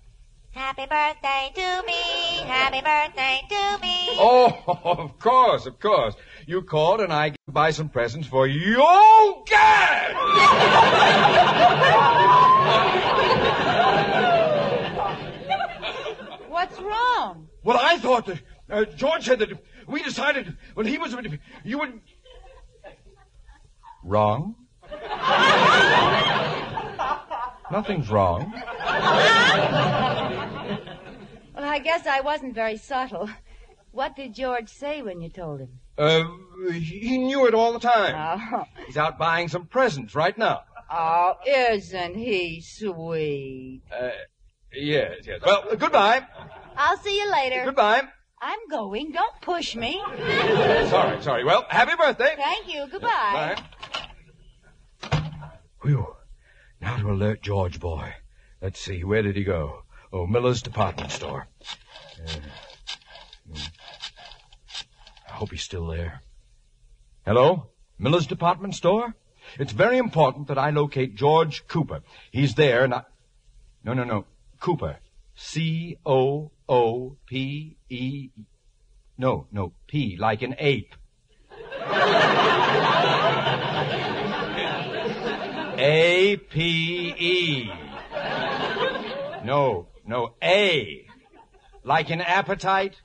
Happy 0.55 0.85
birthday 0.85 1.51
to 1.53 1.83
me. 1.85 2.47
Happy 2.47 2.79
birthday 2.79 3.41
to 3.49 3.77
me. 3.81 4.07
Oh, 4.11 4.53
of 4.85 5.19
course, 5.19 5.65
of 5.65 5.81
course. 5.81 6.15
You 6.47 6.61
called 6.61 7.01
and 7.01 7.11
I 7.11 7.33
buy 7.45 7.71
some 7.71 7.89
presents 7.89 8.29
for 8.29 8.47
your 8.47 9.43
what's 16.47 16.79
wrong? 16.79 17.49
Well, 17.63 17.77
I 17.77 17.97
thought 17.97 18.25
that 18.27 18.41
uh, 18.69 18.85
George 18.85 19.25
said 19.25 19.39
that 19.39 19.49
we 19.87 20.03
decided 20.03 20.55
when 20.73 20.87
he 20.87 20.97
was 20.97 21.13
you 21.65 21.79
would. 21.79 21.99
Wrong. 24.05 24.55
Nothing's 27.71 28.09
wrong. 28.11 28.51
Well, 31.55 31.63
I 31.63 31.79
guess 31.83 32.05
I 32.05 32.21
wasn't 32.21 32.53
very 32.53 32.77
subtle. 32.77 33.29
What 33.91 34.15
did 34.15 34.35
George 34.35 34.69
say 34.69 35.01
when 35.01 35.21
you 35.21 35.29
told 35.29 35.61
him? 35.61 35.79
Uh, 35.97 36.25
he 36.71 37.17
knew 37.17 37.47
it 37.47 37.55
all 37.55 37.73
the 37.73 37.79
time. 37.79 38.13
Oh, 38.53 38.65
He's 38.85 38.97
out 38.97 39.17
buying 39.17 39.47
some 39.47 39.65
presents 39.65 40.13
right 40.13 40.37
now. 40.37 40.61
oh 40.91 41.33
isn't 41.47 42.15
he 42.15 42.61
sweet? 42.61 43.81
Uh, 43.91 44.09
yes, 44.73 45.15
yes. 45.25 45.39
Well, 45.43 45.63
uh, 45.71 45.75
goodbye. 45.75 46.27
I'll 46.77 46.97
see 46.97 47.17
you 47.17 47.31
later. 47.31 47.63
Goodbye. 47.65 48.03
I'm 48.41 48.59
going. 48.69 49.11
Don't 49.13 49.41
push 49.41 49.75
me. 49.75 49.99
Sorry, 50.89 51.21
sorry. 51.23 51.43
Well, 51.45 51.65
happy 51.69 51.93
birthday. 51.97 52.35
Thank 52.37 52.71
you. 52.71 52.85
Goodbye. 52.91 53.55
Whew. 55.85 56.15
Now 56.81 56.97
to 56.97 57.11
alert 57.11 57.43
George 57.43 57.79
boy. 57.79 58.15
Let's 58.59 58.79
see, 58.79 59.03
where 59.03 59.21
did 59.21 59.35
he 59.35 59.43
go? 59.43 59.83
Oh, 60.11 60.25
Miller's 60.25 60.63
department 60.63 61.11
store. 61.11 61.47
Uh, 62.19 62.31
hmm. 63.47 63.59
I 65.29 65.33
hope 65.33 65.51
he's 65.51 65.61
still 65.61 65.85
there. 65.85 66.23
Hello? 67.23 67.67
Miller's 67.99 68.25
department 68.25 68.73
store? 68.73 69.13
It's 69.59 69.73
very 69.73 69.99
important 69.99 70.47
that 70.47 70.57
I 70.57 70.71
locate 70.71 71.13
George 71.13 71.67
Cooper. 71.67 72.01
He's 72.31 72.55
there 72.55 72.83
and 72.83 72.95
I... 72.95 73.03
No, 73.83 73.93
no, 73.93 74.03
no. 74.03 74.25
Cooper. 74.59 74.97
C-O-O-P-E... 75.35 76.49
No, 79.19 79.47
no, 79.51 79.73
P, 79.85 80.17
like 80.17 80.41
an 80.41 80.55
ape. 80.57 80.95
A 85.87 86.37
P 86.37 87.13
E. 87.15 87.71
No, 89.43 89.87
no, 90.03 90.33
A. 90.41 91.05
Like 91.83 92.09
an 92.09 92.21
appetite. 92.21 92.95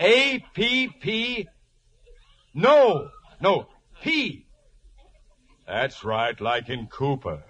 A 0.00 0.44
P 0.52 0.88
P. 1.00 1.46
No, 2.54 3.10
no, 3.40 3.68
P. 4.02 4.46
That's 5.64 6.02
right, 6.02 6.40
like 6.40 6.68
in 6.68 6.88
Cooper. 6.88 7.44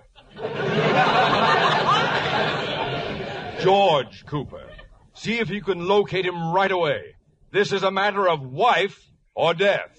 George 3.62 4.26
Cooper. 4.26 4.68
See 5.14 5.38
if 5.38 5.48
you 5.48 5.62
can 5.62 5.88
locate 5.88 6.26
him 6.26 6.52
right 6.52 6.70
away. 6.70 7.14
This 7.52 7.72
is 7.72 7.82
a 7.82 7.90
matter 7.90 8.28
of 8.28 8.42
wife 8.42 9.00
or 9.34 9.54
death. 9.54 9.98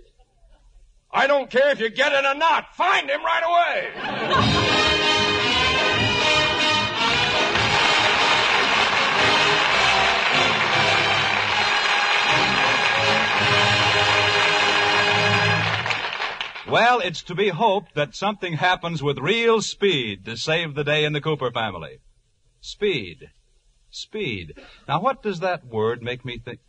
I, 1.12 1.26
don't 1.26 1.50
care 1.50 1.70
if 1.70 1.80
you 1.80 1.90
get 1.90 2.12
it 2.12 2.24
or 2.24 2.34
not. 2.34 2.74
Find 2.76 3.10
him 3.10 3.24
right 3.24 3.42
away. 3.42 4.90
Well, 16.70 17.00
it's 17.00 17.22
to 17.22 17.34
be 17.34 17.48
hoped 17.48 17.96
that 17.96 18.14
something 18.14 18.52
happens 18.52 19.02
with 19.02 19.18
real 19.18 19.60
speed 19.60 20.24
to 20.26 20.36
save 20.36 20.76
the 20.76 20.84
day 20.84 21.04
in 21.04 21.12
the 21.12 21.20
Cooper 21.20 21.50
family. 21.50 21.98
Speed. 22.60 23.30
Speed. 23.90 24.54
Now, 24.86 25.00
what 25.00 25.20
does 25.20 25.40
that 25.40 25.66
word 25.66 26.00
make 26.00 26.24
me 26.24 26.38
think? 26.38 26.60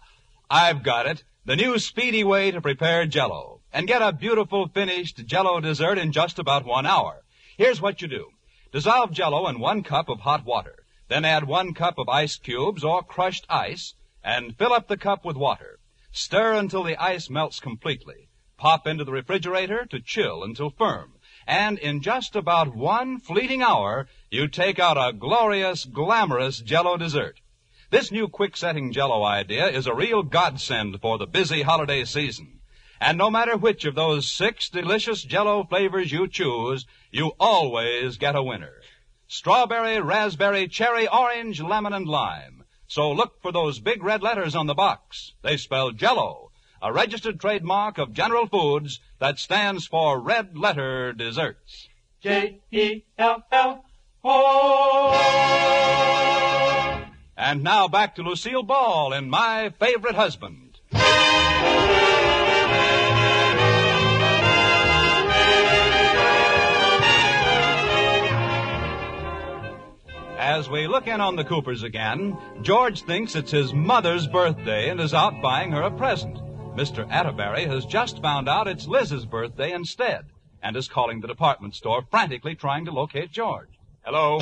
I've 0.49 0.81
got 0.81 1.05
it. 1.05 1.23
The 1.45 1.55
new 1.55 1.77
speedy 1.77 2.23
way 2.23 2.49
to 2.49 2.61
prepare 2.61 3.05
jello. 3.05 3.60
And 3.73 3.87
get 3.87 4.01
a 4.01 4.11
beautiful 4.11 4.67
finished 4.67 5.25
jello 5.25 5.59
dessert 5.61 5.97
in 5.97 6.11
just 6.11 6.39
about 6.39 6.65
one 6.65 6.85
hour. 6.85 7.23
Here's 7.57 7.81
what 7.81 8.01
you 8.01 8.07
do. 8.07 8.27
Dissolve 8.71 9.11
jello 9.11 9.47
in 9.47 9.59
one 9.59 9.83
cup 9.83 10.09
of 10.09 10.21
hot 10.21 10.45
water. 10.45 10.83
Then 11.07 11.25
add 11.25 11.45
one 11.45 11.73
cup 11.73 11.97
of 11.97 12.09
ice 12.09 12.37
cubes 12.37 12.83
or 12.83 13.03
crushed 13.03 13.45
ice 13.49 13.95
and 14.23 14.57
fill 14.57 14.73
up 14.73 14.87
the 14.87 14.97
cup 14.97 15.25
with 15.25 15.35
water. 15.35 15.79
Stir 16.11 16.53
until 16.53 16.83
the 16.83 17.01
ice 17.01 17.29
melts 17.29 17.59
completely. 17.59 18.29
Pop 18.57 18.85
into 18.85 19.03
the 19.03 19.11
refrigerator 19.11 19.85
to 19.85 20.01
chill 20.01 20.43
until 20.43 20.69
firm. 20.69 21.13
And 21.47 21.79
in 21.79 22.01
just 22.01 22.35
about 22.35 22.75
one 22.75 23.19
fleeting 23.19 23.61
hour, 23.61 24.07
you 24.29 24.47
take 24.47 24.79
out 24.79 24.97
a 24.97 25.13
glorious, 25.13 25.85
glamorous 25.85 26.59
jello 26.59 26.97
dessert. 26.97 27.39
This 27.89 28.11
new 28.11 28.27
quick 28.27 28.55
setting 28.55 28.91
jello 28.91 29.23
idea 29.23 29.67
is 29.67 29.87
a 29.87 29.95
real 29.95 30.23
godsend 30.23 31.01
for 31.01 31.17
the 31.17 31.25
busy 31.25 31.63
holiday 31.63 32.05
season. 32.05 32.60
And 33.01 33.17
no 33.17 33.31
matter 33.31 33.57
which 33.57 33.85
of 33.85 33.95
those 33.95 34.29
six 34.29 34.69
delicious 34.69 35.23
jello 35.23 35.63
flavors 35.63 36.11
you 36.11 36.27
choose, 36.27 36.85
you 37.09 37.31
always 37.39 38.17
get 38.17 38.35
a 38.35 38.43
winner. 38.43 38.75
Strawberry, 39.27 39.99
raspberry, 39.99 40.67
cherry, 40.67 41.07
orange, 41.07 41.59
lemon, 41.59 41.93
and 41.93 42.07
lime. 42.07 42.63
So 42.85 43.11
look 43.11 43.41
for 43.41 43.51
those 43.51 43.79
big 43.79 44.03
red 44.03 44.21
letters 44.21 44.55
on 44.55 44.67
the 44.67 44.75
box. 44.75 45.33
They 45.41 45.57
spell 45.57 45.89
jello, 45.91 46.51
a 46.79 46.93
registered 46.93 47.39
trademark 47.39 47.97
of 47.97 48.13
General 48.13 48.45
Foods 48.45 48.99
that 49.17 49.39
stands 49.39 49.87
for 49.87 50.19
Red 50.19 50.55
Letter 50.55 51.11
Desserts. 51.11 51.89
J 52.21 52.59
E 52.71 53.03
L 53.17 53.43
L 53.51 53.83
And 57.35 57.63
now 57.63 57.87
back 57.87 58.13
to 58.15 58.21
Lucille 58.21 58.61
Ball 58.61 59.11
in 59.13 59.27
My 59.27 59.73
Favorite 59.79 60.13
Husband. 60.15 60.79
As 70.41 70.67
we 70.67 70.87
look 70.87 71.05
in 71.05 71.21
on 71.21 71.35
the 71.35 71.43
Coopers 71.43 71.83
again, 71.83 72.35
George 72.63 73.03
thinks 73.03 73.35
it's 73.35 73.51
his 73.51 73.75
mother's 73.75 74.25
birthday 74.25 74.89
and 74.89 74.99
is 74.99 75.13
out 75.13 75.39
buying 75.39 75.71
her 75.71 75.83
a 75.83 75.91
present. 75.91 76.35
Mr. 76.75 77.07
Atterbury 77.11 77.65
has 77.65 77.85
just 77.85 78.23
found 78.23 78.49
out 78.49 78.67
it's 78.67 78.87
Liz's 78.87 79.23
birthday 79.23 79.71
instead 79.71 80.25
and 80.63 80.75
is 80.75 80.87
calling 80.87 81.21
the 81.21 81.27
department 81.27 81.75
store 81.75 82.01
frantically 82.09 82.55
trying 82.55 82.85
to 82.85 82.91
locate 82.91 83.31
George. 83.31 83.69
Hello? 84.03 84.39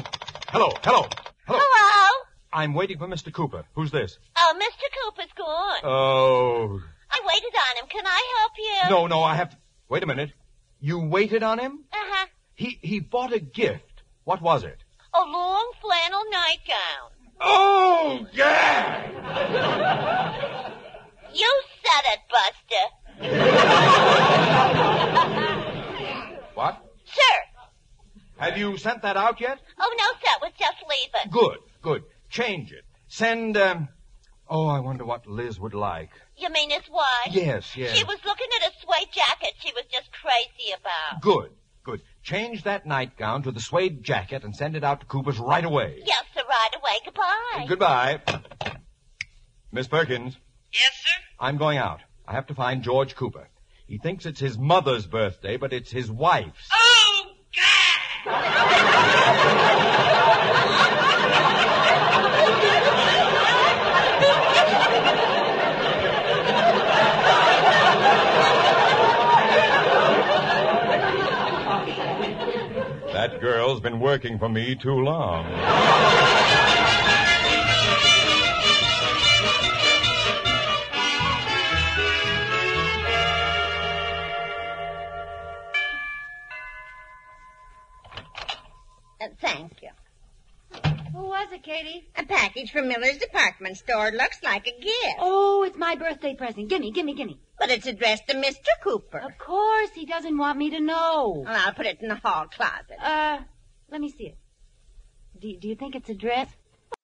Hello, 0.47 0.71
hello. 0.83 1.05
Hello? 1.45 1.59
Hello? 1.61 2.25
I'm 2.53 2.73
waiting 2.73 2.97
for 2.97 3.07
Mr. 3.09 3.33
Cooper. 3.33 3.65
Who's 3.73 3.91
this? 3.91 4.17
Oh, 4.37 4.53
Mr. 4.55 5.03
Cooper's 5.03 5.33
gone. 5.35 5.79
Oh. 5.83 6.81
I 7.11 7.19
waited 7.25 7.53
on 7.57 7.83
him. 7.83 7.89
Can 7.89 8.07
I 8.07 8.37
help 8.37 8.51
you? 8.57 8.89
No, 8.89 9.07
no, 9.07 9.21
I 9.21 9.35
have 9.35 9.49
to. 9.49 9.57
Wait 9.89 10.03
a 10.03 10.07
minute. 10.07 10.31
You 10.79 10.99
waited 10.99 11.43
on 11.43 11.59
him? 11.59 11.83
Uh-huh. 11.91 12.27
He 12.55 12.79
he 12.81 13.01
bought 13.01 13.33
a 13.33 13.39
gift. 13.39 14.03
What 14.23 14.41
was 14.41 14.63
it? 14.63 14.77
A 15.19 15.21
long 15.21 15.71
flannel 15.81 16.23
nightgown. 16.31 17.11
Oh, 17.41 18.25
yeah! 18.31 19.09
You 21.33 21.61
said 21.83 22.03
it, 22.13 22.19
Buster. 22.31 22.85
What? 26.53 26.85
Sir. 27.03 27.35
Have 28.37 28.57
you 28.57 28.77
sent 28.77 29.01
that 29.01 29.17
out 29.17 29.41
yet? 29.41 29.59
Oh, 29.77 29.93
no, 29.97 30.05
sir. 30.23 30.39
Was 30.41 30.53
just 30.57 30.77
leaving. 30.87 31.31
Good, 31.31 31.59
good. 31.81 32.03
Change 32.29 32.71
it. 32.71 32.85
Send, 33.09 33.57
um. 33.57 33.89
Oh, 34.49 34.67
I 34.67 34.79
wonder 34.79 35.03
what 35.03 35.27
Liz 35.27 35.59
would 35.59 35.73
like. 35.73 36.11
You 36.37 36.49
mean 36.49 36.69
his 36.69 36.89
wife? 36.89 37.31
Yes, 37.31 37.75
yes. 37.75 37.93
She 37.93 38.05
was 38.05 38.23
looking 38.25 38.47
at 38.61 38.69
a 38.71 38.73
suede 38.81 39.11
jacket 39.11 39.53
she 39.59 39.73
was 39.73 39.83
just 39.91 40.09
crazy 40.13 40.71
about. 40.79 41.21
Good. 41.21 41.51
Change 42.29 42.61
that 42.65 42.85
nightgown 42.85 43.41
to 43.41 43.51
the 43.51 43.59
suede 43.59 44.03
jacket 44.03 44.43
and 44.43 44.55
send 44.55 44.75
it 44.75 44.83
out 44.83 44.99
to 44.99 45.05
Cooper's 45.07 45.39
right 45.39 45.65
away. 45.65 46.03
Yes, 46.05 46.23
sir. 46.35 46.41
Right 46.47 46.69
away. 46.75 46.99
Goodbye. 47.03 47.65
Goodbye. 47.67 48.21
Miss 49.71 49.87
Perkins, 49.87 50.37
Yes, 50.71 50.91
sir? 51.03 51.21
I'm 51.39 51.57
going 51.57 51.79
out. 51.79 52.01
I 52.27 52.33
have 52.33 52.45
to 52.47 52.53
find 52.53 52.83
George 52.83 53.15
Cooper. 53.15 53.49
He 53.87 53.97
thinks 53.97 54.27
it's 54.27 54.39
his 54.39 54.59
mother's 54.59 55.07
birthday, 55.07 55.57
but 55.57 55.73
it's 55.73 55.89
his 55.89 56.11
wife's. 56.11 56.69
Oh, 56.71 57.23
That 58.25 60.15
girl's 73.39 73.79
been 73.79 73.99
working 73.99 74.37
for 74.37 74.49
me 74.49 74.75
too 74.75 74.99
long. 74.99 75.45
was 91.49 91.57
it, 91.57 91.63
Katie? 91.63 92.07
A 92.15 92.23
package 92.23 92.71
from 92.71 92.87
Miller's 92.87 93.17
department 93.17 93.77
store. 93.77 94.11
Looks 94.11 94.41
like 94.43 94.67
a 94.67 94.79
gift. 94.79 95.17
Oh, 95.19 95.63
it's 95.63 95.77
my 95.77 95.95
birthday 95.95 96.35
present. 96.35 96.69
Gimme, 96.69 96.91
gimme, 96.91 97.15
gimme. 97.15 97.39
But 97.57 97.71
it's 97.71 97.87
addressed 97.87 98.27
to 98.27 98.35
Mr. 98.35 98.67
Cooper. 98.83 99.19
Of 99.19 99.37
course, 99.37 99.89
he 99.95 100.05
doesn't 100.05 100.37
want 100.37 100.57
me 100.57 100.69
to 100.71 100.79
know. 100.79 101.43
Well, 101.45 101.61
I'll 101.65 101.73
put 101.73 101.85
it 101.87 102.01
in 102.01 102.09
the 102.09 102.15
hall 102.15 102.45
closet. 102.47 102.97
Uh, 103.01 103.39
let 103.91 104.01
me 104.01 104.11
see 104.11 104.27
it. 104.27 104.37
Do, 105.39 105.57
do 105.57 105.67
you 105.67 105.75
think 105.75 105.95
it's 105.95 106.09
a 106.09 106.13
dress? 106.13 106.49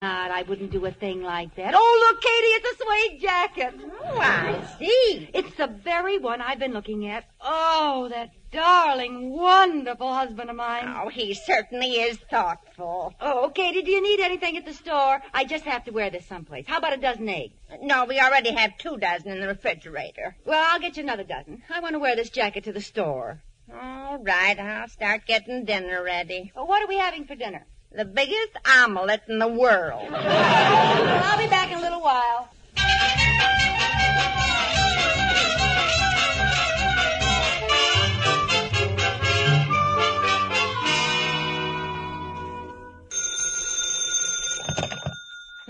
Not, 0.05 0.29
I 0.29 0.43
wouldn't 0.43 0.69
do 0.69 0.85
a 0.85 0.91
thing 0.91 1.23
like 1.23 1.55
that. 1.55 1.73
Oh, 1.75 2.07
look, 2.07 2.21
Katie, 2.21 2.53
it's 2.57 2.69
a 2.69 2.83
suede 2.83 3.21
jacket. 3.21 3.73
Oh, 4.03 4.19
I 4.19 4.63
see. 4.77 5.31
It's 5.33 5.55
the 5.55 5.65
very 5.65 6.19
one 6.19 6.41
I've 6.41 6.59
been 6.59 6.73
looking 6.73 7.07
at. 7.07 7.25
Oh, 7.41 8.07
that 8.09 8.29
darling, 8.51 9.31
wonderful 9.31 10.13
husband 10.13 10.51
of 10.51 10.57
mine. 10.57 10.93
Oh, 10.95 11.09
he 11.09 11.33
certainly 11.33 11.93
is 11.93 12.17
thoughtful. 12.29 13.15
Oh, 13.19 13.49
Katie, 13.49 13.81
do 13.81 13.89
you 13.89 14.03
need 14.03 14.19
anything 14.19 14.57
at 14.57 14.65
the 14.65 14.73
store? 14.73 15.23
I 15.33 15.43
just 15.43 15.65
have 15.65 15.85
to 15.85 15.91
wear 15.91 16.11
this 16.11 16.27
someplace. 16.27 16.67
How 16.67 16.77
about 16.77 16.93
a 16.93 16.97
dozen 16.97 17.27
eggs? 17.27 17.55
No, 17.81 18.05
we 18.05 18.19
already 18.19 18.51
have 18.51 18.77
two 18.77 18.97
dozen 18.97 19.31
in 19.31 19.41
the 19.41 19.47
refrigerator. 19.47 20.35
Well, 20.45 20.63
I'll 20.71 20.79
get 20.79 20.97
you 20.97 21.03
another 21.03 21.23
dozen. 21.23 21.63
I 21.67 21.79
want 21.79 21.93
to 21.93 21.99
wear 21.99 22.15
this 22.15 22.29
jacket 22.29 22.65
to 22.65 22.71
the 22.71 22.79
store. 22.79 23.41
All 23.73 24.19
right, 24.19 24.59
I'll 24.59 24.87
start 24.87 25.25
getting 25.25 25.65
dinner 25.65 26.03
ready. 26.03 26.51
Well, 26.55 26.67
what 26.67 26.83
are 26.83 26.87
we 26.87 26.99
having 26.99 27.25
for 27.25 27.33
dinner? 27.33 27.65
The 27.95 28.03
biggest 28.03 28.51
omelet 28.83 29.21
in 29.29 29.39
the 29.39 29.47
world. 29.47 30.09
I'll 30.11 31.37
be 31.37 31.47
back 31.47 31.71
in 31.71 31.77
a 31.77 31.81
little 31.81 32.01
while. 32.01 32.49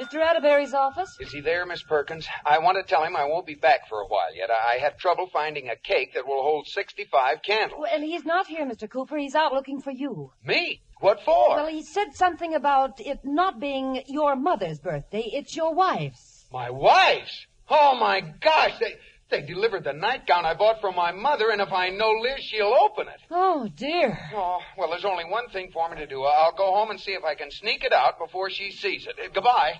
Mr. 0.05 0.21
Atterbury's 0.21 0.73
office? 0.73 1.17
Is 1.19 1.31
he 1.31 1.41
there, 1.41 1.65
Miss 1.65 1.81
Perkins? 1.83 2.27
I 2.45 2.59
want 2.59 2.77
to 2.77 2.83
tell 2.83 3.03
him 3.03 3.15
I 3.15 3.25
won't 3.25 3.45
be 3.45 3.55
back 3.55 3.87
for 3.89 4.01
a 4.01 4.07
while 4.07 4.35
yet. 4.35 4.49
I 4.51 4.75
I 4.75 4.77
had 4.79 4.97
trouble 4.97 5.29
finding 5.31 5.69
a 5.69 5.75
cake 5.75 6.13
that 6.15 6.27
will 6.27 6.41
hold 6.41 6.67
65 6.67 7.41
candles. 7.43 7.79
Well, 7.81 8.01
he's 8.01 8.25
not 8.25 8.47
here, 8.47 8.65
Mr. 8.65 8.89
Cooper. 8.89 9.17
He's 9.17 9.35
out 9.35 9.53
looking 9.53 9.79
for 9.79 9.91
you. 9.91 10.31
Me? 10.45 10.81
What 10.99 11.21
for? 11.23 11.55
Well, 11.55 11.67
he 11.67 11.83
said 11.83 12.13
something 12.13 12.55
about 12.55 12.99
it 12.99 13.19
not 13.23 13.59
being 13.59 14.03
your 14.07 14.35
mother's 14.35 14.79
birthday. 14.79 15.23
It's 15.33 15.55
your 15.55 15.73
wife's. 15.73 16.45
My 16.51 16.69
wife's? 16.69 17.45
Oh, 17.69 17.97
my 17.99 18.21
gosh. 18.41 18.79
They, 18.79 18.95
they 19.29 19.41
delivered 19.41 19.83
the 19.83 19.93
nightgown 19.93 20.45
I 20.45 20.53
bought 20.53 20.81
for 20.81 20.91
my 20.91 21.11
mother, 21.11 21.49
and 21.51 21.61
if 21.61 21.71
I 21.71 21.89
know 21.89 22.11
Liz, 22.21 22.39
she'll 22.43 22.73
open 22.73 23.07
it. 23.07 23.19
Oh, 23.31 23.67
dear. 23.75 24.17
Oh, 24.33 24.59
well, 24.77 24.89
there's 24.89 25.05
only 25.05 25.25
one 25.25 25.49
thing 25.49 25.69
for 25.73 25.89
me 25.89 25.97
to 25.97 26.07
do. 26.07 26.23
I'll 26.23 26.55
go 26.55 26.71
home 26.71 26.91
and 26.91 26.99
see 26.99 27.11
if 27.11 27.23
I 27.23 27.35
can 27.35 27.49
sneak 27.51 27.83
it 27.83 27.93
out 27.93 28.19
before 28.19 28.49
she 28.49 28.71
sees 28.71 29.07
it. 29.07 29.33
Goodbye. 29.33 29.79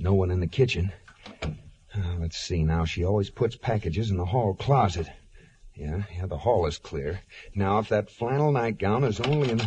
No 0.00 0.14
one 0.14 0.30
in 0.30 0.40
the 0.40 0.46
kitchen. 0.46 0.90
Uh, 1.42 2.14
let's 2.18 2.38
see 2.38 2.62
now. 2.62 2.86
She 2.86 3.04
always 3.04 3.28
puts 3.30 3.56
packages 3.56 4.10
in 4.10 4.16
the 4.16 4.24
hall 4.24 4.54
closet. 4.54 5.06
Yeah, 5.74 6.04
yeah, 6.16 6.26
the 6.26 6.38
hall 6.38 6.66
is 6.66 6.78
clear. 6.78 7.20
Now, 7.54 7.78
if 7.78 7.90
that 7.90 8.08
flannel 8.08 8.52
nightgown 8.52 9.04
is 9.04 9.20
only 9.20 9.50
in. 9.50 9.60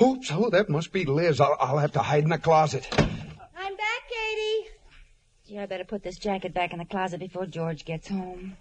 Oops, 0.00 0.30
oh, 0.32 0.50
that 0.50 0.68
must 0.68 0.92
be 0.92 1.04
Liz. 1.04 1.40
I'll, 1.40 1.56
I'll 1.58 1.78
have 1.78 1.92
to 1.92 1.98
hide 1.98 2.22
in 2.22 2.30
the 2.30 2.38
closet. 2.38 2.86
I'm 2.92 3.76
back, 3.76 4.02
Katie. 4.08 4.68
Gee, 5.58 5.62
I 5.62 5.66
better 5.66 5.82
put 5.84 6.04
this 6.04 6.18
jacket 6.18 6.54
back 6.54 6.72
in 6.72 6.78
the 6.78 6.84
closet 6.84 7.18
before 7.18 7.44
George 7.44 7.84
gets 7.84 8.06
home. 8.06 8.56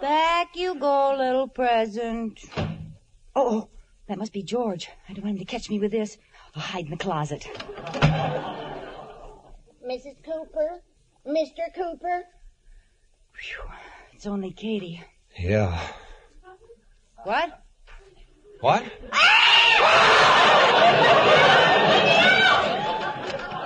Back 0.00 0.56
you 0.56 0.74
go, 0.74 1.14
little 1.14 1.46
present. 1.46 2.42
Oh, 2.56 2.86
oh, 3.36 3.68
that 4.06 4.16
must 4.16 4.32
be 4.32 4.42
George. 4.42 4.88
I 5.08 5.12
don't 5.12 5.24
want 5.24 5.34
him 5.36 5.40
to 5.40 5.44
catch 5.44 5.68
me 5.68 5.78
with 5.78 5.90
this. 5.90 6.16
I'll 6.54 6.62
hide 6.62 6.86
in 6.86 6.90
the 6.90 6.96
closet. 6.96 7.46
Mrs. 9.86 10.16
Cooper? 10.24 10.82
Mr. 11.26 11.74
Cooper? 11.74 12.24
It's 14.14 14.26
only 14.26 14.52
Katie. 14.52 15.04
Yeah. 15.38 15.78
What? 17.24 17.62
What? 18.60 18.84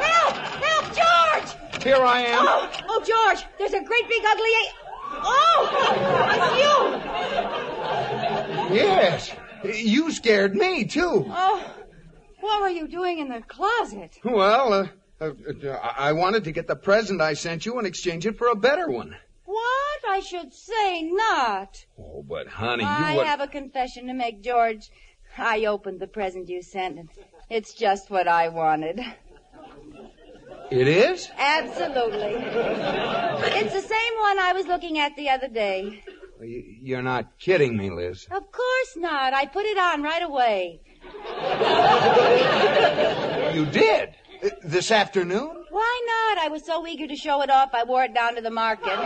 Help! 0.03 0.37
Help, 0.37 0.87
George! 0.97 1.72
Here 1.83 1.97
I 1.97 2.21
am. 2.21 2.47
Oh, 2.47 2.71
oh, 2.89 3.03
George, 3.05 3.45
there's 3.59 3.73
a 3.73 3.83
great 3.83 4.09
big 4.09 4.23
ugly 4.25 4.51
a- 4.51 4.73
Oh! 5.25 5.69
It's 8.71 8.73
you! 8.73 8.77
Yes. 8.77 9.33
You 9.65 10.11
scared 10.13 10.55
me, 10.55 10.85
too. 10.85 11.27
Oh, 11.29 11.75
what 12.41 12.63
were 12.63 12.69
you 12.69 12.89
doing 12.89 13.19
in 13.19 13.29
the 13.29 13.41
closet? 13.41 14.19
Well, 14.25 14.73
uh, 14.73 14.89
uh, 15.21 15.33
I 15.97 16.13
wanted 16.13 16.45
to 16.45 16.53
get 16.53 16.67
the 16.67 16.77
present 16.77 17.21
I 17.21 17.35
sent 17.35 17.67
you 17.67 17.79
and 17.79 17.87
exchange 17.87 18.27
it 18.27 18.39
for 18.39 18.49
a 18.49 18.57
better 18.57 18.89
one. 18.89 19.17
What? 19.45 20.05
I 20.09 20.21
should 20.21 20.53
say 20.55 21.03
not. 21.03 21.85
Oh, 21.99 22.25
but 22.29 22.47
honey, 22.47 22.85
I 22.85 23.17
would... 23.17 23.27
have 23.27 23.41
a 23.41 23.49
confession 23.49 24.07
to 24.07 24.15
make, 24.15 24.43
George. 24.43 24.91
I 25.37 25.65
opened 25.65 26.01
the 26.01 26.07
present 26.07 26.49
you 26.49 26.63
sent, 26.63 26.99
and 26.99 27.09
it's 27.51 27.75
just 27.75 28.11
what 28.11 28.29
I 28.29 28.49
wanted. 28.49 29.01
It 30.73 30.89
is? 30.89 31.29
Absolutely. 31.37 32.33
It's 33.61 33.75
the 33.75 33.81
same 33.83 34.15
one 34.21 34.39
I 34.39 34.53
was 34.55 34.67
looking 34.67 34.99
at 34.99 35.15
the 35.17 35.29
other 35.29 35.49
day. 35.49 36.03
You- 36.41 36.65
You're 36.83 37.03
not 37.03 37.39
kidding 37.39 37.77
me, 37.77 37.91
Liz. 37.91 38.27
Of 38.31 38.51
course 38.51 38.93
not. 38.97 39.35
I 39.35 39.45
put 39.47 39.65
it 39.67 39.77
on 39.79 40.03
right 40.03 40.23
away. 40.23 40.81
You 43.55 43.67
did? 43.67 44.15
Uh, 44.43 44.49
This 44.65 44.91
afternoon? 44.91 45.65
Why 45.71 45.95
not? 46.13 46.45
I 46.45 46.49
was 46.49 46.65
so 46.65 46.87
eager 46.87 47.07
to 47.07 47.17
show 47.17 47.43
it 47.43 47.51
off, 47.51 47.71
I 47.75 47.85
wore 47.85 48.05
it 48.05 48.15
down 48.15 48.35
to 48.37 48.41
the 48.41 48.51
market. 48.51 48.99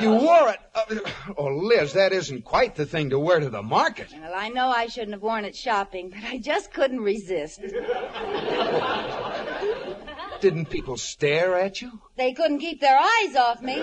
You 0.00 0.10
wore 0.12 0.48
it. 0.48 0.58
Uh, 0.74 0.96
oh, 1.36 1.46
Liz, 1.46 1.92
that 1.92 2.12
isn't 2.12 2.44
quite 2.44 2.74
the 2.74 2.86
thing 2.86 3.10
to 3.10 3.18
wear 3.18 3.40
to 3.40 3.50
the 3.50 3.62
market. 3.62 4.08
Well, 4.12 4.32
I 4.34 4.48
know 4.48 4.68
I 4.68 4.86
shouldn't 4.86 5.12
have 5.12 5.22
worn 5.22 5.44
it 5.44 5.54
shopping, 5.54 6.10
but 6.10 6.24
I 6.24 6.38
just 6.38 6.72
couldn't 6.72 7.00
resist. 7.00 7.60
Didn't 10.40 10.70
people 10.70 10.96
stare 10.96 11.54
at 11.56 11.82
you? 11.82 12.00
They 12.16 12.32
couldn't 12.32 12.60
keep 12.60 12.80
their 12.80 12.98
eyes 12.98 13.36
off 13.36 13.60
me. 13.60 13.78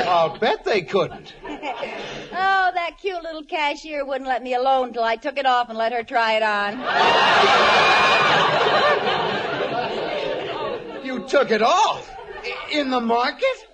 I'll 0.00 0.36
bet 0.38 0.64
they 0.64 0.82
couldn't. 0.82 1.34
Oh, 1.44 2.70
that 2.74 2.96
cute 3.00 3.22
little 3.22 3.44
cashier 3.44 4.04
wouldn't 4.04 4.28
let 4.28 4.42
me 4.42 4.54
alone 4.54 4.92
till 4.92 5.04
I 5.04 5.14
took 5.16 5.38
it 5.38 5.46
off 5.46 5.68
and 5.68 5.78
let 5.78 5.92
her 5.92 6.02
try 6.02 6.32
it 6.34 6.42
on. 6.42 6.78
You 11.04 11.20
took 11.28 11.52
it 11.52 11.62
off? 11.62 12.12
In 12.72 12.90
the 12.90 13.00
market? 13.00 13.67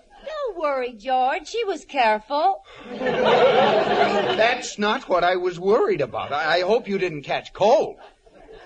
Worry, 0.65 0.95
George. 0.95 1.47
She 1.47 1.63
was 1.65 1.85
careful. 1.85 2.65
That's 2.89 4.79
not 4.79 5.11
what 5.11 5.23
I 5.23 5.37
was 5.37 5.61
worried 5.61 6.01
about. 6.01 6.33
I, 6.33 6.57
I 6.57 6.61
hope 6.63 6.89
you 6.89 6.97
didn't 6.97 7.21
catch 7.21 7.53
cold. 7.53 7.97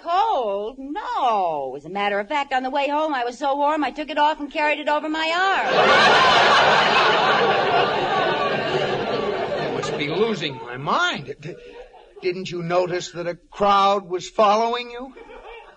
Cold? 0.05 0.77
No. 0.79 1.75
As 1.77 1.85
a 1.87 1.89
matter 1.89 2.21
of 2.21 2.29
fact, 2.29 2.53
on 2.53 2.63
the 2.63 2.71
way 2.71 2.89
home, 2.89 3.15
I 3.15 3.25
was 3.25 3.37
so 3.37 3.57
warm 3.57 3.83
I 3.83 3.91
took 3.91 4.11
it 4.11 4.19
off 4.19 4.39
and 4.39 4.49
carried 4.49 4.79
it 4.79 4.89
over 4.89 5.09
my 5.09 5.29
arm. 5.29 5.67
I 9.59 9.73
must 9.73 9.99
be 9.99 10.07
losing 10.07 10.55
my 10.59 10.77
mind. 10.77 11.35
Didn't 12.23 12.49
you 12.49 12.63
notice 12.63 13.11
that 13.11 13.27
a 13.27 13.35
crowd 13.35 14.09
was 14.09 14.31
following 14.31 14.93
you? 14.93 15.15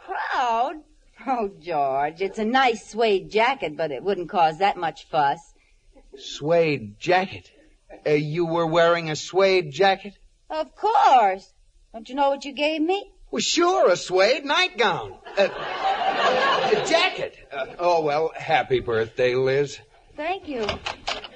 Proud? 0.06 0.84
Oh, 1.26 1.50
George, 1.60 2.22
it's 2.22 2.38
a 2.38 2.46
nice 2.46 2.92
suede 2.92 3.32
jacket, 3.32 3.76
but 3.76 3.90
it 3.90 4.04
wouldn't 4.04 4.30
cause 4.30 4.60
that 4.60 4.78
much 4.78 5.08
fuss. 5.08 5.51
Suede 6.18 7.00
jacket. 7.00 7.52
Uh, 8.06 8.12
you 8.12 8.46
were 8.46 8.68
wearing 8.68 9.10
a 9.10 9.16
suede 9.16 9.72
jacket? 9.72 10.18
Of 10.50 10.76
course. 10.76 11.52
Don't 11.94 12.08
you 12.10 12.16
know 12.16 12.30
what 12.30 12.46
you 12.46 12.54
gave 12.54 12.82
me? 12.82 13.12
Well, 13.32 13.40
sure, 13.42 13.90
a 13.90 13.96
suede 13.96 14.44
nightgown. 14.44 15.16
Uh, 15.38 15.48
a 16.74 16.86
jacket. 16.86 17.38
Uh, 17.52 17.66
oh, 17.80 18.02
well, 18.02 18.32
happy 18.36 18.80
birthday, 18.80 19.36
Liz. 19.36 19.80
Thank 20.18 20.48
you. 20.48 20.66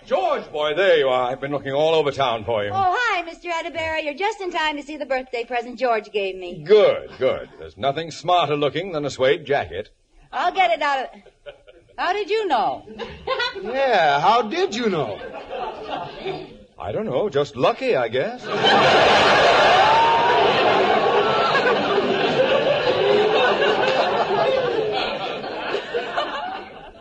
George, 0.05 0.49
boy, 0.51 0.75
there 0.75 0.97
you 0.97 1.07
are. 1.07 1.31
I've 1.31 1.41
been 1.41 1.51
looking 1.51 1.71
all 1.73 1.95
over 1.95 2.11
town 2.11 2.45
for 2.45 2.63
you. 2.63 2.69
Oh, 2.71 2.95
hi, 2.97 3.23
Mr. 3.23 3.45
Atterbury. 3.45 4.05
You're 4.05 4.13
just 4.13 4.39
in 4.39 4.51
time 4.51 4.77
to 4.77 4.83
see 4.83 4.97
the 4.97 5.05
birthday 5.05 5.45
present 5.45 5.79
George 5.79 6.11
gave 6.11 6.35
me. 6.35 6.63
Good, 6.63 7.09
good. 7.17 7.49
There's 7.57 7.77
nothing 7.77 8.11
smarter 8.11 8.55
looking 8.55 8.91
than 8.91 9.05
a 9.05 9.09
suede 9.09 9.45
jacket. 9.45 9.89
I'll 10.31 10.51
get 10.53 10.71
it 10.71 10.81
out 10.81 11.05
of. 11.05 11.09
How 11.97 12.11
did 12.13 12.29
you 12.29 12.47
know? 12.47 12.85
Yeah, 13.61 14.19
how 14.19 14.41
did 14.41 14.75
you 14.75 14.89
know? 14.89 15.17
I 16.77 16.91
don't 16.91 17.05
know, 17.05 17.29
just 17.29 17.55
lucky, 17.55 17.95
I 17.95 18.09
guess. 18.09 18.43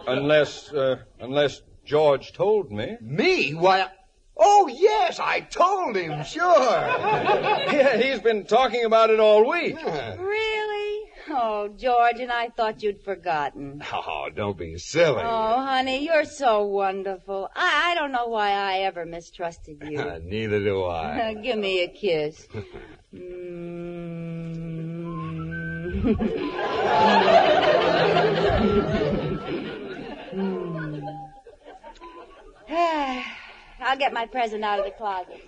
unless, 0.06 0.72
uh, 0.72 0.96
unless 1.20 1.62
George 1.84 2.32
told 2.32 2.70
me. 2.70 2.96
Me? 3.00 3.52
Why? 3.54 3.88
Oh, 4.36 4.68
yes, 4.68 5.18
I 5.18 5.40
told 5.40 5.96
him, 5.96 6.24
sure. 6.24 6.44
yeah, 6.70 7.96
he's 7.96 8.20
been 8.20 8.44
talking 8.46 8.84
about 8.84 9.10
it 9.10 9.18
all 9.20 9.48
week. 9.48 9.76
Really? 9.84 10.53
Oh, 11.28 11.68
George, 11.68 12.20
and 12.20 12.30
I 12.30 12.48
thought 12.50 12.82
you'd 12.82 13.02
forgotten. 13.02 13.82
Oh, 13.92 14.28
don't 14.34 14.58
be 14.58 14.76
silly. 14.78 15.22
Oh, 15.24 15.60
honey, 15.64 16.04
you're 16.04 16.24
so 16.24 16.64
wonderful. 16.64 17.48
I, 17.54 17.92
I 17.92 17.94
don't 17.94 18.12
know 18.12 18.26
why 18.26 18.50
I 18.50 18.80
ever 18.80 19.06
mistrusted 19.06 19.82
you. 19.88 20.04
Neither 20.22 20.60
do 20.60 20.84
I. 20.84 21.34
Give 21.42 21.58
me 21.58 21.82
a 21.82 21.88
kiss. 21.88 22.46
Mm. 23.14 23.64
I'll 33.80 33.96
get 33.98 34.12
my 34.12 34.26
present 34.26 34.64
out 34.64 34.80
of 34.80 34.84
the 34.84 34.90
closet. 34.90 35.40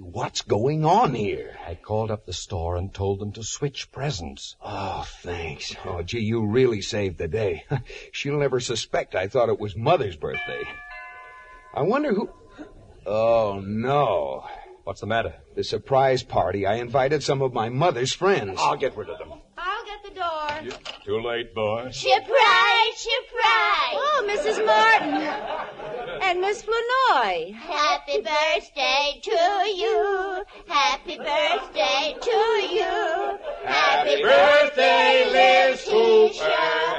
What's 0.00 0.42
going 0.42 0.84
on 0.84 1.14
here? 1.14 1.56
I 1.66 1.74
called 1.74 2.10
up 2.10 2.26
the 2.26 2.32
store 2.32 2.76
and 2.76 2.92
told 2.92 3.18
them 3.18 3.32
to 3.32 3.42
switch 3.42 3.90
presents. 3.90 4.56
Oh, 4.62 5.06
thanks. 5.22 5.74
Oh, 5.84 6.02
gee, 6.02 6.20
you 6.20 6.46
really 6.46 6.82
saved 6.82 7.18
the 7.18 7.28
day. 7.28 7.64
She'll 8.12 8.38
never 8.38 8.60
suspect 8.60 9.14
I 9.14 9.28
thought 9.28 9.48
it 9.48 9.58
was 9.58 9.76
Mother's 9.76 10.16
birthday. 10.16 10.62
I 11.74 11.82
wonder 11.82 12.12
who. 12.12 12.30
Oh, 13.06 13.62
no. 13.64 14.44
What's 14.84 15.00
the 15.00 15.06
matter? 15.06 15.34
The 15.54 15.64
surprise 15.64 16.22
party. 16.22 16.66
I 16.66 16.74
invited 16.74 17.22
some 17.22 17.42
of 17.42 17.52
my 17.52 17.68
mother's 17.68 18.12
friends. 18.12 18.58
I'll 18.60 18.76
get 18.76 18.96
rid 18.96 19.08
of 19.08 19.18
them. 19.18 19.40
I'll 20.20 20.62
get 20.62 20.70
the 20.70 20.70
door. 20.70 20.92
Too 21.04 21.20
late, 21.20 21.54
boy. 21.54 21.90
Surprise, 21.90 22.96
surprise. 22.96 23.94
Oh, 23.94 24.26
Mrs. 24.28 24.64
Martin. 24.66 25.22
And 26.22 26.40
Miss 26.40 26.62
Flanoy. 26.62 27.52
Happy 27.54 28.20
birthday 28.20 29.20
to 29.22 29.68
you. 29.76 30.44
Happy 30.66 31.16
birthday 31.16 32.16
to 32.20 32.36
you. 32.74 33.38
Happy 33.64 34.22
birthday, 34.22 35.28
Liz 35.30 35.84
Cooper. 35.84 36.44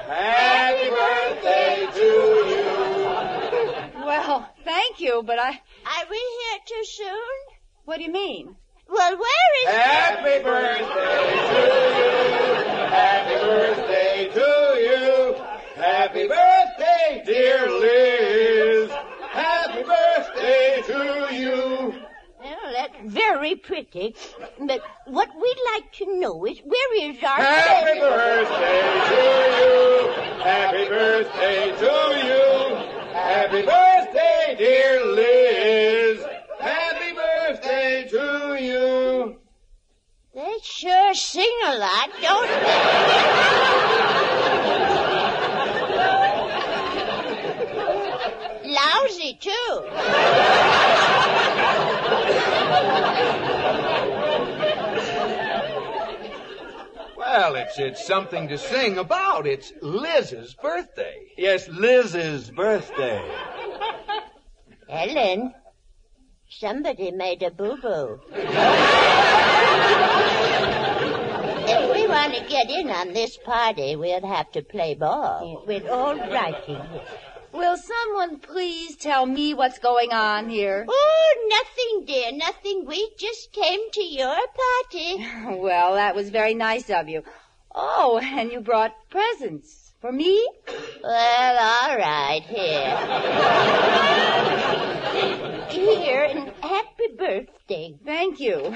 Happy 0.07 0.89
birthday 0.89 1.87
to 1.93 2.05
you. 2.49 4.05
Well, 4.05 4.49
thank 4.63 4.99
you, 4.99 5.23
but 5.25 5.39
I. 5.39 5.49
Are 5.49 6.05
we 6.09 6.17
here 6.17 6.59
too 6.65 6.85
soon? 6.85 7.37
What 7.85 7.97
do 7.97 8.03
you 8.03 8.11
mean? 8.11 8.55
Well, 8.89 9.17
where 9.17 9.63
is 9.63 9.75
Happy 9.75 10.43
birthday 10.43 10.85
to 11.49 12.63
you. 12.63 12.66
Happy 12.97 13.35
birthday 13.45 14.29
to 14.33 14.49
you. 14.87 15.35
Happy 15.75 16.27
birthday, 16.27 17.23
dear 17.25 17.69
Liz. 17.69 18.91
Happy 19.29 19.83
birthday 19.83 20.81
to 20.87 21.35
you. 21.35 21.93
Well, 22.43 22.73
that's 22.73 22.95
very 23.03 23.55
pretty. 23.55 24.15
But 24.59 24.81
what 25.05 25.29
we'd 25.39 25.61
like 25.73 25.91
to 25.99 26.19
know 26.19 26.45
is 26.45 26.59
where 26.65 27.09
is 27.11 27.21
our 27.21 27.35
Happy 27.35 27.99
birthday 27.99 28.81
to 29.11 29.21
you. 29.59 29.77
Happy 30.43 30.85
birthday 30.89 31.75
to 31.77 31.93
you. 32.25 32.75
Happy 33.13 33.61
birthday, 33.61 34.55
dear 34.57 35.05
Liz. 35.05 36.25
Happy 36.59 37.13
birthday 37.13 38.07
to 38.09 38.57
you. 38.59 39.37
They 40.33 40.57
sure 40.63 41.06
sing 41.17 41.51
a 41.65 41.77
lot, 41.77 42.09
don't 42.21 42.47
they? 42.47 43.17
Lousy, 48.69 49.37
too. 49.39 49.83
Well, 57.17 57.55
it's 57.55 57.79
it's 57.79 58.05
something 58.05 58.47
to 58.49 58.57
sing 58.57 58.97
about. 58.97 59.47
It's 59.47 59.73
Liz's 59.81 60.53
birthday. 60.53 61.27
Yes, 61.37 61.67
Liz's 61.67 62.51
birthday. 62.51 63.21
Ellen, 64.89 65.53
somebody 66.49 67.11
made 67.11 67.43
a 67.43 67.51
boo-boo. 67.51 68.21
To 72.33 72.49
get 72.49 72.69
in 72.69 72.89
on 72.89 73.13
this 73.13 73.37
party, 73.37 73.95
we'll 73.95 74.25
have 74.25 74.51
to 74.51 74.61
play 74.61 74.95
ball. 74.95 75.63
With 75.65 75.87
all 75.87 76.15
righty. 76.15 76.77
Will 77.53 77.77
someone 77.77 78.39
please 78.39 78.95
tell 78.95 79.25
me 79.25 79.53
what's 79.53 79.79
going 79.79 80.11
on 80.11 80.49
here? 80.49 80.85
Oh, 80.87 81.47
nothing, 81.49 82.05
dear, 82.05 82.31
nothing. 82.33 82.85
We 82.85 83.11
just 83.17 83.51
came 83.51 83.79
to 83.91 84.03
your 84.03 84.35
party. 84.35 85.25
Well, 85.57 85.95
that 85.95 86.15
was 86.15 86.29
very 86.29 86.53
nice 86.53 86.89
of 86.89 87.09
you. 87.09 87.23
Oh, 87.73 88.19
and 88.21 88.51
you 88.51 88.59
brought 88.59 88.93
presents 89.09 89.93
for 90.01 90.11
me? 90.11 90.47
Well, 91.03 91.57
all 91.57 91.97
right, 91.97 92.43
here. 92.43 92.97
Here, 95.69 96.23
and 96.29 96.51
happy 96.61 97.07
birthday. 97.17 97.95
Thank 98.05 98.39
you. 98.39 98.75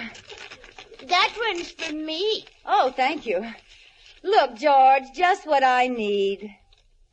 That 1.08 1.34
one's 1.48 1.72
for 1.72 1.94
me. 1.94 2.46
Oh, 2.66 2.92
thank 2.96 3.26
you. 3.26 3.46
Look, 4.24 4.56
George, 4.56 5.04
just 5.16 5.48
what 5.48 5.64
I 5.64 5.88
need. 5.88 6.56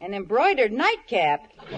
An 0.01 0.14
embroidered 0.14 0.72
nightcap. 0.72 1.51
Uh, 1.72 1.76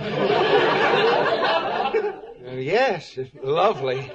yes, 2.53 3.19
lovely. 3.43 4.11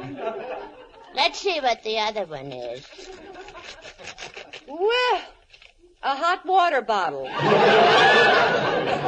Let's 1.15 1.39
see 1.39 1.59
what 1.61 1.81
the 1.83 1.99
other 1.99 2.25
one 2.25 2.51
is. 2.51 2.85
Well, 4.67 5.21
a 6.03 6.15
hot 6.15 6.45
water 6.45 6.81
bottle. 6.81 7.27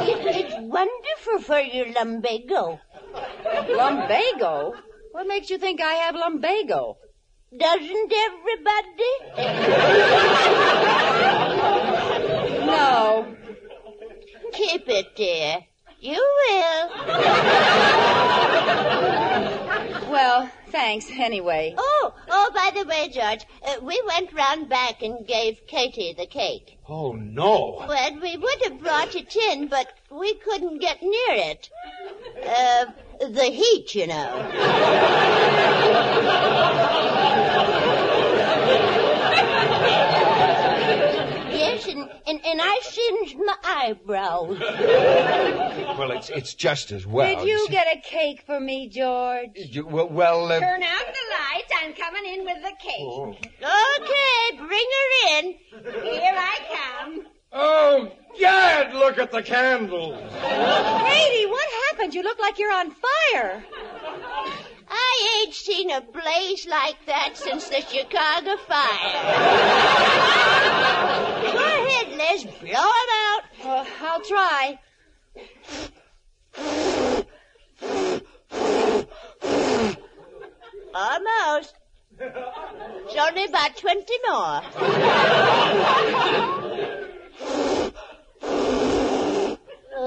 It, 0.08 0.18
it's 0.36 0.54
wonderful 0.58 1.40
for 1.42 1.60
your 1.60 1.92
lumbago. 1.92 2.80
Lumbago? 3.68 4.74
What 5.12 5.26
makes 5.26 5.50
you 5.50 5.58
think 5.58 5.80
I 5.80 5.94
have 5.94 6.14
lumbago? 6.14 6.96
Doesn't 7.56 8.12
everybody? 8.12 9.12
No. 12.66 13.26
Keep 14.52 14.88
it, 14.88 15.16
dear. 15.16 15.64
You 16.00 16.12
will. 16.14 16.88
Well, 20.10 20.50
thanks 20.68 21.10
anyway. 21.10 21.74
Oh, 21.76 22.14
oh, 22.28 22.50
by 22.54 22.70
the 22.78 22.86
way, 22.86 23.08
George, 23.08 23.46
uh, 23.66 23.76
we 23.82 24.02
went 24.06 24.32
round 24.32 24.68
back 24.68 25.02
and 25.02 25.26
gave 25.26 25.66
Katie 25.66 26.14
the 26.16 26.26
cake. 26.26 26.78
Oh, 26.88 27.12
no. 27.12 27.84
Well, 27.88 28.20
we 28.20 28.36
would 28.36 28.62
have 28.64 28.78
brought 28.80 29.14
it 29.14 29.34
in, 29.34 29.68
but 29.68 29.92
we 30.10 30.34
couldn't 30.34 30.78
get 30.80 31.02
near 31.02 31.12
it. 31.30 31.70
Uh, 32.46 32.86
the 33.20 33.44
heat, 33.44 33.94
you 33.94 34.06
know. 34.06 34.48
yes, 41.50 41.86
and, 41.86 42.08
and, 42.26 42.40
and 42.44 42.60
I 42.62 42.78
singed 42.82 43.36
my 43.38 43.56
eyebrows. 43.64 44.58
Well, 45.98 46.10
it's 46.12 46.30
it's 46.30 46.54
just 46.54 46.92
as 46.92 47.06
well. 47.06 47.26
Did 47.36 47.46
you 47.48 47.66
see. 47.66 47.72
get 47.72 47.86
a 47.96 48.00
cake 48.00 48.42
for 48.46 48.60
me, 48.60 48.88
George? 48.88 49.50
You- 49.54 49.86
well, 49.86 50.08
well 50.08 50.52
uh, 50.52 50.60
Turn 50.60 50.82
out 50.82 51.06
the 51.06 51.26
lights. 51.30 51.72
I'm 51.82 51.94
coming 51.94 52.24
in 52.34 52.44
with 52.44 52.62
the 52.62 52.72
cake. 52.80 53.00
Oh. 53.00 53.30
Okay, 53.30 54.56
bring 54.56 54.86
her 54.98 55.38
in. 55.38 55.54
Here 56.02 56.34
I 56.34 56.58
come. 57.04 57.26
Oh, 57.52 58.10
God, 58.40 58.94
look 58.94 59.18
at 59.18 59.30
the 59.32 59.42
candles. 59.42 60.18
Katie, 60.32 61.46
what 61.46 61.68
happened? 61.88 62.14
You 62.14 62.22
look 62.22 62.38
like 62.38 62.58
you're 62.58 62.72
on 62.72 62.90
fire. 62.90 63.64
I 64.90 65.42
ain't 65.44 65.54
seen 65.54 65.90
a 65.90 66.00
blaze 66.00 66.66
like 66.66 66.96
that 67.06 67.36
since 67.36 67.68
the 67.68 67.80
Chicago 67.80 68.56
fire. 68.56 69.22
Go 71.52 71.58
ahead, 71.58 72.08
Liz. 72.16 72.44
Blow 72.44 72.70
'em 72.70 73.10
out. 73.24 73.42
Uh, 73.64 73.84
I'll 74.02 74.20
try. 74.22 74.78
Almost. 80.94 81.74
It's 82.20 83.16
only 83.16 83.44
about 83.44 83.76
20 83.76 84.18
more. 84.28 84.62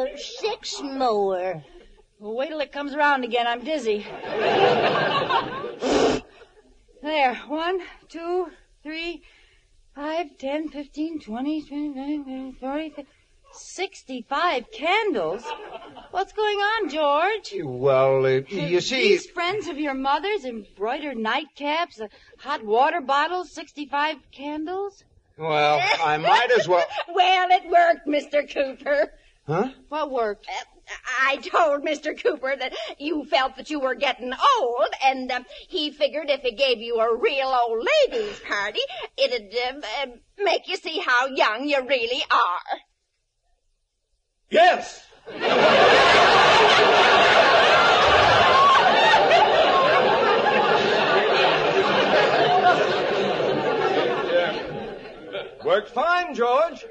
Uh, 0.01 0.17
six 0.17 0.81
more. 0.81 1.63
Well, 2.19 2.35
wait 2.35 2.49
till 2.49 2.59
it 2.59 2.71
comes 2.71 2.93
around 2.93 3.23
again. 3.23 3.47
I'm 3.47 3.63
dizzy. 3.63 4.05
there. 7.01 7.35
One, 7.47 7.79
two, 8.09 8.47
three, 8.83 9.23
five, 9.95 10.27
ten, 10.37 10.69
fifteen, 10.69 11.19
twenty, 11.19 11.61
twenty-nine, 11.63 12.53
forty, 12.59 12.89
fifty, 12.89 13.11
sixty-five 13.53 14.71
candles. 14.71 15.43
What's 16.11 16.33
going 16.33 16.57
on, 16.57 16.89
George? 16.89 17.53
well, 17.63 18.25
uh, 18.25 18.41
you 18.49 18.81
see, 18.81 19.01
These 19.09 19.27
friends 19.31 19.67
of 19.67 19.77
your 19.79 19.93
mother's 19.93 20.45
embroidered 20.45 21.17
nightcaps, 21.17 22.01
hot 22.39 22.63
water 22.63 23.01
bottle, 23.01 23.45
65 23.45 24.17
candles? 24.31 25.03
well, 25.37 25.79
I 26.03 26.17
might 26.17 26.51
as 26.57 26.67
well. 26.67 26.85
Well, 27.13 27.47
it 27.51 27.63
worked, 27.69 28.07
Mr. 28.07 28.47
Cooper. 28.53 29.11
Huh? 29.51 29.67
What 29.89 30.11
worked? 30.11 30.47
I 31.21 31.35
told 31.35 31.83
Mr. 31.83 32.17
Cooper 32.17 32.55
that 32.55 32.73
you 32.97 33.25
felt 33.25 33.57
that 33.57 33.69
you 33.69 33.81
were 33.81 33.95
getting 33.95 34.31
old, 34.31 34.87
and 35.03 35.29
um, 35.29 35.45
he 35.67 35.91
figured 35.91 36.29
if 36.29 36.39
he 36.39 36.53
gave 36.53 36.77
you 36.77 37.01
a 37.01 37.17
real 37.17 37.47
old 37.47 37.85
ladies' 38.07 38.39
party, 38.39 38.79
it'd 39.17 39.53
um, 39.69 39.81
um, 40.03 40.13
make 40.37 40.69
you 40.69 40.77
see 40.77 40.99
how 40.99 41.27
young 41.27 41.67
you 41.67 41.85
really 41.85 42.23
are. 42.31 42.79
Yes. 44.49 45.05
Worked 55.65 55.89
fine, 55.89 56.33
George. 56.33 56.85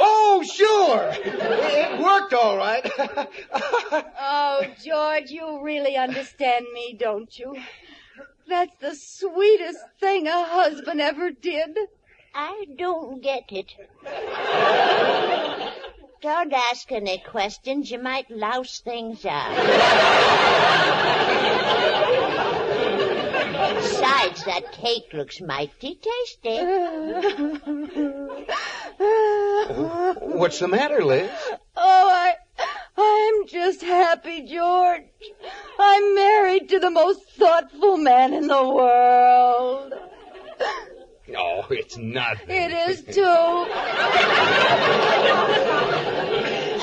Oh, 0.00 0.42
sure. 0.42 1.10
It 1.24 2.00
worked 2.00 2.32
all 2.34 2.56
right. 2.56 2.90
Oh, 4.20 4.64
George, 4.84 5.30
you 5.30 5.62
really 5.62 5.96
understand 5.96 6.66
me, 6.72 6.96
don't 6.98 7.36
you? 7.38 7.56
That's 8.48 8.76
the 8.80 8.94
sweetest 8.94 9.78
thing 10.00 10.26
a 10.26 10.44
husband 10.44 11.00
ever 11.00 11.30
did. 11.30 11.76
I 12.34 12.66
don't 12.76 13.22
get 13.22 13.50
it. 13.52 13.74
Don't 16.20 16.52
ask 16.52 16.90
any 16.92 17.18
questions. 17.18 17.90
You 17.90 17.98
might 18.00 18.30
louse 18.30 18.80
things 18.80 19.24
up. 19.24 19.56
Besides, 23.76 24.44
that 24.44 24.72
cake 24.72 25.12
looks 25.12 25.40
mighty 25.40 25.98
tasty. 26.00 26.58
What's 30.20 30.60
the 30.60 30.68
matter, 30.68 31.04
Liz? 31.04 31.30
Oh, 31.76 32.10
I, 32.10 32.34
I'm 32.96 33.46
just 33.46 33.82
happy, 33.82 34.40
George. 34.42 35.02
I'm 35.78 36.14
married 36.14 36.70
to 36.70 36.78
the 36.78 36.90
most 36.90 37.20
thoughtful 37.32 37.98
man 37.98 38.32
in 38.32 38.46
the 38.46 38.66
world. 38.66 39.92
Oh, 41.36 41.66
it's 41.68 41.98
nothing. 41.98 42.48
It 42.48 42.72
is 42.88 43.02
too. 43.14 43.22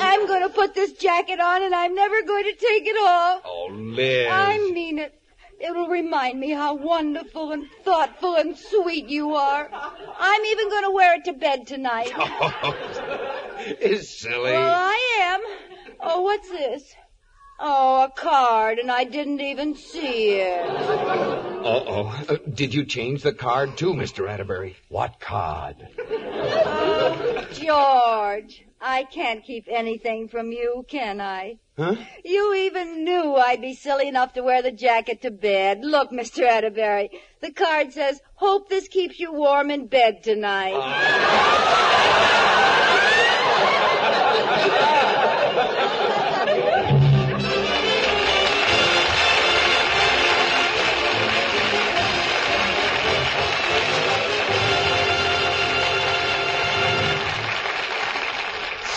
I'm 0.00 0.28
going 0.28 0.42
to 0.42 0.50
put 0.50 0.74
this 0.74 0.92
jacket 0.92 1.40
on 1.40 1.64
and 1.64 1.74
I'm 1.74 1.94
never 1.96 2.22
going 2.22 2.44
to 2.44 2.52
take 2.52 2.86
it 2.86 2.96
off. 2.96 3.42
Oh, 3.44 3.68
Liz. 3.72 4.28
I 4.30 4.58
mean 4.72 5.00
it. 5.00 5.20
It'll 5.58 5.88
remind 5.88 6.38
me 6.38 6.50
how 6.50 6.74
wonderful 6.74 7.52
and 7.52 7.68
thoughtful 7.82 8.34
and 8.36 8.56
sweet 8.56 9.08
you 9.08 9.34
are. 9.34 9.70
I'm 9.72 10.44
even 10.44 10.68
going 10.68 10.84
to 10.84 10.90
wear 10.90 11.14
it 11.14 11.24
to 11.24 11.32
bed 11.32 11.66
tonight. 11.66 12.12
It's 13.68 14.08
silly. 14.20 14.52
Well, 14.52 14.74
I 14.74 15.18
am. 15.22 15.40
Oh, 15.98 16.20
what's 16.20 16.48
this? 16.48 16.94
Oh, 17.58 18.04
a 18.04 18.10
card, 18.10 18.78
and 18.78 18.92
I 18.92 19.04
didn't 19.04 19.40
even 19.40 19.74
see 19.74 20.34
it. 20.34 20.64
Uh-oh. 20.68 22.24
Uh, 22.28 22.36
did 22.52 22.74
you 22.74 22.84
change 22.84 23.22
the 23.22 23.32
card 23.32 23.76
too, 23.76 23.94
Mr. 23.94 24.28
Atterbury? 24.28 24.76
What 24.88 25.18
card? 25.18 25.88
Oh, 26.10 27.46
George, 27.54 28.64
I 28.80 29.04
can't 29.04 29.42
keep 29.42 29.64
anything 29.68 30.28
from 30.28 30.52
you, 30.52 30.84
can 30.86 31.20
I? 31.20 31.58
Huh? 31.78 31.96
You 32.24 32.54
even 32.54 33.04
knew 33.04 33.34
I'd 33.36 33.60
be 33.60 33.74
silly 33.74 34.08
enough 34.08 34.32
to 34.32 34.42
wear 34.42 34.62
the 34.62 34.72
jacket 34.72 35.20
to 35.22 35.30
bed. 35.30 35.80
Look, 35.82 36.10
Mr. 36.10 36.46
Atterbury, 36.46 37.10
the 37.42 37.52
card 37.52 37.92
says, 37.92 38.18
hope 38.34 38.70
this 38.70 38.88
keeps 38.88 39.20
you 39.20 39.30
warm 39.30 39.70
in 39.70 39.86
bed 39.86 40.22
tonight. 40.22 40.72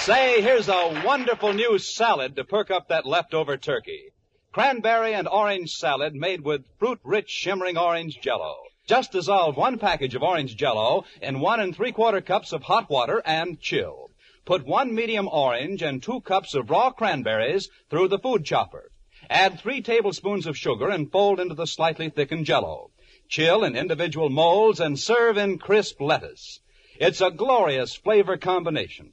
Say, 0.10 0.42
here's 0.42 0.68
a 0.68 1.04
wonderful 1.06 1.54
new 1.54 1.78
salad 1.78 2.36
to 2.36 2.44
perk 2.44 2.72
up 2.72 2.88
that 2.88 3.06
leftover 3.06 3.58
turkey. 3.58 4.06
Cranberry 4.52 5.14
and 5.14 5.28
orange 5.28 5.70
salad 5.76 6.16
made 6.16 6.42
with 6.42 6.66
fruit-rich 6.80 7.30
shimmering 7.30 7.78
orange 7.78 8.20
jello. 8.20 8.56
Just 8.88 9.12
dissolve 9.12 9.56
one 9.56 9.78
package 9.78 10.16
of 10.16 10.24
orange 10.24 10.56
jello 10.56 11.06
in 11.22 11.40
one 11.40 11.60
and 11.60 11.76
three 11.76 11.92
quarter 11.92 12.22
cups 12.22 12.54
of 12.54 12.64
hot 12.64 12.90
water 12.90 13.22
and 13.24 13.62
chill. 13.62 14.10
Put 14.46 14.66
one 14.66 14.96
medium 14.96 15.28
orange 15.28 15.84
and 15.84 16.02
two 16.02 16.22
cups 16.22 16.56
of 16.56 16.72
raw 16.72 16.90
cranberries 16.90 17.70
through 17.92 18.08
the 18.08 18.18
food 18.18 18.44
chopper. 18.44 18.90
Add 19.30 19.60
three 19.60 19.84
tablespoons 19.84 20.48
of 20.48 20.58
sugar 20.58 20.90
and 20.90 21.12
fold 21.12 21.40
into 21.40 21.54
the 21.54 21.68
slightly 21.68 22.10
thickened 22.10 22.48
jello. 22.48 22.90
Chill 23.28 23.64
in 23.64 23.76
individual 23.76 24.32
molds 24.32 24.80
and 24.80 24.98
serve 24.98 25.38
in 25.38 25.60
crisp 25.60 26.02
lettuce. 26.02 26.62
It's 27.00 27.22
a 27.22 27.30
glorious 27.30 27.94
flavor 27.94 28.38
combination. 28.38 29.12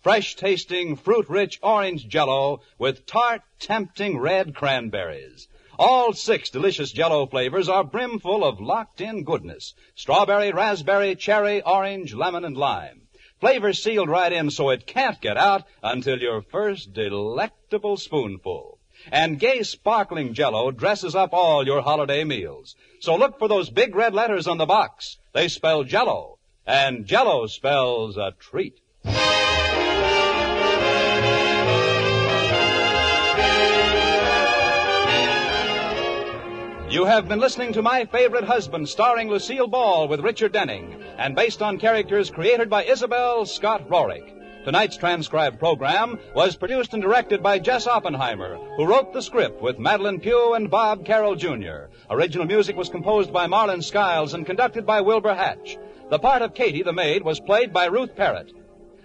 Fresh 0.00 0.36
tasting, 0.36 0.94
fruit 0.94 1.28
rich 1.28 1.58
orange 1.60 2.06
jello 2.06 2.60
with 2.78 3.04
tart, 3.04 3.42
tempting 3.58 4.16
red 4.16 4.54
cranberries. 4.54 5.48
All 5.76 6.12
six 6.12 6.50
delicious 6.50 6.92
jello 6.92 7.26
flavors 7.26 7.68
are 7.68 7.82
brimful 7.82 8.44
of 8.44 8.60
locked 8.60 9.00
in 9.00 9.24
goodness. 9.24 9.74
Strawberry, 9.96 10.52
raspberry, 10.52 11.16
cherry, 11.16 11.62
orange, 11.62 12.14
lemon, 12.14 12.44
and 12.44 12.56
lime. 12.56 13.08
Flavor 13.40 13.72
sealed 13.72 14.08
right 14.08 14.32
in 14.32 14.50
so 14.50 14.70
it 14.70 14.86
can't 14.86 15.20
get 15.20 15.36
out 15.36 15.64
until 15.82 16.20
your 16.20 16.42
first 16.42 16.92
delectable 16.92 17.96
spoonful. 17.96 18.78
And 19.10 19.38
gay 19.38 19.62
sparkling 19.62 20.32
jello 20.34 20.70
dresses 20.70 21.14
up 21.14 21.32
all 21.32 21.66
your 21.66 21.82
holiday 21.82 22.22
meals. 22.22 22.76
So 23.00 23.16
look 23.16 23.38
for 23.38 23.48
those 23.48 23.70
big 23.70 23.94
red 23.94 24.14
letters 24.14 24.46
on 24.46 24.58
the 24.58 24.66
box. 24.66 25.18
They 25.32 25.48
spell 25.48 25.82
jello. 25.84 26.38
And 26.66 27.06
jello 27.06 27.46
spells 27.46 28.16
a 28.16 28.32
treat. 28.38 28.80
You 36.90 37.04
have 37.04 37.28
been 37.28 37.38
listening 37.38 37.74
to 37.74 37.82
My 37.82 38.06
Favorite 38.06 38.44
Husband, 38.44 38.88
starring 38.88 39.28
Lucille 39.28 39.66
Ball 39.66 40.08
with 40.08 40.20
Richard 40.20 40.52
Denning, 40.52 40.96
and 41.18 41.36
based 41.36 41.60
on 41.60 41.78
characters 41.78 42.30
created 42.30 42.70
by 42.70 42.84
Isabel 42.84 43.44
Scott 43.44 43.86
Rorick. 43.90 44.64
Tonight's 44.64 44.96
transcribed 44.96 45.58
program 45.58 46.18
was 46.34 46.56
produced 46.56 46.94
and 46.94 47.02
directed 47.02 47.42
by 47.42 47.58
Jess 47.58 47.86
Oppenheimer, 47.86 48.56
who 48.78 48.86
wrote 48.86 49.12
the 49.12 49.20
script 49.20 49.60
with 49.60 49.76
Madelyn 49.76 50.22
Pugh 50.22 50.54
and 50.54 50.70
Bob 50.70 51.04
Carroll 51.04 51.36
Jr. 51.36 51.90
Original 52.08 52.46
music 52.46 52.74
was 52.74 52.88
composed 52.88 53.34
by 53.34 53.46
Marlin 53.46 53.82
Skiles 53.82 54.32
and 54.32 54.46
conducted 54.46 54.86
by 54.86 55.02
Wilbur 55.02 55.34
Hatch. 55.34 55.76
The 56.08 56.18
part 56.18 56.40
of 56.40 56.54
Katie, 56.54 56.82
the 56.82 56.94
maid, 56.94 57.22
was 57.22 57.38
played 57.38 57.70
by 57.70 57.84
Ruth 57.84 58.16
Perrott. 58.16 58.50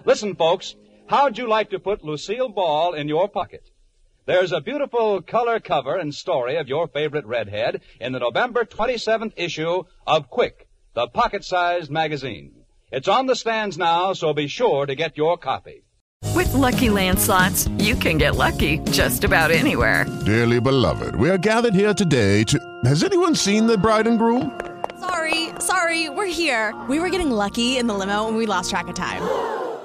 Listen, 0.06 0.36
folks, 0.36 0.78
how'd 1.08 1.38
you 1.38 1.50
like 1.50 1.72
to 1.72 1.80
put 1.80 2.02
Lucille 2.02 2.48
Ball 2.48 2.94
in 2.94 3.10
your 3.10 3.28
pocket? 3.28 3.70
There's 4.26 4.54
a 4.54 4.62
beautiful 4.62 5.22
color 5.22 5.60
cover 5.60 5.98
and 5.98 6.16
story 6.16 6.56
of 6.56 6.70
your 6.70 6.88
favorite 6.88 7.26
redhead 7.26 7.82
in 8.00 8.14
the 8.14 8.20
November 8.20 8.64
27th 8.64 9.34
issue 9.36 9.84
of 10.08 10.30
Quick, 10.30 10.70
the 10.94 11.08
pocket-sized 11.08 11.92
magazine. 11.92 12.54
It's 12.90 13.10
on 13.10 13.26
the 13.26 13.36
stands 13.36 13.78
now, 13.78 14.14
so 14.14 14.34
be 14.34 14.48
sure 14.48 14.86
to 14.86 14.96
get 14.96 15.18
your 15.18 15.38
copy. 15.38 15.84
With 16.34 16.54
Lucky 16.54 16.90
Land 16.90 17.20
slots, 17.20 17.68
you 17.80 17.96
can 17.96 18.18
get 18.18 18.38
lucky 18.38 18.78
just 18.92 19.26
about 19.26 19.52
anywhere. 19.52 20.06
Dearly 20.26 20.62
beloved, 20.62 21.18
we 21.18 21.30
are 21.30 21.38
gathered 21.38 21.74
here 21.74 21.94
today 21.94 22.46
to. 22.46 22.58
Has 22.86 23.04
anyone 23.04 23.36
seen 23.36 23.68
the 23.68 23.78
bride 23.78 24.08
and 24.08 24.18
groom? 24.18 24.58
Sorry, 25.02 25.50
sorry, 25.60 26.08
we're 26.08 26.28
here. 26.28 26.74
We 26.88 27.02
were 27.02 27.10
getting 27.10 27.30
lucky 27.30 27.78
in 27.78 27.88
the 27.88 27.94
limo 27.94 28.30
and 28.30 28.38
we 28.38 28.46
lost 28.46 28.70
track 28.70 28.88
of 28.88 28.96
time. 28.96 29.22